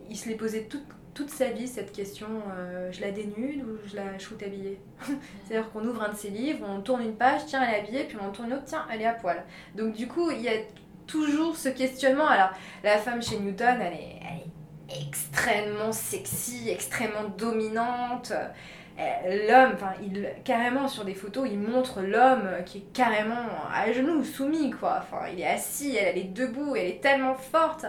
il 0.09 0.16
se 0.16 0.29
l'est 0.29 0.35
posé 0.35 0.66
toute 0.66 0.87
toute 1.14 1.31
sa 1.31 1.46
vie 1.46 1.68
cette 1.68 1.92
question 1.92 2.27
euh, 2.57 2.90
je 2.92 3.00
la 3.00 3.12
dénude 3.12 3.62
ou 3.62 3.79
je 3.87 3.96
la 3.96 4.18
shoot 4.18 4.42
habillée? 4.42 4.81
C'est-à-dire 5.46 5.70
qu'on 5.70 5.87
ouvre 5.87 6.03
un 6.03 6.11
de 6.11 6.16
ses 6.16 6.31
livres, 6.31 6.66
on 6.68 6.81
tourne 6.81 7.03
une 7.03 7.14
page, 7.14 7.42
tiens, 7.46 7.62
elle 7.62 7.74
est 7.74 7.79
habillée, 7.81 8.05
puis 8.05 8.18
on 8.20 8.31
tourne 8.31 8.48
une 8.48 8.55
autre, 8.55 8.64
tiens, 8.66 8.85
elle 8.92 9.00
est 9.00 9.07
à 9.07 9.14
poil. 9.14 9.42
Donc 9.77 9.94
du 9.94 10.09
coup, 10.09 10.31
il 10.31 10.42
y 10.42 10.48
a 10.48 10.57
toujours 11.07 11.57
ce 11.57 11.68
questionnement. 11.68 12.27
Alors, 12.27 12.50
la 12.83 12.98
femme 12.98 13.22
chez 13.22 13.38
Newton, 13.38 13.79
elle 13.81 13.94
est, 13.94 14.20
extrêmement 15.09 15.92
sexy, 15.92 16.68
extrêmement 16.68 17.29
dominante. 17.38 18.33
Euh, 18.98 19.48
l'homme, 19.48 19.72
enfin, 19.74 19.92
il, 20.03 20.29
carrément 20.44 20.87
sur 20.88 21.05
des 21.05 21.14
photos, 21.14 21.48
il 21.50 21.59
montre 21.59 22.00
l'homme 22.03 22.48
qui 22.66 22.79
est 22.79 22.92
carrément 22.92 23.48
à 23.72 23.90
genoux, 23.92 24.22
soumis, 24.22 24.70
quoi. 24.70 25.00
Enfin, 25.03 25.27
il 25.33 25.40
est 25.40 25.46
assis, 25.46 25.96
elle, 25.96 26.09
elle 26.09 26.18
est 26.18 26.33
debout, 26.33 26.77
elle 26.77 26.87
est 26.87 27.00
tellement 27.00 27.35
forte. 27.35 27.87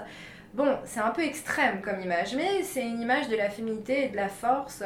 Bon, 0.56 0.78
c'est 0.86 1.02
un 1.02 1.10
peu 1.10 1.22
extrême 1.22 1.82
comme 1.82 2.00
image, 2.00 2.34
mais 2.36 2.64
c'est 2.64 2.88
une 2.88 3.02
image 3.02 3.28
de 3.28 3.36
la 3.36 3.50
féminité 3.50 4.06
et 4.06 4.10
de 4.10 4.16
la 4.16 4.30
force 4.30 4.82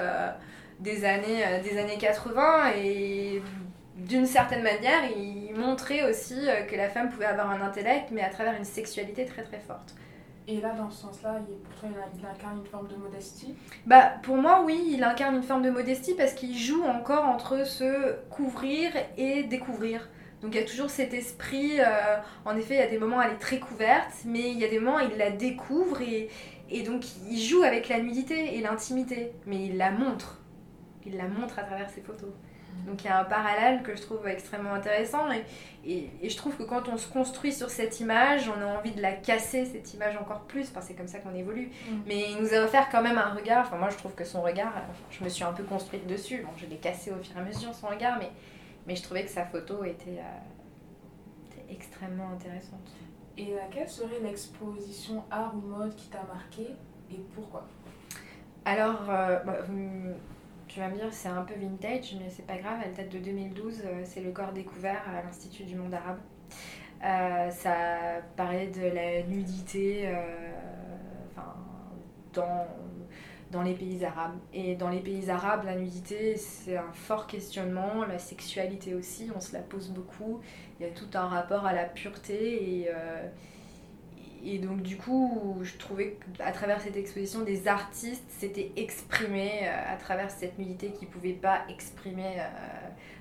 des, 0.80 1.06
années, 1.06 1.44
des 1.64 1.78
années 1.78 1.98
80 2.00 2.72
et 2.76 3.44
d'une 3.96 4.26
certaine 4.26 4.64
manière, 4.64 5.04
il 5.16 5.54
montrait 5.56 6.10
aussi 6.10 6.48
que 6.68 6.76
la 6.76 6.90
femme 6.90 7.10
pouvait 7.10 7.26
avoir 7.26 7.52
un 7.52 7.62
intellect, 7.62 8.10
mais 8.12 8.24
à 8.24 8.30
travers 8.30 8.56
une 8.56 8.66
sexualité 8.66 9.26
très 9.26 9.44
très 9.44 9.60
forte. 9.60 9.94
Et 10.48 10.60
là, 10.62 10.74
dans 10.74 10.90
ce 10.90 11.04
sens-là, 11.04 11.36
pour 11.64 11.76
toi, 11.76 11.90
il 12.18 12.26
incarne 12.26 12.58
une 12.58 12.66
forme 12.66 12.88
de 12.88 12.96
modestie? 12.96 13.54
Bah, 13.86 14.14
pour 14.24 14.36
moi, 14.36 14.64
oui, 14.66 14.94
il 14.94 15.04
incarne 15.04 15.36
une 15.36 15.44
forme 15.44 15.62
de 15.62 15.70
modestie 15.70 16.16
parce 16.16 16.34
qu'il 16.34 16.58
joue 16.58 16.84
encore 16.86 17.26
entre 17.26 17.68
se 17.68 18.16
couvrir 18.32 18.92
et 19.16 19.44
découvrir. 19.44 20.10
Donc 20.42 20.54
il 20.54 20.62
y 20.62 20.64
a 20.64 20.66
toujours 20.66 20.90
cet 20.90 21.14
esprit, 21.14 21.80
euh, 21.80 22.16
en 22.46 22.56
effet, 22.56 22.76
il 22.76 22.80
y 22.80 22.84
a 22.84 22.88
des 22.88 22.98
moments 22.98 23.22
elle 23.22 23.34
est 23.34 23.40
très 23.40 23.60
couverte, 23.60 24.12
mais 24.26 24.52
il 24.52 24.58
y 24.58 24.66
a 24.66 24.70
des 24.70 24.80
moments 24.80 25.00
il 25.00 25.18
la 25.18 25.32
découvre 25.32 26.02
et, 26.02 26.30
et 26.70 26.84
donc 26.84 27.04
il 27.30 27.42
joue 27.42 27.64
avec 27.64 27.90
la 27.90 28.00
nudité 28.00 28.56
et 28.56 28.62
l'intimité, 28.62 29.34
mais 29.46 29.66
il 29.66 29.78
la 29.78 29.92
montre. 29.92 30.40
Il 31.06 31.18
la 31.18 31.28
montre 31.28 31.60
à 31.60 31.64
travers 31.64 31.90
ses 31.90 32.02
photos. 32.02 32.30
Donc 32.88 33.04
il 33.04 33.08
y 33.08 33.10
a 33.10 33.20
un 33.20 33.24
parallèle 33.24 33.84
que 33.84 33.96
je 33.96 34.02
trouve 34.02 34.28
extrêmement 34.28 34.74
intéressant 34.74 35.28
et, 35.32 35.44
et, 36.22 36.30
je 36.30 36.38
trouve 36.38 36.56
que 36.56 36.64
quand 36.64 36.88
on 36.88 36.98
se 36.98 37.08
construit 37.08 37.54
sur 37.54 37.70
cette 37.70 38.00
image, 38.00 38.50
on 38.50 38.62
a 38.62 38.66
envie 38.66 38.92
de 38.92 39.02
la 39.02 39.14
casser, 39.14 39.66
cette 39.66 39.94
image 39.94 40.18
encore 40.18 40.42
plus, 40.42 40.70
parce 40.70 40.86
que 40.86 40.92
c'est 40.92 40.98
comme 40.98 41.08
ça 41.08 41.20
qu'on 41.20 41.36
évolue. 41.36 41.72
Mm. 41.90 41.96
Mais 42.08 42.32
il 42.32 42.42
nous 42.42 42.54
a 42.54 42.64
offert 42.64 42.90
quand 42.90 43.02
même 43.02 43.18
un 43.18 43.34
regard, 43.34 43.66
enfin 43.66 43.78
moi 43.78 43.90
je 43.90 43.98
trouve 43.98 44.14
que 44.14 44.24
son 44.24 44.42
regard, 44.42 44.74
je 45.12 45.24
me 45.24 45.30
suis 45.30 45.44
un 45.44 45.54
peu 45.54 45.64
construite 45.64 46.08
dessus, 46.08 46.44
bon 46.44 46.52
je 46.58 46.66
l'ai 46.66 46.78
cassé 46.78 47.12
au 47.12 47.24
fur 47.24 47.36
et 47.36 47.40
à 47.40 47.44
mesure 47.44 47.74
son 47.74 47.88
regard, 47.88 48.18
mais, 48.20 48.30
mais 48.90 48.96
je 48.96 49.04
trouvais 49.04 49.24
que 49.24 49.30
sa 49.30 49.46
photo 49.46 49.84
était, 49.84 50.18
euh, 50.18 51.60
extrêmement 51.70 52.32
intéressante. 52.32 52.90
Et 53.38 53.54
euh, 53.54 53.58
quelle 53.70 53.88
serait 53.88 54.20
l'exposition 54.20 55.24
art 55.30 55.54
ou 55.56 55.62
mode 55.62 55.96
qui 55.96 56.10
t'a 56.10 56.24
marqué 56.24 56.64
et 57.12 57.20
pourquoi? 57.36 57.68
Alors, 58.66 59.08
euh, 59.08 59.38
bah, 59.46 59.60
tu 60.68 60.80
vas 60.80 60.88
me 60.88 60.96
dire, 60.96 61.06
c'est 61.12 61.30
un 61.30 61.44
peu 61.44 61.54
vintage, 61.54 62.16
mais 62.20 62.32
c'est 62.32 62.48
pas 62.48 62.58
grave, 62.58 62.80
elle 62.84 62.96
date 62.96 63.10
de 63.10 63.20
2012, 63.20 63.84
euh, 63.86 64.02
c'est 64.06 64.22
le 64.22 64.32
corps 64.32 64.54
découvert 64.54 65.04
à 65.08 65.22
l'Institut 65.22 65.66
du 65.66 65.76
monde 65.76 65.94
arabe. 65.94 66.18
Euh, 67.04 67.52
ça 67.52 68.22
parlait 68.36 68.70
de 68.70 68.88
la 68.88 69.22
nudité 69.28 70.08
euh, 70.08 70.22
dans, 72.34 72.66
dans 73.52 73.62
les 73.64 73.74
pays 73.74 74.04
arabes. 74.06 74.38
Et 74.54 74.76
dans 74.76 74.90
les 74.90 75.00
pays 75.00 75.30
arabes, 75.30 75.64
la 75.66 75.76
nudité, 75.76 76.38
c'est 76.38 76.78
un 76.78 76.92
fort 76.94 77.28
questionnement, 77.28 78.06
la 78.06 78.20
sexualité 78.20 78.94
aussi, 78.94 79.30
on 79.36 79.42
se 79.42 79.54
la 79.54 79.60
pose 79.60 79.90
beaucoup. 79.90 80.42
Il 80.80 80.86
y 80.86 80.90
a 80.90 80.92
tout 80.92 81.10
un 81.16 81.28
rapport 81.28 81.66
à 81.66 81.74
la 81.74 81.86
pureté 81.86 82.82
et 82.82 82.90
et 84.44 84.58
donc 84.60 84.82
du 84.82 84.98
coup, 84.98 85.58
je 85.62 85.78
trouvais 85.78 86.18
qu'à 86.38 86.52
travers 86.52 86.80
cette 86.80 86.96
exposition, 86.96 87.42
des 87.42 87.68
artistes 87.68 88.30
s'étaient 88.30 88.72
exprimés 88.78 89.62
euh, 89.64 89.94
à 89.94 89.98
travers 89.98 90.32
cette 90.32 90.58
nudité 90.58 90.92
qu'ils 90.92 91.08
ne 91.08 91.14
pouvaient 91.14 91.34
pas 91.34 91.62
exprimer 91.70 92.40
euh, 92.40 92.44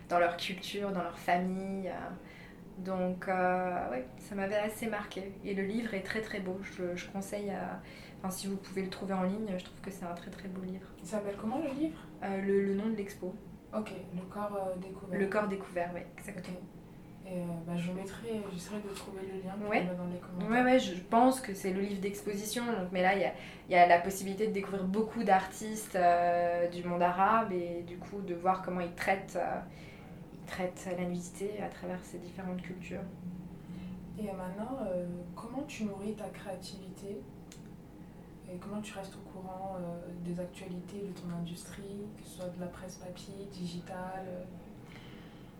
dans 0.09 0.19
leur 0.19 0.37
culture, 0.37 0.91
dans 0.93 1.03
leur 1.03 1.19
famille. 1.19 1.89
Euh. 1.89 1.93
Donc 2.79 3.27
ouais, 3.27 4.07
ça 4.19 4.37
m'avait 4.37 4.55
assez 4.55 4.87
marqué. 4.87 5.33
Et 5.45 5.53
le 5.53 5.65
livre 5.65 5.95
est 5.95 6.05
très 6.05 6.21
très 6.21 6.39
beau. 6.39 6.61
Je, 6.63 6.95
je 6.95 7.09
conseille 7.09 7.51
à... 7.51 7.81
Enfin, 8.19 8.31
si 8.31 8.47
vous 8.49 8.57
pouvez 8.57 8.83
le 8.83 8.91
trouver 8.91 9.15
en 9.15 9.23
ligne, 9.23 9.55
je 9.57 9.65
trouve 9.65 9.81
que 9.81 9.91
c'est 9.91 10.05
un 10.05 10.15
très 10.15 10.31
très 10.31 10.49
beau 10.49 10.63
livre. 10.63 10.87
Il 11.01 11.07
s'appelle 11.07 11.37
comment 11.41 11.59
le 11.59 11.71
livre? 11.81 11.99
Le, 12.23 12.67
le, 12.67 12.75
nom 12.75 12.89
de 12.89 12.97
l'expo. 12.97 13.35
Ok, 13.73 13.93
le 14.15 14.23
corps 14.23 14.73
découvert. 14.81 15.19
Le 15.19 15.27
corps 15.27 15.49
découvert, 15.49 15.91
oui, 15.95 16.01
exactement. 16.17 16.59
Et 17.31 17.41
euh, 17.41 17.45
bah, 17.67 17.77
je 17.77 17.93
mettrai, 17.93 18.41
j'essaierai 18.51 18.81
de 18.81 18.95
trouver 18.95 19.21
le 19.21 19.43
lien 19.43 19.55
ouais. 19.69 19.85
dans 19.85 20.07
les 20.07 20.19
commentaires. 20.19 20.51
Ouais, 20.51 20.63
ouais, 20.63 20.79
je 20.79 20.95
pense 20.95 21.41
que 21.43 21.53
c'est 21.53 21.73
le 21.73 21.83
livre 21.83 22.01
d'exposition. 22.01 22.65
Donc, 22.65 22.91
mais 22.91 23.03
là, 23.03 23.15
il 23.15 23.21
y 23.21 23.25
a, 23.25 23.33
y 23.69 23.75
a, 23.75 23.87
la 23.87 23.99
possibilité 23.99 24.47
de 24.47 24.53
découvrir 24.53 24.85
beaucoup 24.85 25.23
d'artistes 25.25 25.97
euh, 25.97 26.69
du 26.69 26.83
monde 26.85 27.03
arabe 27.03 27.53
et 27.53 27.83
du 27.83 27.99
coup 27.99 28.23
de 28.23 28.35
voir 28.35 28.63
comment 28.63 28.81
ils 28.81 28.95
traitent, 28.95 29.37
euh, 29.37 29.61
ils 30.33 30.47
traitent 30.47 30.89
la 30.97 31.05
nudité 31.05 31.61
à 31.63 31.69
travers 31.69 31.99
ces 32.03 32.17
différentes 32.19 32.63
cultures. 32.63 33.05
Et 34.19 34.25
maintenant, 34.33 34.79
comment 35.37 35.63
tu 35.69 35.85
nourris 35.85 36.15
ta 36.15 36.29
créativité? 36.31 37.21
Et 38.53 38.57
comment 38.57 38.81
tu 38.81 38.97
restes 38.97 39.15
au 39.15 39.31
courant 39.31 39.77
des 40.25 40.41
actualités 40.41 41.01
de 41.01 41.21
ton 41.21 41.29
industrie, 41.37 42.07
que 42.17 42.25
ce 42.25 42.37
soit 42.37 42.49
de 42.49 42.61
la 42.61 42.67
presse 42.67 42.97
papier, 42.97 43.47
digitale 43.53 44.27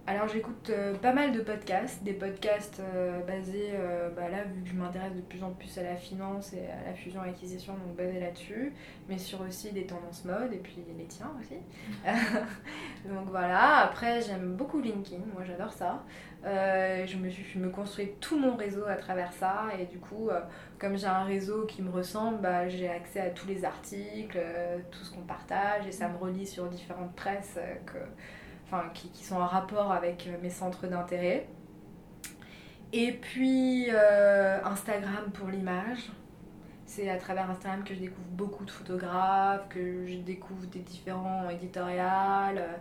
alors 0.09 0.27
j'écoute 0.27 0.71
euh, 0.71 0.95
pas 0.95 1.13
mal 1.13 1.33
de 1.33 1.41
podcasts, 1.41 2.03
des 2.03 2.15
podcasts 2.15 2.81
euh, 2.81 3.21
basés, 3.27 3.73
euh, 3.75 4.09
bah 4.09 4.31
là 4.31 4.45
vu 4.45 4.63
que 4.63 4.71
je 4.71 4.75
m'intéresse 4.75 5.15
de 5.15 5.21
plus 5.21 5.45
en 5.45 5.51
plus 5.51 5.77
à 5.77 5.83
la 5.83 5.97
finance 5.97 6.55
et 6.55 6.61
à 6.61 6.89
la 6.89 6.95
fusion-acquisition, 6.95 7.75
donc 7.75 7.95
basés 7.95 8.19
là-dessus, 8.19 8.73
mais 9.07 9.19
sur 9.19 9.43
aussi 9.43 9.71
des 9.71 9.85
tendances 9.85 10.25
mode 10.25 10.51
et 10.55 10.61
puis 10.61 10.83
les 10.97 11.05
tiens 11.05 11.31
aussi. 11.39 11.57
donc 13.07 13.27
voilà, 13.27 13.81
après 13.81 14.23
j'aime 14.23 14.55
beaucoup 14.57 14.81
LinkedIn, 14.81 15.25
moi 15.35 15.45
j'adore 15.45 15.75
ça. 15.75 16.03
Je, 16.45 17.17
me, 17.17 17.29
je 17.29 17.59
me 17.59 17.69
construis 17.69 18.13
tout 18.21 18.39
mon 18.39 18.57
réseau 18.57 18.85
à 18.87 18.97
travers 18.97 19.33
ça 19.33 19.67
et 19.79 19.87
du 19.87 19.99
coup, 19.99 20.31
comme 20.79 20.97
j'ai 20.97 21.07
un 21.07 21.25
réseau 21.25 21.67
qui 21.67 21.83
me 21.83 21.91
ressemble, 21.91 22.41
bah, 22.41 22.69
j'ai 22.69 22.89
accès 22.89 23.21
à 23.21 23.31
tous 23.31 23.49
les 23.49 23.65
articles, 23.65 24.39
tout 24.91 25.05
ce 25.05 25.11
qu'on 25.13 25.23
partage 25.23 25.87
et 25.87 25.93
ça 25.93 26.09
me 26.09 26.17
relie 26.17 26.47
sur 26.47 26.67
différentes 26.69 27.15
presses 27.15 27.59
que 27.87 27.99
enfin, 28.71 28.89
qui, 28.95 29.09
qui, 29.09 29.25
sont 29.25 29.37
en 29.37 29.47
rapport 29.47 29.93
avec 29.93 30.27
euh, 30.27 30.37
mes 30.43 30.51
centres 30.51 30.87
d'intérêt. 30.87 31.47
Et 32.93 33.13
puis 33.13 33.87
euh, 33.91 34.63
Instagram 34.65 35.31
pour 35.33 35.49
l'image. 35.49 36.11
C'est 36.87 37.11
à 37.11 37.19
travers 37.19 37.51
Instagram 37.51 37.85
que 37.85 37.95
je 37.95 38.01
découvre 38.01 38.29
beaucoup 38.31 38.65
de 38.65 38.71
photographes, 38.71 39.69
que 39.69 40.07
je 40.07 40.17
découvre 40.17 40.67
des 40.67 40.79
différents 40.79 41.49
éditoriales, 41.51 42.59
euh, 42.59 42.77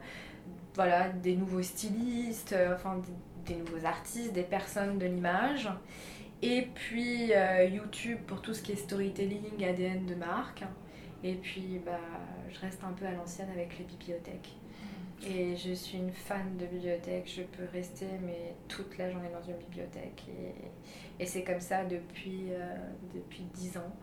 voilà, 0.75 1.09
des 1.09 1.35
nouveaux 1.35 1.61
stylistes, 1.61 2.55
enfin 2.73 2.95
des, 2.97 3.11
nouveaux 3.55 3.85
artistes, 3.85 4.33
des 4.33 4.43
personnes 4.43 4.97
de 4.97 5.05
l'image. 5.05 5.69
Et 6.41 6.67
puis 6.75 7.31
YouTube 7.71 8.19
pour 8.27 8.41
tout 8.41 8.53
ce 8.53 8.61
qui 8.61 8.73
est 8.73 8.75
storytelling, 8.75 9.63
ADN 9.63 10.05
de 10.05 10.15
marque. 10.15 10.63
Et 11.23 11.33
puis 11.33 11.81
bah, 11.83 11.99
je 12.51 12.59
reste 12.59 12.83
un 12.83 12.91
peu 12.91 13.05
à 13.05 13.11
l'ancienne 13.11 13.49
avec 13.49 13.77
les 13.79 13.85
bibliothèques. 13.85 14.55
Et 15.25 15.55
je 15.55 15.73
suis 15.73 15.97
une 15.97 16.11
fan 16.11 16.57
de 16.57 16.65
bibliothèque. 16.65 17.31
Je 17.35 17.41
peux 17.41 17.65
rester 17.71 18.05
mais 18.23 18.53
toute 18.67 18.97
la 18.97 19.09
journée 19.09 19.29
dans 19.33 19.41
une 19.41 19.57
bibliothèque. 19.57 20.25
Et, 20.29 21.23
et 21.23 21.25
c'est 21.25 21.43
comme 21.43 21.59
ça 21.59 21.83
depuis, 21.85 22.51
euh, 22.51 22.75
depuis 23.15 23.43
10 23.53 23.77
ans. 23.77 23.95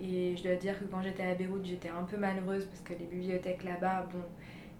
Et 0.00 0.36
je 0.36 0.42
dois 0.42 0.56
dire 0.56 0.78
que 0.78 0.84
quand 0.84 1.02
j'étais 1.02 1.24
à 1.24 1.34
Beyrouth, 1.34 1.64
j'étais 1.64 1.88
un 1.88 2.04
peu 2.04 2.16
malheureuse 2.16 2.66
parce 2.66 2.80
que 2.80 2.94
les 2.94 3.06
bibliothèques 3.06 3.64
là-bas, 3.64 4.08
bon, 4.12 4.22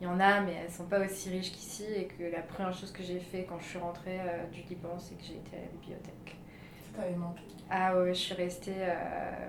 il 0.02 0.04
y 0.04 0.08
en 0.08 0.18
a, 0.18 0.40
mais 0.40 0.54
elles 0.54 0.70
sont 0.70 0.86
pas 0.86 0.98
aussi 0.98 1.30
riches 1.30 1.52
qu'ici. 1.52 1.84
Et 1.84 2.06
que 2.06 2.24
la 2.24 2.42
première 2.42 2.74
chose 2.74 2.90
que 2.90 3.04
j'ai 3.04 3.20
fait 3.20 3.44
quand 3.48 3.60
je 3.60 3.68
suis 3.68 3.78
rentrée 3.78 4.18
euh, 4.18 4.46
du 4.50 4.62
Liban, 4.62 4.98
c'est 4.98 5.16
que 5.16 5.22
j'ai 5.22 5.36
été 5.36 5.56
à 5.56 5.60
la 5.60 5.68
bibliothèque. 5.68 6.36
Ça 6.84 7.00
t'avait 7.00 7.14
manqué? 7.14 7.42
Ah 7.70 7.96
ouais, 7.96 8.12
je 8.12 8.18
suis 8.18 8.34
restée. 8.34 8.74
Euh, 8.78 9.48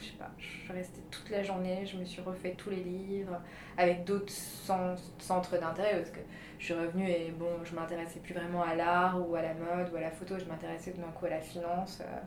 je 0.00 0.06
sais 0.06 0.16
pas, 0.16 0.30
je 0.36 0.44
suis 0.44 0.72
restée 0.72 1.00
toute 1.12 1.30
la 1.30 1.44
journée, 1.44 1.86
je 1.86 1.96
me 1.96 2.04
suis 2.04 2.20
refait 2.20 2.54
tous 2.58 2.70
les 2.70 2.82
livres 2.82 3.40
avec 3.76 4.04
d'autres 4.04 4.32
centres 4.32 5.58
d'intérêt 5.60 5.98
parce 5.98 6.10
que 6.10 6.18
je 6.58 6.64
suis 6.64 6.74
revenue 6.74 7.08
et 7.08 7.30
bon, 7.30 7.64
je 7.64 7.72
m'intéressais 7.76 8.18
plus 8.18 8.34
vraiment 8.34 8.62
à 8.62 8.74
l'art 8.74 9.16
ou 9.24 9.36
à 9.36 9.42
la 9.42 9.54
mode 9.54 9.92
ou 9.92 9.96
à 9.96 10.00
la 10.00 10.10
photo, 10.10 10.40
je 10.40 10.44
m'intéressais 10.46 10.90
tout 10.90 11.00
d'un 11.00 11.12
coup 11.12 11.26
à 11.26 11.30
la 11.30 11.40
finance, 11.40 12.00
euh, 12.00 12.18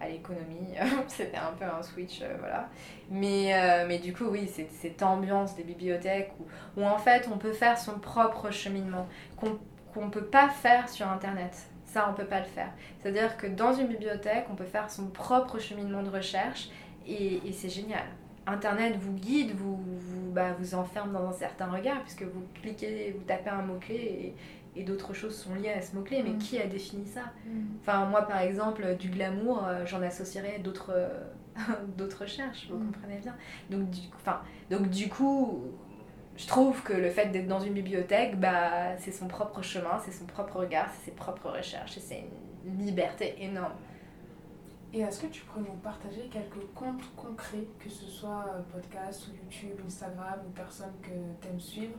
à 0.00 0.08
l'économie. 0.08 0.74
C'était 1.08 1.36
un 1.36 1.52
peu 1.58 1.64
un 1.64 1.82
switch, 1.82 2.20
euh, 2.22 2.36
voilà. 2.38 2.68
Mais, 3.10 3.54
euh, 3.54 3.84
mais 3.86 3.98
du 3.98 4.12
coup, 4.12 4.24
oui, 4.26 4.50
c'est 4.52 4.68
cette 4.70 5.02
ambiance 5.02 5.54
des 5.56 5.64
bibliothèques 5.64 6.32
où, 6.40 6.80
où, 6.80 6.84
en 6.84 6.98
fait 6.98 7.28
on 7.32 7.38
peut 7.38 7.52
faire 7.52 7.78
son 7.78 7.98
propre 7.98 8.50
cheminement 8.50 9.06
qu'on 9.36 10.04
ne 10.04 10.10
peut 10.10 10.24
pas 10.24 10.48
faire 10.48 10.88
sur 10.88 11.08
Internet. 11.08 11.68
Ça, 11.84 12.08
on 12.10 12.14
peut 12.14 12.26
pas 12.26 12.40
le 12.40 12.46
faire. 12.46 12.72
C'est-à-dire 13.00 13.36
que 13.36 13.46
dans 13.46 13.72
une 13.72 13.86
bibliothèque, 13.86 14.46
on 14.50 14.56
peut 14.56 14.64
faire 14.64 14.90
son 14.90 15.06
propre 15.06 15.58
cheminement 15.58 16.02
de 16.02 16.10
recherche 16.10 16.68
et, 17.06 17.40
et 17.46 17.52
c'est 17.52 17.68
génial. 17.68 18.04
Internet 18.46 18.96
vous 19.00 19.12
guide, 19.12 19.52
vous, 19.56 19.76
vous, 19.76 20.30
bah, 20.30 20.52
vous 20.58 20.74
enferme 20.74 21.12
dans 21.12 21.28
un 21.28 21.32
certain 21.32 21.66
regard, 21.66 22.02
puisque 22.02 22.22
vous 22.22 22.42
cliquez, 22.60 23.14
vous 23.16 23.24
tapez 23.24 23.50
un 23.50 23.62
mot-clé 23.62 23.94
et, 23.94 24.34
et 24.76 24.84
d'autres 24.84 25.12
choses 25.12 25.36
sont 25.36 25.54
liées 25.54 25.70
à 25.70 25.82
ce 25.82 25.94
mot-clé. 25.94 26.22
Mais 26.22 26.30
mm. 26.30 26.38
qui 26.38 26.58
a 26.60 26.66
défini 26.66 27.06
ça? 27.06 27.32
Mm. 27.46 27.60
Enfin, 27.80 28.06
moi, 28.06 28.22
par 28.22 28.40
exemple, 28.40 28.96
du 28.96 29.08
glamour, 29.08 29.66
euh, 29.66 29.84
j'en 29.86 30.02
associerais 30.02 30.58
d'autres 30.58 30.92
d'autres 31.96 32.22
recherches, 32.22 32.68
vous 32.70 32.78
mm. 32.78 32.92
comprenez 32.92 33.18
bien. 33.18 33.36
Donc 33.70 33.90
du, 33.90 34.00
enfin, 34.16 34.40
donc, 34.70 34.88
du 34.90 35.08
coup, 35.08 35.64
je 36.36 36.46
trouve 36.46 36.82
que 36.82 36.92
le 36.92 37.10
fait 37.10 37.26
d'être 37.26 37.46
dans 37.46 37.60
une 37.60 37.74
bibliothèque, 37.74 38.38
bah, 38.38 38.96
c'est 38.98 39.12
son 39.12 39.28
propre 39.28 39.62
chemin, 39.62 40.00
c'est 40.04 40.12
son 40.12 40.26
propre 40.26 40.56
regard, 40.56 40.88
c'est 40.92 41.10
ses 41.10 41.16
propres 41.16 41.50
recherches, 41.50 41.96
et 41.96 42.00
c'est 42.00 42.24
une 42.66 42.84
liberté 42.84 43.36
énorme. 43.38 43.74
Et 44.92 45.00
est-ce 45.00 45.20
que 45.20 45.26
tu 45.26 45.42
pourrais 45.42 45.60
nous 45.60 45.76
partager 45.82 46.28
quelques 46.30 46.72
comptes 46.72 47.02
concrets, 47.16 47.66
que 47.80 47.90
ce 47.90 48.06
soit 48.06 48.46
euh, 48.48 48.60
podcast 48.72 49.26
ou 49.28 49.44
YouTube, 49.44 49.76
Instagram 49.84 50.40
ou 50.46 50.50
personnes 50.50 50.94
que 51.02 51.08
tu 51.40 51.48
aimes 51.48 51.60
suivre? 51.60 51.96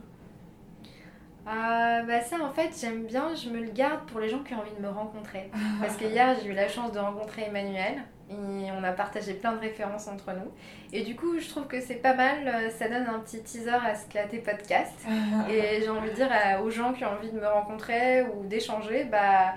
Euh, 1.46 2.02
bah 2.02 2.20
ça 2.22 2.36
en 2.42 2.50
fait 2.50 2.70
j'aime 2.80 3.04
bien, 3.04 3.34
je 3.34 3.48
me 3.50 3.60
le 3.60 3.70
garde 3.70 4.00
pour 4.06 4.18
les 4.18 4.28
gens 4.28 4.40
qui 4.40 4.52
ont 4.54 4.58
envie 4.58 4.74
de 4.76 4.82
me 4.82 4.88
rencontrer. 4.88 5.50
Parce 5.80 5.96
que 5.96 6.04
hier 6.04 6.36
j'ai 6.42 6.50
eu 6.50 6.54
la 6.54 6.68
chance 6.68 6.90
de 6.92 6.98
rencontrer 6.98 7.42
Emmanuel 7.42 8.02
Et 8.28 8.70
on 8.76 8.82
a 8.82 8.90
partagé 8.90 9.34
plein 9.34 9.52
de 9.52 9.60
références 9.60 10.08
entre 10.08 10.32
nous. 10.32 10.50
Et 10.92 11.02
du 11.02 11.14
coup, 11.14 11.38
je 11.38 11.48
trouve 11.48 11.68
que 11.68 11.80
c'est 11.80 12.02
pas 12.02 12.14
mal. 12.14 12.70
Ça 12.76 12.88
donne 12.88 13.06
un 13.06 13.20
petit 13.20 13.40
teaser 13.42 13.70
à 13.70 13.94
ce 13.94 14.08
qu'a 14.08 14.24
tes 14.24 14.38
podcasts. 14.38 15.06
et 15.48 15.80
j'ai 15.82 15.88
envie 15.88 16.10
de 16.10 16.14
dire 16.16 16.30
aux 16.64 16.70
gens 16.70 16.92
qui 16.92 17.04
ont 17.04 17.12
envie 17.12 17.30
de 17.30 17.38
me 17.38 17.46
rencontrer 17.46 18.22
ou 18.22 18.44
d'échanger, 18.46 19.04
bah 19.04 19.54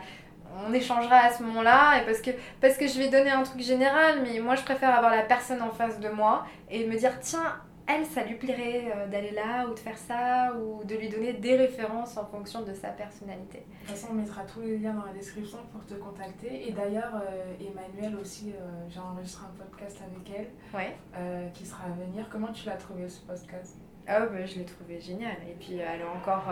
on 0.67 0.73
échangera 0.73 1.17
à 1.17 1.31
ce 1.31 1.43
moment-là 1.43 2.01
et 2.01 2.05
parce 2.05 2.21
que 2.21 2.31
parce 2.59 2.77
que 2.77 2.87
je 2.87 2.97
vais 2.97 3.09
donner 3.09 3.29
un 3.29 3.43
truc 3.43 3.61
général 3.61 4.21
mais 4.23 4.39
moi 4.39 4.55
je 4.55 4.63
préfère 4.63 4.95
avoir 4.95 5.11
la 5.11 5.21
personne 5.21 5.61
en 5.61 5.69
face 5.69 5.99
de 5.99 6.09
moi 6.09 6.45
et 6.69 6.87
me 6.87 6.97
dire 6.97 7.19
tiens 7.19 7.55
elle, 7.89 8.05
ça 8.05 8.23
lui 8.23 8.35
plairait 8.35 8.91
euh, 8.95 9.07
d'aller 9.07 9.31
là 9.31 9.67
ou 9.67 9.73
de 9.73 9.79
faire 9.79 9.97
ça 9.97 10.53
ou 10.53 10.83
de 10.83 10.95
lui 10.95 11.09
donner 11.09 11.33
des 11.33 11.55
références 11.55 12.17
en 12.17 12.25
fonction 12.25 12.61
de 12.61 12.71
sa 12.73 12.89
personnalité. 12.89 13.59
De 13.59 13.87
toute 13.87 13.95
façon, 13.95 14.09
on 14.11 14.13
mettra 14.13 14.43
tous 14.43 14.61
les 14.61 14.77
liens 14.77 14.93
dans 14.93 15.05
la 15.05 15.13
description 15.13 15.57
pour 15.71 15.83
te 15.85 15.95
contacter. 15.95 16.69
Et 16.69 16.71
d'ailleurs, 16.71 17.15
euh, 17.15 17.53
Emmanuel 17.59 18.15
aussi, 18.19 18.51
euh, 18.51 18.85
j'ai 18.89 18.99
enregistré 18.99 19.45
un 19.45 19.63
podcast 19.63 19.97
avec 20.05 20.29
elle 20.29 21.51
qui 21.53 21.65
sera 21.65 21.85
à 21.85 21.89
venir. 21.89 22.27
Comment 22.29 22.51
tu 22.51 22.67
l'as 22.67 22.75
trouvé 22.77 23.09
ce 23.09 23.21
podcast? 23.21 23.77
Oh, 24.07 24.25
bah, 24.31 24.45
je 24.45 24.59
l'ai 24.59 24.65
trouvé 24.65 24.99
génial. 24.99 25.35
Et 25.49 25.55
puis, 25.59 25.77
elle 25.77 26.01
est 26.01 26.03
encore, 26.03 26.45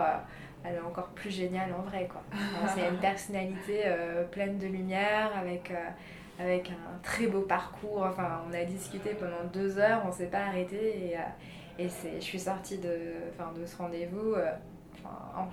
elle 0.64 0.74
est 0.76 0.80
encore 0.80 1.08
plus 1.08 1.30
géniale 1.30 1.72
en 1.72 1.82
vrai. 1.82 2.08
quoi. 2.10 2.22
C'est 2.74 2.88
une 2.88 2.98
personnalité 2.98 3.84
pleine 4.32 4.58
de 4.58 4.66
lumière 4.66 5.30
avec 5.36 5.72
avec 6.38 6.70
un 6.70 6.98
très 7.02 7.26
beau 7.26 7.42
parcours. 7.42 8.02
Enfin, 8.02 8.42
on 8.48 8.54
a 8.54 8.64
discuté 8.64 9.10
pendant 9.10 9.44
deux 9.52 9.78
heures, 9.78 10.02
on 10.06 10.12
s'est 10.12 10.26
pas 10.26 10.44
arrêté 10.46 11.10
et, 11.10 11.16
euh, 11.16 11.20
et 11.78 11.88
je 11.88 12.24
suis 12.24 12.38
sortie 12.38 12.78
de, 12.78 12.96
enfin, 13.32 13.52
de 13.58 13.66
ce 13.66 13.76
rendez-vous, 13.76 14.34
euh, 14.34 14.50
enfin, 15.04 15.48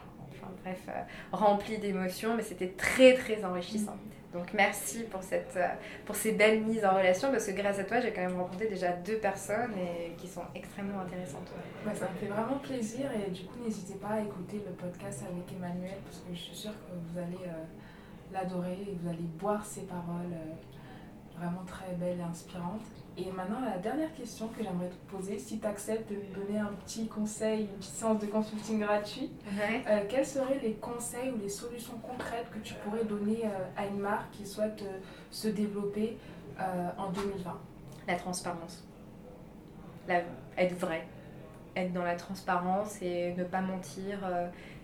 bref, 0.63 0.79
euh, 0.89 1.01
remplie 1.31 1.77
d'émotions, 1.77 2.35
mais 2.35 2.43
c'était 2.43 2.73
très 2.77 3.13
très 3.15 3.43
enrichissant. 3.43 3.97
Donc 4.33 4.51
merci 4.53 5.03
pour, 5.03 5.23
cette, 5.23 5.57
pour 6.05 6.13
ces 6.13 6.33
belles 6.33 6.61
mises 6.61 6.83
en 6.83 6.93
relation 6.93 7.31
parce 7.31 7.45
que 7.45 7.53
grâce 7.53 7.79
à 7.79 7.85
toi, 7.85 8.01
j'ai 8.01 8.11
quand 8.11 8.19
même 8.19 8.35
rencontré 8.35 8.67
déjà 8.67 8.91
deux 8.91 9.15
personnes 9.15 9.71
et 9.77 10.13
qui 10.17 10.27
sont 10.27 10.41
extrêmement 10.53 10.99
intéressantes. 10.99 11.49
ça 11.85 12.09
me 12.09 12.17
fait 12.19 12.25
vraiment 12.25 12.57
plaisir 12.57 13.09
et 13.13 13.31
du 13.31 13.45
coup, 13.45 13.57
n'hésitez 13.63 13.93
pas 13.93 14.09
à 14.09 14.19
écouter 14.19 14.61
le 14.67 14.73
podcast 14.73 15.23
avec 15.31 15.53
Emmanuel 15.53 15.95
parce 16.03 16.17
que 16.17 16.33
je 16.33 16.37
suis 16.37 16.55
sûre 16.55 16.71
que 16.71 17.13
vous 17.13 17.17
allez 17.17 17.49
l'adorer 18.33 18.73
et 18.73 18.97
vous 19.01 19.09
allez 19.09 19.23
boire 19.39 19.65
ses 19.65 19.83
paroles 19.83 20.35
vraiment 21.37 21.63
très 21.65 21.93
belle 21.93 22.19
et 22.19 22.23
inspirante. 22.23 22.81
Et 23.17 23.31
maintenant, 23.31 23.61
la 23.61 23.77
dernière 23.77 24.13
question 24.13 24.49
que 24.49 24.61
j'aimerais 24.61 24.89
te 24.89 25.15
poser, 25.15 25.39
si 25.39 25.59
tu 25.59 25.65
acceptes 25.65 26.11
de 26.11 26.17
me 26.17 26.35
donner 26.35 26.59
un 26.59 26.73
petit 26.85 27.07
conseil, 27.07 27.61
une 27.61 27.67
petite 27.77 27.93
séance 27.93 28.19
de 28.19 28.25
consulting 28.25 28.79
gratuit, 28.81 29.31
euh, 29.87 30.01
quels 30.09 30.25
seraient 30.25 30.59
les 30.61 30.73
conseils 30.73 31.31
ou 31.31 31.37
les 31.41 31.49
solutions 31.49 31.97
concrètes 31.99 32.49
que 32.51 32.59
tu 32.59 32.73
pourrais 32.75 33.05
donner 33.05 33.45
euh, 33.45 33.67
à 33.77 33.85
une 33.85 33.99
marque 33.99 34.31
qui 34.31 34.45
souhaite 34.45 34.81
euh, 34.81 34.97
se 35.31 35.47
développer 35.47 36.17
en 36.97 37.09
2020 37.09 37.51
La 38.07 38.15
transparence. 38.15 38.85
La, 40.07 40.21
être 40.57 40.77
vrai. 40.77 41.05
Être 41.75 41.91
dans 41.91 42.05
la 42.05 42.15
transparence 42.15 43.01
et 43.01 43.33
ne 43.33 43.43
pas 43.43 43.59
mentir 43.59 44.19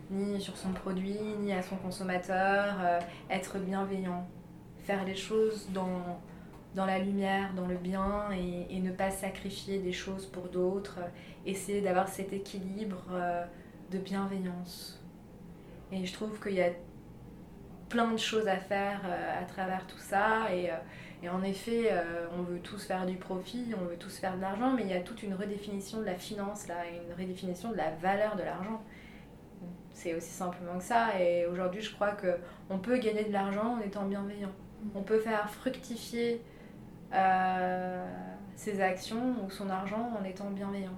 ni 0.10 0.42
sur 0.42 0.58
son 0.58 0.74
produit, 0.74 1.18
ni 1.40 1.54
à 1.54 1.62
son 1.62 1.78
consommateur. 1.78 2.76
être 3.30 3.58
bienveillant. 3.58 4.28
Faire 4.84 5.06
les 5.06 5.16
choses 5.16 5.70
dans 5.70 6.20
dans 6.76 6.86
la 6.86 7.00
lumière, 7.00 7.54
dans 7.54 7.68
le 7.68 7.76
bien 7.76 8.30
et, 8.32 8.80
ne 8.80 8.92
pas 8.92 9.12
sacrifier 9.12 9.80
des 9.80 9.92
choses 9.92 10.26
pour 10.26 10.48
d'autres. 10.50 11.00
Essayer 11.46 11.82
d'avoir 11.82 12.08
cet 12.08 12.34
équilibre 12.34 13.04
euh, 13.12 13.44
de 13.92 13.98
bienveillance. 13.98 15.04
Et 15.92 16.06
je 16.06 16.14
trouve 16.14 16.40
qu'il 16.40 16.54
y 16.54 16.62
a 16.62 16.70
plein 17.90 18.12
de 18.12 18.18
choses 18.18 18.48
à 18.48 18.58
faire 18.58 19.02
euh, 19.06 19.42
à 19.42 19.46
travers 19.46 19.86
tout 19.86 19.98
ça. 19.98 20.54
Et, 20.54 20.72
euh, 20.72 20.76
et 21.24 21.30
en 21.30 21.44
effet, 21.44 21.92
on 22.36 22.42
veut 22.42 22.58
tous 22.58 22.84
faire 22.84 23.06
du 23.06 23.16
profit, 23.16 23.76
on 23.80 23.86
veut 23.86 23.98
tous 23.98 24.18
faire 24.18 24.38
de 24.38 24.42
l'argent, 24.42 24.74
mais 24.74 24.82
il 24.82 24.90
y 24.90 24.94
a 24.94 25.02
toute 25.02 25.22
une 25.22 25.36
redéfinition 25.36 26.00
de 26.00 26.06
la 26.06 26.16
finance, 26.16 26.68
là, 26.68 26.78
une 26.88 27.14
redéfinition 27.14 27.70
de 27.70 27.78
la 27.78 27.92
valeur 27.92 28.36
de 28.36 28.42
l'argent. 28.42 28.82
C'est 29.94 30.16
aussi 30.16 30.32
simplement 30.32 30.80
que 30.80 30.84
ça. 30.84 31.10
Et 31.20 31.46
aujourd'hui, 31.46 31.82
je 31.82 31.94
crois 31.94 32.14
qu'on 32.14 32.80
peut 32.80 32.98
gagner 32.98 33.24
de 33.24 33.32
l'argent 33.32 33.78
en 33.78 33.82
étant 33.82 34.06
bienveillant. 34.06 34.50
On 34.96 35.04
peut 35.04 35.20
faire 35.20 35.48
fructifier 35.52 36.42
euh, 37.14 38.06
ses 38.56 38.80
actions 38.82 39.36
ou 39.44 39.50
son 39.50 39.70
argent 39.70 40.12
en 40.20 40.24
étant 40.24 40.50
bienveillant. 40.52 40.98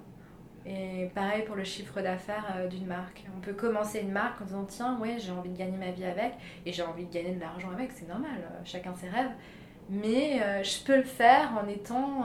Et 0.66 1.10
pareil 1.14 1.44
pour 1.44 1.56
le 1.56 1.64
chiffre 1.64 2.00
d'affaires 2.00 2.54
euh, 2.56 2.68
d'une 2.68 2.86
marque. 2.86 3.24
On 3.36 3.40
peut 3.40 3.52
commencer 3.52 4.00
une 4.00 4.12
marque 4.12 4.40
en 4.40 4.44
disant 4.44 4.64
tiens, 4.64 4.98
ouais, 4.98 5.16
j'ai 5.18 5.32
envie 5.32 5.50
de 5.50 5.58
gagner 5.58 5.76
ma 5.76 5.90
vie 5.90 6.04
avec 6.04 6.34
et 6.64 6.72
j'ai 6.72 6.82
envie 6.82 7.04
de 7.04 7.12
gagner 7.12 7.34
de 7.34 7.40
l'argent 7.40 7.70
avec, 7.70 7.92
c'est 7.92 8.08
normal, 8.08 8.30
euh, 8.38 8.60
chacun 8.64 8.94
ses 8.94 9.08
rêves. 9.08 9.30
Mais 9.90 10.40
je 10.64 10.82
peux 10.82 10.96
le 10.96 11.02
faire 11.02 11.52
en 11.62 11.68
étant 11.68 12.22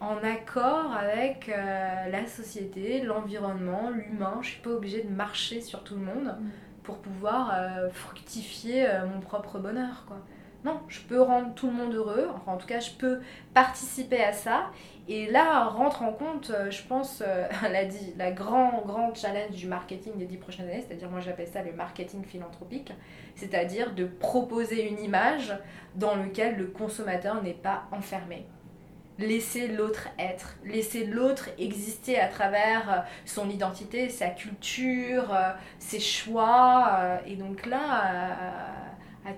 en 0.00 0.16
accord 0.18 0.92
avec 0.94 1.46
la 1.46 2.26
société, 2.26 3.00
l'environnement, 3.00 3.88
l'humain. 3.88 4.36
Je 4.42 4.50
suis 4.50 4.60
pas 4.60 4.68
obligée 4.68 5.02
de 5.02 5.08
marcher 5.08 5.62
sur 5.62 5.82
tout 5.82 5.94
le 5.94 6.02
monde 6.02 6.36
mm. 6.38 6.50
pour 6.82 6.98
pouvoir 6.98 7.58
fructifier 7.90 8.86
mon 9.10 9.20
propre 9.20 9.58
bonheur. 9.58 10.04
Quoi. 10.06 10.18
Non, 10.64 10.80
je 10.86 11.00
peux 11.00 11.20
rendre 11.20 11.52
tout 11.54 11.66
le 11.66 11.72
monde 11.72 11.92
heureux, 11.92 12.28
enfin 12.36 12.52
en 12.52 12.56
tout 12.56 12.68
cas 12.68 12.78
je 12.78 12.92
peux 12.92 13.20
participer 13.52 14.22
à 14.22 14.32
ça. 14.32 14.70
Et 15.08 15.26
là 15.26 15.64
rentre 15.64 16.02
en 16.02 16.12
compte, 16.12 16.50
euh, 16.50 16.70
je 16.70 16.82
pense, 16.84 17.22
euh, 17.26 17.48
la, 17.62 17.82
la 18.16 18.30
grand, 18.30 18.82
grand 18.86 19.12
challenge 19.14 19.56
du 19.56 19.66
marketing 19.66 20.16
des 20.16 20.26
dix 20.26 20.36
prochaines 20.36 20.68
années, 20.68 20.84
c'est-à-dire 20.86 21.10
moi 21.10 21.18
j'appelle 21.18 21.48
ça 21.48 21.62
le 21.62 21.72
marketing 21.72 22.24
philanthropique, 22.24 22.92
c'est-à-dire 23.34 23.92
de 23.94 24.04
proposer 24.04 24.88
une 24.88 25.00
image 25.00 25.52
dans 25.96 26.14
laquelle 26.14 26.56
le 26.56 26.66
consommateur 26.66 27.42
n'est 27.42 27.52
pas 27.54 27.84
enfermé. 27.90 28.46
Laisser 29.18 29.66
l'autre 29.68 30.08
être, 30.18 30.56
laisser 30.64 31.04
l'autre 31.04 31.50
exister 31.58 32.20
à 32.20 32.28
travers 32.28 32.90
euh, 32.92 32.98
son 33.24 33.50
identité, 33.50 34.08
sa 34.08 34.28
culture, 34.28 35.36
ses 35.80 36.00
choix. 36.00 37.20
Et 37.26 37.36
donc 37.36 37.66
là, 37.66 38.81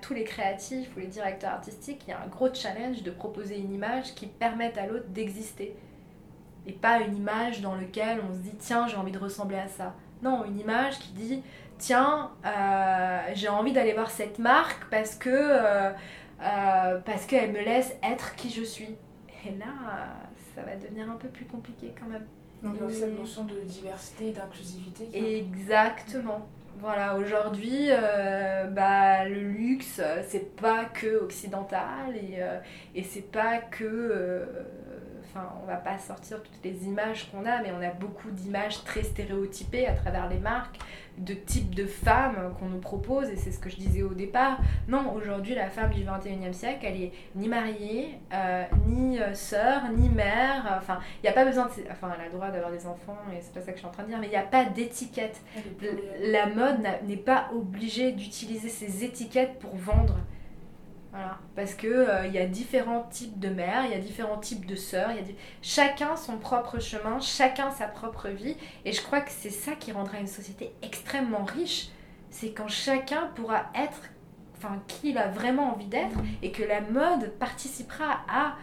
tous 0.04 0.12
les 0.12 0.24
créatifs 0.24 0.90
ou 0.96 1.00
les 1.00 1.06
directeurs 1.06 1.52
artistiques, 1.52 2.02
il 2.06 2.10
y 2.10 2.12
a 2.12 2.20
un 2.20 2.26
gros 2.26 2.52
challenge 2.52 3.02
de 3.02 3.10
proposer 3.10 3.58
une 3.58 3.72
image 3.72 4.14
qui 4.14 4.26
permette 4.26 4.76
à 4.76 4.86
l'autre 4.86 5.08
d'exister. 5.08 5.74
Et 6.66 6.72
pas 6.72 7.00
une 7.00 7.16
image 7.16 7.62
dans 7.62 7.74
laquelle 7.74 8.20
on 8.28 8.32
se 8.32 8.38
dit 8.38 8.54
tiens 8.58 8.86
j'ai 8.86 8.96
envie 8.96 9.12
de 9.12 9.18
ressembler 9.18 9.56
à 9.56 9.68
ça. 9.68 9.94
Non, 10.22 10.44
une 10.44 10.58
image 10.58 10.98
qui 10.98 11.12
dit 11.12 11.42
tiens 11.78 12.30
euh, 12.44 13.20
j'ai 13.34 13.48
envie 13.48 13.72
d'aller 13.72 13.94
voir 13.94 14.10
cette 14.10 14.38
marque 14.38 14.88
parce 14.90 15.14
que 15.14 15.30
euh, 15.30 15.90
euh, 16.42 16.98
parce 17.00 17.24
qu'elle 17.26 17.52
me 17.52 17.60
laisse 17.60 17.94
être 18.02 18.34
qui 18.36 18.50
je 18.50 18.62
suis. 18.62 18.96
Et 19.46 19.52
là 19.52 19.66
ça 20.54 20.62
va 20.62 20.76
devenir 20.76 21.10
un 21.10 21.16
peu 21.16 21.28
plus 21.28 21.46
compliqué 21.46 21.94
quand 21.98 22.06
même. 22.06 22.26
Donc 22.62 22.90
cette 22.90 23.18
notion 23.18 23.44
de 23.44 23.60
diversité 23.60 24.28
et 24.28 24.32
d'inclusivité. 24.32 25.08
Exactement. 25.12 26.46
Voilà, 26.76 27.16
aujourd'hui, 27.16 27.86
euh, 27.90 28.66
bah, 28.66 29.24
le 29.28 29.40
luxe, 29.40 30.00
c'est 30.26 30.56
pas 30.56 30.84
que 30.84 31.22
occidental 31.22 32.16
et, 32.16 32.42
euh, 32.42 32.58
et 32.94 33.02
c'est 33.04 33.30
pas 33.30 33.58
que. 33.58 34.44
Euh, 35.34 35.40
enfin, 35.40 35.52
on 35.62 35.66
va 35.66 35.76
pas 35.76 35.98
sortir 35.98 36.42
toutes 36.42 36.64
les 36.64 36.84
images 36.84 37.30
qu'on 37.30 37.46
a, 37.46 37.62
mais 37.62 37.72
on 37.72 37.82
a 37.82 37.90
beaucoup 37.90 38.30
d'images 38.30 38.84
très 38.84 39.02
stéréotypées 39.02 39.86
à 39.86 39.92
travers 39.92 40.28
les 40.28 40.38
marques 40.38 40.78
de 41.18 41.34
type 41.34 41.74
de 41.74 41.86
femme 41.86 42.52
qu'on 42.58 42.66
nous 42.66 42.80
propose, 42.80 43.28
et 43.28 43.36
c'est 43.36 43.52
ce 43.52 43.60
que 43.60 43.70
je 43.70 43.76
disais 43.76 44.02
au 44.02 44.14
départ. 44.14 44.58
Non, 44.88 45.12
aujourd'hui, 45.14 45.54
la 45.54 45.70
femme 45.70 45.90
du 45.90 46.02
21e 46.02 46.52
siècle, 46.52 46.84
elle 46.84 47.00
est 47.00 47.12
ni 47.36 47.48
mariée, 47.48 48.18
euh, 48.32 48.64
ni 48.86 49.20
euh, 49.20 49.32
sœur, 49.34 49.82
ni 49.96 50.08
mère. 50.08 50.76
Enfin, 50.76 50.98
il 51.18 51.26
n'y 51.26 51.28
a 51.28 51.32
pas 51.32 51.44
besoin 51.44 51.66
de. 51.66 51.70
Enfin, 51.90 52.12
elle 52.14 52.22
a 52.22 52.24
le 52.26 52.32
droit 52.32 52.48
d'avoir 52.48 52.72
des 52.72 52.86
enfants, 52.86 53.18
et 53.32 53.40
c'est 53.40 53.54
pas 53.54 53.60
ça 53.60 53.70
que 53.70 53.76
je 53.76 53.78
suis 53.78 53.86
en 53.86 53.92
train 53.92 54.02
de 54.02 54.08
dire, 54.08 54.18
mais 54.18 54.26
il 54.26 54.30
n'y 54.30 54.36
a 54.36 54.42
pas 54.42 54.64
d'étiquette. 54.64 55.40
La 56.20 56.46
mode 56.46 56.80
n'est 57.06 57.16
pas 57.16 57.48
obligée 57.54 58.12
d'utiliser 58.12 58.68
ces 58.68 59.04
étiquettes 59.04 59.58
pour 59.60 59.76
vendre. 59.76 60.16
Voilà. 61.14 61.38
Parce 61.54 61.74
que 61.74 61.86
euh, 61.86 62.26
il 62.26 62.32
y 62.32 62.38
a 62.38 62.46
différents 62.46 63.04
types 63.04 63.38
de 63.38 63.48
mères, 63.48 63.84
il 63.84 63.92
y 63.92 63.94
a 63.94 64.00
différents 64.00 64.38
types 64.38 64.66
de 64.66 64.74
sœurs, 64.74 65.12
il 65.12 65.18
y 65.18 65.20
a 65.20 65.34
chacun 65.62 66.16
son 66.16 66.38
propre 66.38 66.80
chemin, 66.80 67.20
chacun 67.20 67.70
sa 67.70 67.86
propre 67.86 68.30
vie. 68.30 68.56
Et 68.84 68.90
je 68.90 69.00
crois 69.00 69.20
que 69.20 69.30
c'est 69.30 69.50
ça 69.50 69.72
qui 69.76 69.92
rendra 69.92 70.18
une 70.18 70.26
société 70.26 70.72
extrêmement 70.82 71.44
riche. 71.44 71.90
C'est 72.30 72.50
quand 72.50 72.66
chacun 72.66 73.28
pourra 73.36 73.70
être 73.76 74.10
enfin, 74.56 74.82
qui 74.88 75.10
il 75.10 75.18
a 75.18 75.28
vraiment 75.28 75.72
envie 75.72 75.86
d'être 75.86 76.18
et 76.42 76.50
que 76.50 76.64
la 76.64 76.80
mode 76.80 77.30
participera 77.38 78.24
à 78.28 78.56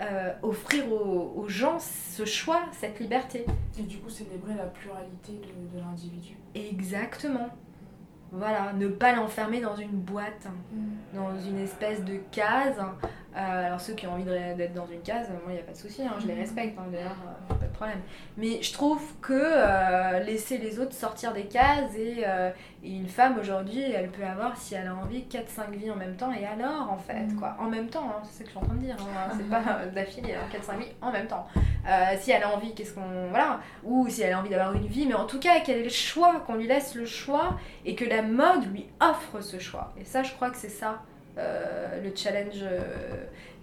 euh, 0.00 0.32
offrir 0.42 0.90
aux, 0.90 1.46
gens 1.48 1.78
ce 1.78 2.24
choix, 2.24 2.62
cette 2.72 3.00
liberté. 3.00 3.44
Et 3.78 3.82
du 3.82 3.98
coup 3.98 4.08
célébrer 4.08 4.54
la 4.54 4.64
pluralité 4.64 5.32
de 5.74 5.78
l'individu. 5.78 6.36
Exactement. 6.54 7.50
Voilà, 8.30 8.72
ne 8.74 8.88
pas 8.88 9.14
l'enfermer 9.14 9.60
dans 9.60 9.76
une 9.76 9.92
boîte, 9.92 10.46
mm. 10.72 11.16
dans 11.16 11.40
une 11.40 11.58
espèce 11.58 12.04
de 12.04 12.18
case 12.30 12.80
Euh, 13.36 13.66
alors 13.66 13.80
ceux 13.80 13.92
qui 13.92 14.06
ont 14.06 14.14
envie 14.14 14.24
d'être 14.24 14.72
dans 14.72 14.86
une 14.86 15.02
case, 15.02 15.28
moi 15.28 15.40
il 15.48 15.54
n'y 15.54 15.60
a 15.60 15.62
pas 15.62 15.72
de 15.72 15.76
souci, 15.76 16.02
hein, 16.02 16.14
je 16.18 16.26
les 16.26 16.32
mhm. 16.32 16.40
respecte, 16.40 16.78
hein, 16.78 16.86
d'ailleurs, 16.90 17.16
euh, 17.26 17.54
pas 17.54 17.66
de 17.66 17.72
problème. 17.72 18.00
Mais 18.38 18.62
je 18.62 18.72
trouve 18.72 19.02
que 19.20 19.34
euh, 19.34 20.20
laisser 20.20 20.56
les 20.56 20.80
autres 20.80 20.94
sortir 20.94 21.34
des 21.34 21.44
cases 21.44 21.94
et, 21.94 22.24
une 22.82 23.08
femme 23.08 23.36
aujourd'hui, 23.38 23.82
elle 23.82 24.08
peut 24.08 24.24
avoir, 24.24 24.56
si 24.56 24.74
elle 24.74 24.86
a 24.86 24.94
envie, 24.94 25.24
4-5 25.28 25.72
vies 25.72 25.90
en 25.90 25.96
même 25.96 26.16
temps, 26.16 26.32
et 26.32 26.46
alors 26.46 26.90
en 26.90 26.96
fait, 26.96 27.26
mhm. 27.26 27.36
quoi, 27.36 27.56
en 27.60 27.68
même 27.68 27.88
temps, 27.88 28.08
hein, 28.08 28.22
c'est 28.24 28.32
ce 28.32 28.38
que 28.38 28.46
je 28.46 28.50
suis 28.50 28.58
en 28.58 28.62
train 28.62 28.74
de 28.74 28.80
dire, 28.80 28.96
c'est 29.36 29.50
pas 29.50 29.84
d'affilée, 29.94 30.34
4-5 30.50 30.78
vies 30.78 30.92
en 31.02 31.12
même 31.12 31.26
temps. 31.26 31.46
si 32.18 32.30
elle 32.30 32.42
a 32.42 32.54
envie, 32.54 32.74
qu'est-ce 32.74 32.94
qu'on. 32.94 33.28
Voilà, 33.28 33.60
ou 33.84 34.08
si 34.08 34.22
elle 34.22 34.32
a 34.32 34.40
envie 34.40 34.50
d'avoir 34.50 34.72
une 34.74 34.86
vie, 34.86 35.06
mais 35.06 35.14
en 35.14 35.26
tout 35.26 35.38
cas 35.38 35.60
qu'elle 35.60 35.78
ait 35.78 35.84
le 35.84 35.90
choix, 35.90 36.40
qu'on 36.46 36.54
lui 36.54 36.66
laisse 36.66 36.94
le 36.94 37.04
choix 37.04 37.58
et 37.84 37.94
que 37.94 38.06
la 38.06 38.22
mode 38.22 38.72
lui 38.72 38.86
offre 39.00 39.42
ce 39.42 39.58
choix. 39.58 39.92
Et 39.98 40.04
ça, 40.04 40.22
je 40.22 40.32
crois 40.32 40.50
que 40.50 40.56
c'est 40.56 40.68
ça 40.70 41.02
euh, 41.36 42.02
le 42.02 42.14
challenge 42.14 42.62
euh, 42.62 42.80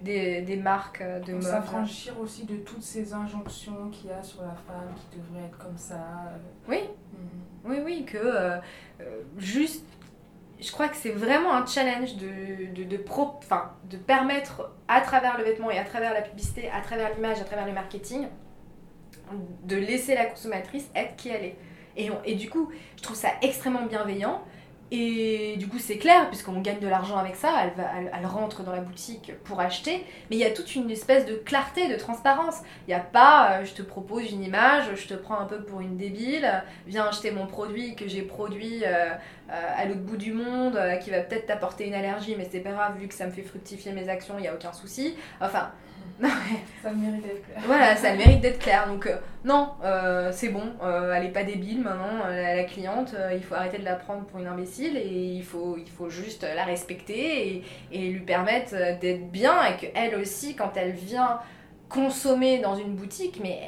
des, 0.01 0.41
des, 0.41 0.55
marques 0.55 1.03
de 1.25 1.33
mode. 1.33 1.43
S'affranchir 1.43 2.19
aussi 2.19 2.45
de 2.45 2.57
toutes 2.57 2.83
ces 2.83 3.13
injonctions 3.13 3.89
qu'il 3.91 4.09
y 4.09 4.13
a 4.13 4.23
sur 4.23 4.41
la 4.41 4.55
femme 4.67 4.93
qui 4.95 5.17
devrait 5.17 5.45
être 5.47 5.57
comme 5.57 5.77
ça. 5.77 6.31
Oui, 6.69 6.81
mhm. 7.13 7.29
oui, 7.65 7.77
oui, 7.83 8.05
que 8.05 8.17
euh, 8.17 8.57
juste 9.37 9.83
je 10.61 10.71
crois 10.71 10.87
que 10.87 10.95
c'est 10.95 11.11
vraiment 11.11 11.53
un 11.53 11.65
challenge 11.65 12.15
de, 12.15 12.73
de, 12.73 12.83
de, 12.85 12.97
pro, 12.97 13.39
de 13.89 13.97
permettre 13.97 14.71
à 14.87 15.01
travers 15.01 15.37
le 15.37 15.43
vêtement 15.43 15.69
et 15.69 15.77
à 15.77 15.83
travers 15.83 16.13
la 16.13 16.21
publicité, 16.21 16.69
à 16.69 16.79
travers 16.79 17.13
l'image, 17.13 17.41
à 17.41 17.43
travers 17.43 17.65
le 17.65 17.73
marketing, 17.73 18.27
de 19.63 19.75
laisser 19.75 20.15
la 20.15 20.25
consommatrice 20.27 20.89
être 20.95 21.17
qui 21.17 21.27
elle 21.27 21.43
est. 21.43 21.57
Et, 21.97 22.09
et 22.23 22.35
du 22.35 22.49
coup, 22.49 22.71
je 22.95 23.03
trouve 23.03 23.17
ça 23.17 23.29
extrêmement 23.41 23.85
bienveillant 23.85 24.41
et 24.91 25.55
du 25.57 25.67
coup, 25.67 25.79
c'est 25.79 25.97
clair, 25.97 26.27
puisqu'on 26.29 26.61
gagne 26.61 26.79
de 26.79 26.87
l'argent 26.87 27.17
avec 27.17 27.35
ça, 27.35 27.51
elle, 27.75 28.25
rentre 28.27 28.61
dans 28.61 28.71
la 28.71 28.81
boutique 28.81 29.31
pour 29.43 29.59
acheter. 29.59 30.05
Mais 30.29 30.35
il 30.35 30.39
y 30.39 30.45
a 30.45 30.51
toute 30.51 30.75
une 30.75 30.91
espèce 30.91 31.25
de 31.25 31.33
clarté, 31.35 31.87
de 31.87 31.95
transparence. 31.95 32.59
Il 32.87 32.91
n'y 32.91 32.93
a 32.93 32.99
pas, 32.99 33.51
euh, 33.51 33.65
je 33.65 33.73
te 33.73 33.81
propose 33.81 34.31
une 34.31 34.43
image, 34.43 34.83
je 34.95 35.07
te 35.07 35.15
prends 35.15 35.39
un 35.39 35.45
peu 35.45 35.63
pour 35.63 35.81
une 35.81 35.97
débile, 35.97 36.63
viens 36.85 37.05
acheter 37.05 37.31
mon 37.31 37.47
produit 37.47 37.95
que 37.95 38.07
j'ai 38.07 38.21
produit 38.21 38.83
euh, 38.83 39.09
euh, 39.49 39.73
à 39.75 39.85
l'autre 39.85 40.01
bout 40.01 40.17
du 40.17 40.33
monde, 40.33 40.79
qui 41.03 41.09
va 41.09 41.21
peut-être 41.21 41.47
t'apporter 41.47 41.87
une 41.87 41.95
allergie, 41.95 42.35
mais 42.37 42.47
c'est 42.51 42.59
pas 42.59 42.71
grave, 42.71 42.97
vu 42.99 43.07
que 43.07 43.15
ça 43.15 43.25
me 43.25 43.31
fait 43.31 43.43
fructifier 43.43 43.91
mes 43.91 44.07
actions, 44.07 44.35
il 44.37 44.41
n'y 44.41 44.47
a 44.47 44.53
aucun 44.53 44.73
souci. 44.73 45.15
Enfin, 45.41 45.71
ça 46.81 46.91
mérite 46.91 47.23
d'être 47.23 47.45
clair. 47.45 47.61
Voilà, 47.65 47.95
ça 47.95 48.13
mérite 48.13 48.41
d'être 48.41 48.59
clair. 48.59 48.87
Donc, 48.87 49.05
euh, 49.05 49.17
non, 49.43 49.71
euh, 49.83 50.31
c'est 50.31 50.49
bon, 50.49 50.63
euh, 50.81 51.13
elle 51.13 51.25
est 51.25 51.31
pas 51.33 51.43
débile 51.43 51.81
maintenant, 51.81 52.25
la, 52.27 52.63
cliente, 52.63 53.13
il 53.33 53.43
faut 53.43 53.55
arrêter 53.55 53.79
de 53.79 53.85
la 53.85 53.95
prendre 53.95 54.23
pour 54.25 54.39
une 54.39 54.47
imbécile 54.47 54.95
et 54.95 55.07
il 55.07 55.43
faut, 55.43 55.77
il 55.77 55.89
faut 55.89 56.09
juste 56.09 56.43
la 56.43 56.63
respecter 56.63 57.49
et, 57.49 57.63
et 57.91 58.09
lui 58.09 58.21
permettre 58.21 58.73
d'être 58.99 59.29
bien 59.29 59.55
et 59.65 59.75
qu'elle 59.75 60.15
aussi, 60.15 60.55
quand 60.55 60.71
elle 60.75 60.91
vient 60.91 61.39
consommer 61.89 62.59
dans 62.59 62.75
une 62.75 62.95
boutique, 62.95 63.39
mais 63.41 63.59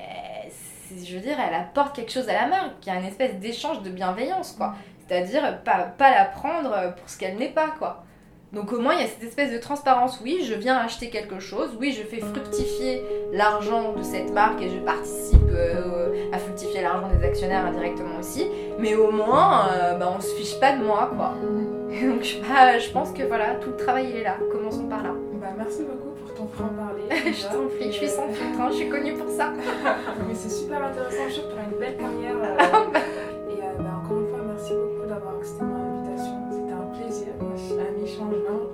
je 0.89 1.15
veux 1.15 1.21
dire, 1.21 1.37
elle 1.39 1.53
apporte 1.53 1.95
quelque 1.95 2.11
chose 2.11 2.29
à 2.29 2.33
la 2.33 2.47
marque, 2.47 2.73
il 2.83 2.87
y 2.87 2.91
a 2.91 2.99
une 2.99 3.05
espèce 3.05 3.35
d'échange 3.35 3.83
de 3.83 3.89
bienveillance, 3.89 4.53
quoi. 4.53 4.75
C'est-à-dire, 5.05 5.61
pas, 5.63 5.83
pas 5.97 6.11
la 6.11 6.25
prendre 6.25 6.95
pour 6.95 7.09
ce 7.09 7.17
qu'elle 7.17 7.37
n'est 7.37 7.49
pas, 7.49 7.73
quoi. 7.77 8.07
Donc 8.53 8.71
au 8.71 8.79
moins 8.79 8.93
il 8.93 9.01
y 9.01 9.03
a 9.03 9.07
cette 9.07 9.23
espèce 9.23 9.51
de 9.51 9.57
transparence, 9.57 10.19
oui 10.23 10.39
je 10.43 10.53
viens 10.53 10.77
acheter 10.77 11.09
quelque 11.09 11.39
chose, 11.39 11.71
oui 11.79 11.91
je 11.91 12.03
fais 12.03 12.21
fructifier 12.21 13.03
l'argent 13.33 13.93
de 13.93 14.03
cette 14.03 14.31
marque 14.33 14.61
et 14.61 14.69
je 14.69 14.79
participe 14.79 15.49
euh, 15.51 16.29
à 16.31 16.37
fructifier 16.37 16.81
l'argent 16.81 17.09
des 17.09 17.25
actionnaires 17.25 17.65
indirectement 17.65 18.19
aussi, 18.19 18.47
mais 18.79 18.95
au 18.95 19.11
moins 19.11 19.67
euh, 19.71 19.95
bah, 19.95 20.13
on 20.17 20.21
se 20.21 20.33
fiche 20.35 20.57
pas 20.61 20.77
de 20.77 20.83
moi 20.83 21.11
quoi. 21.13 21.33
donc 21.41 22.23
je 22.23 22.91
pense 22.91 23.11
que 23.11 23.23
voilà, 23.23 23.55
tout 23.55 23.71
le 23.71 23.77
travail 23.77 24.07
il 24.11 24.15
est 24.15 24.23
là, 24.23 24.37
commençons 24.51 24.87
par 24.87 25.03
là. 25.03 25.11
Bah, 25.41 25.47
merci 25.57 25.83
beaucoup 25.83 26.15
pour 26.15 26.33
ton 26.33 26.47
franc-parler. 26.47 27.03
je 27.33 27.43
t'en 27.43 27.67
prie, 27.67 27.91
je 27.91 27.97
suis 27.97 28.07
sans 28.07 28.27
filtre, 28.29 28.59
hein, 28.59 28.69
je 28.71 28.77
suis 28.77 28.89
connue 28.89 29.13
pour 29.13 29.29
ça. 29.29 29.53
mais 30.27 30.33
c'est 30.33 30.49
super 30.49 30.83
intéressant, 30.83 31.23
je 31.27 31.33
suis 31.33 31.41
pour 31.43 31.59
une 31.59 31.79
belle 31.79 31.97
carrière. 31.97 32.35
Euh, 32.97 33.16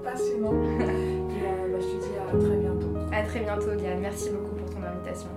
passionnant. 0.04 0.54
Et 0.80 1.46
euh, 1.46 1.72
bah, 1.72 1.80
je 1.80 1.98
te 1.98 2.04
dis 2.04 2.16
à 2.18 2.38
très 2.38 2.58
bientôt. 2.58 2.98
À 3.12 3.22
très 3.24 3.40
bientôt, 3.40 3.76
Diane. 3.76 4.00
Merci 4.02 4.30
beaucoup 4.32 4.56
pour 4.56 4.70
ton 4.70 4.84
invitation. 4.84 5.30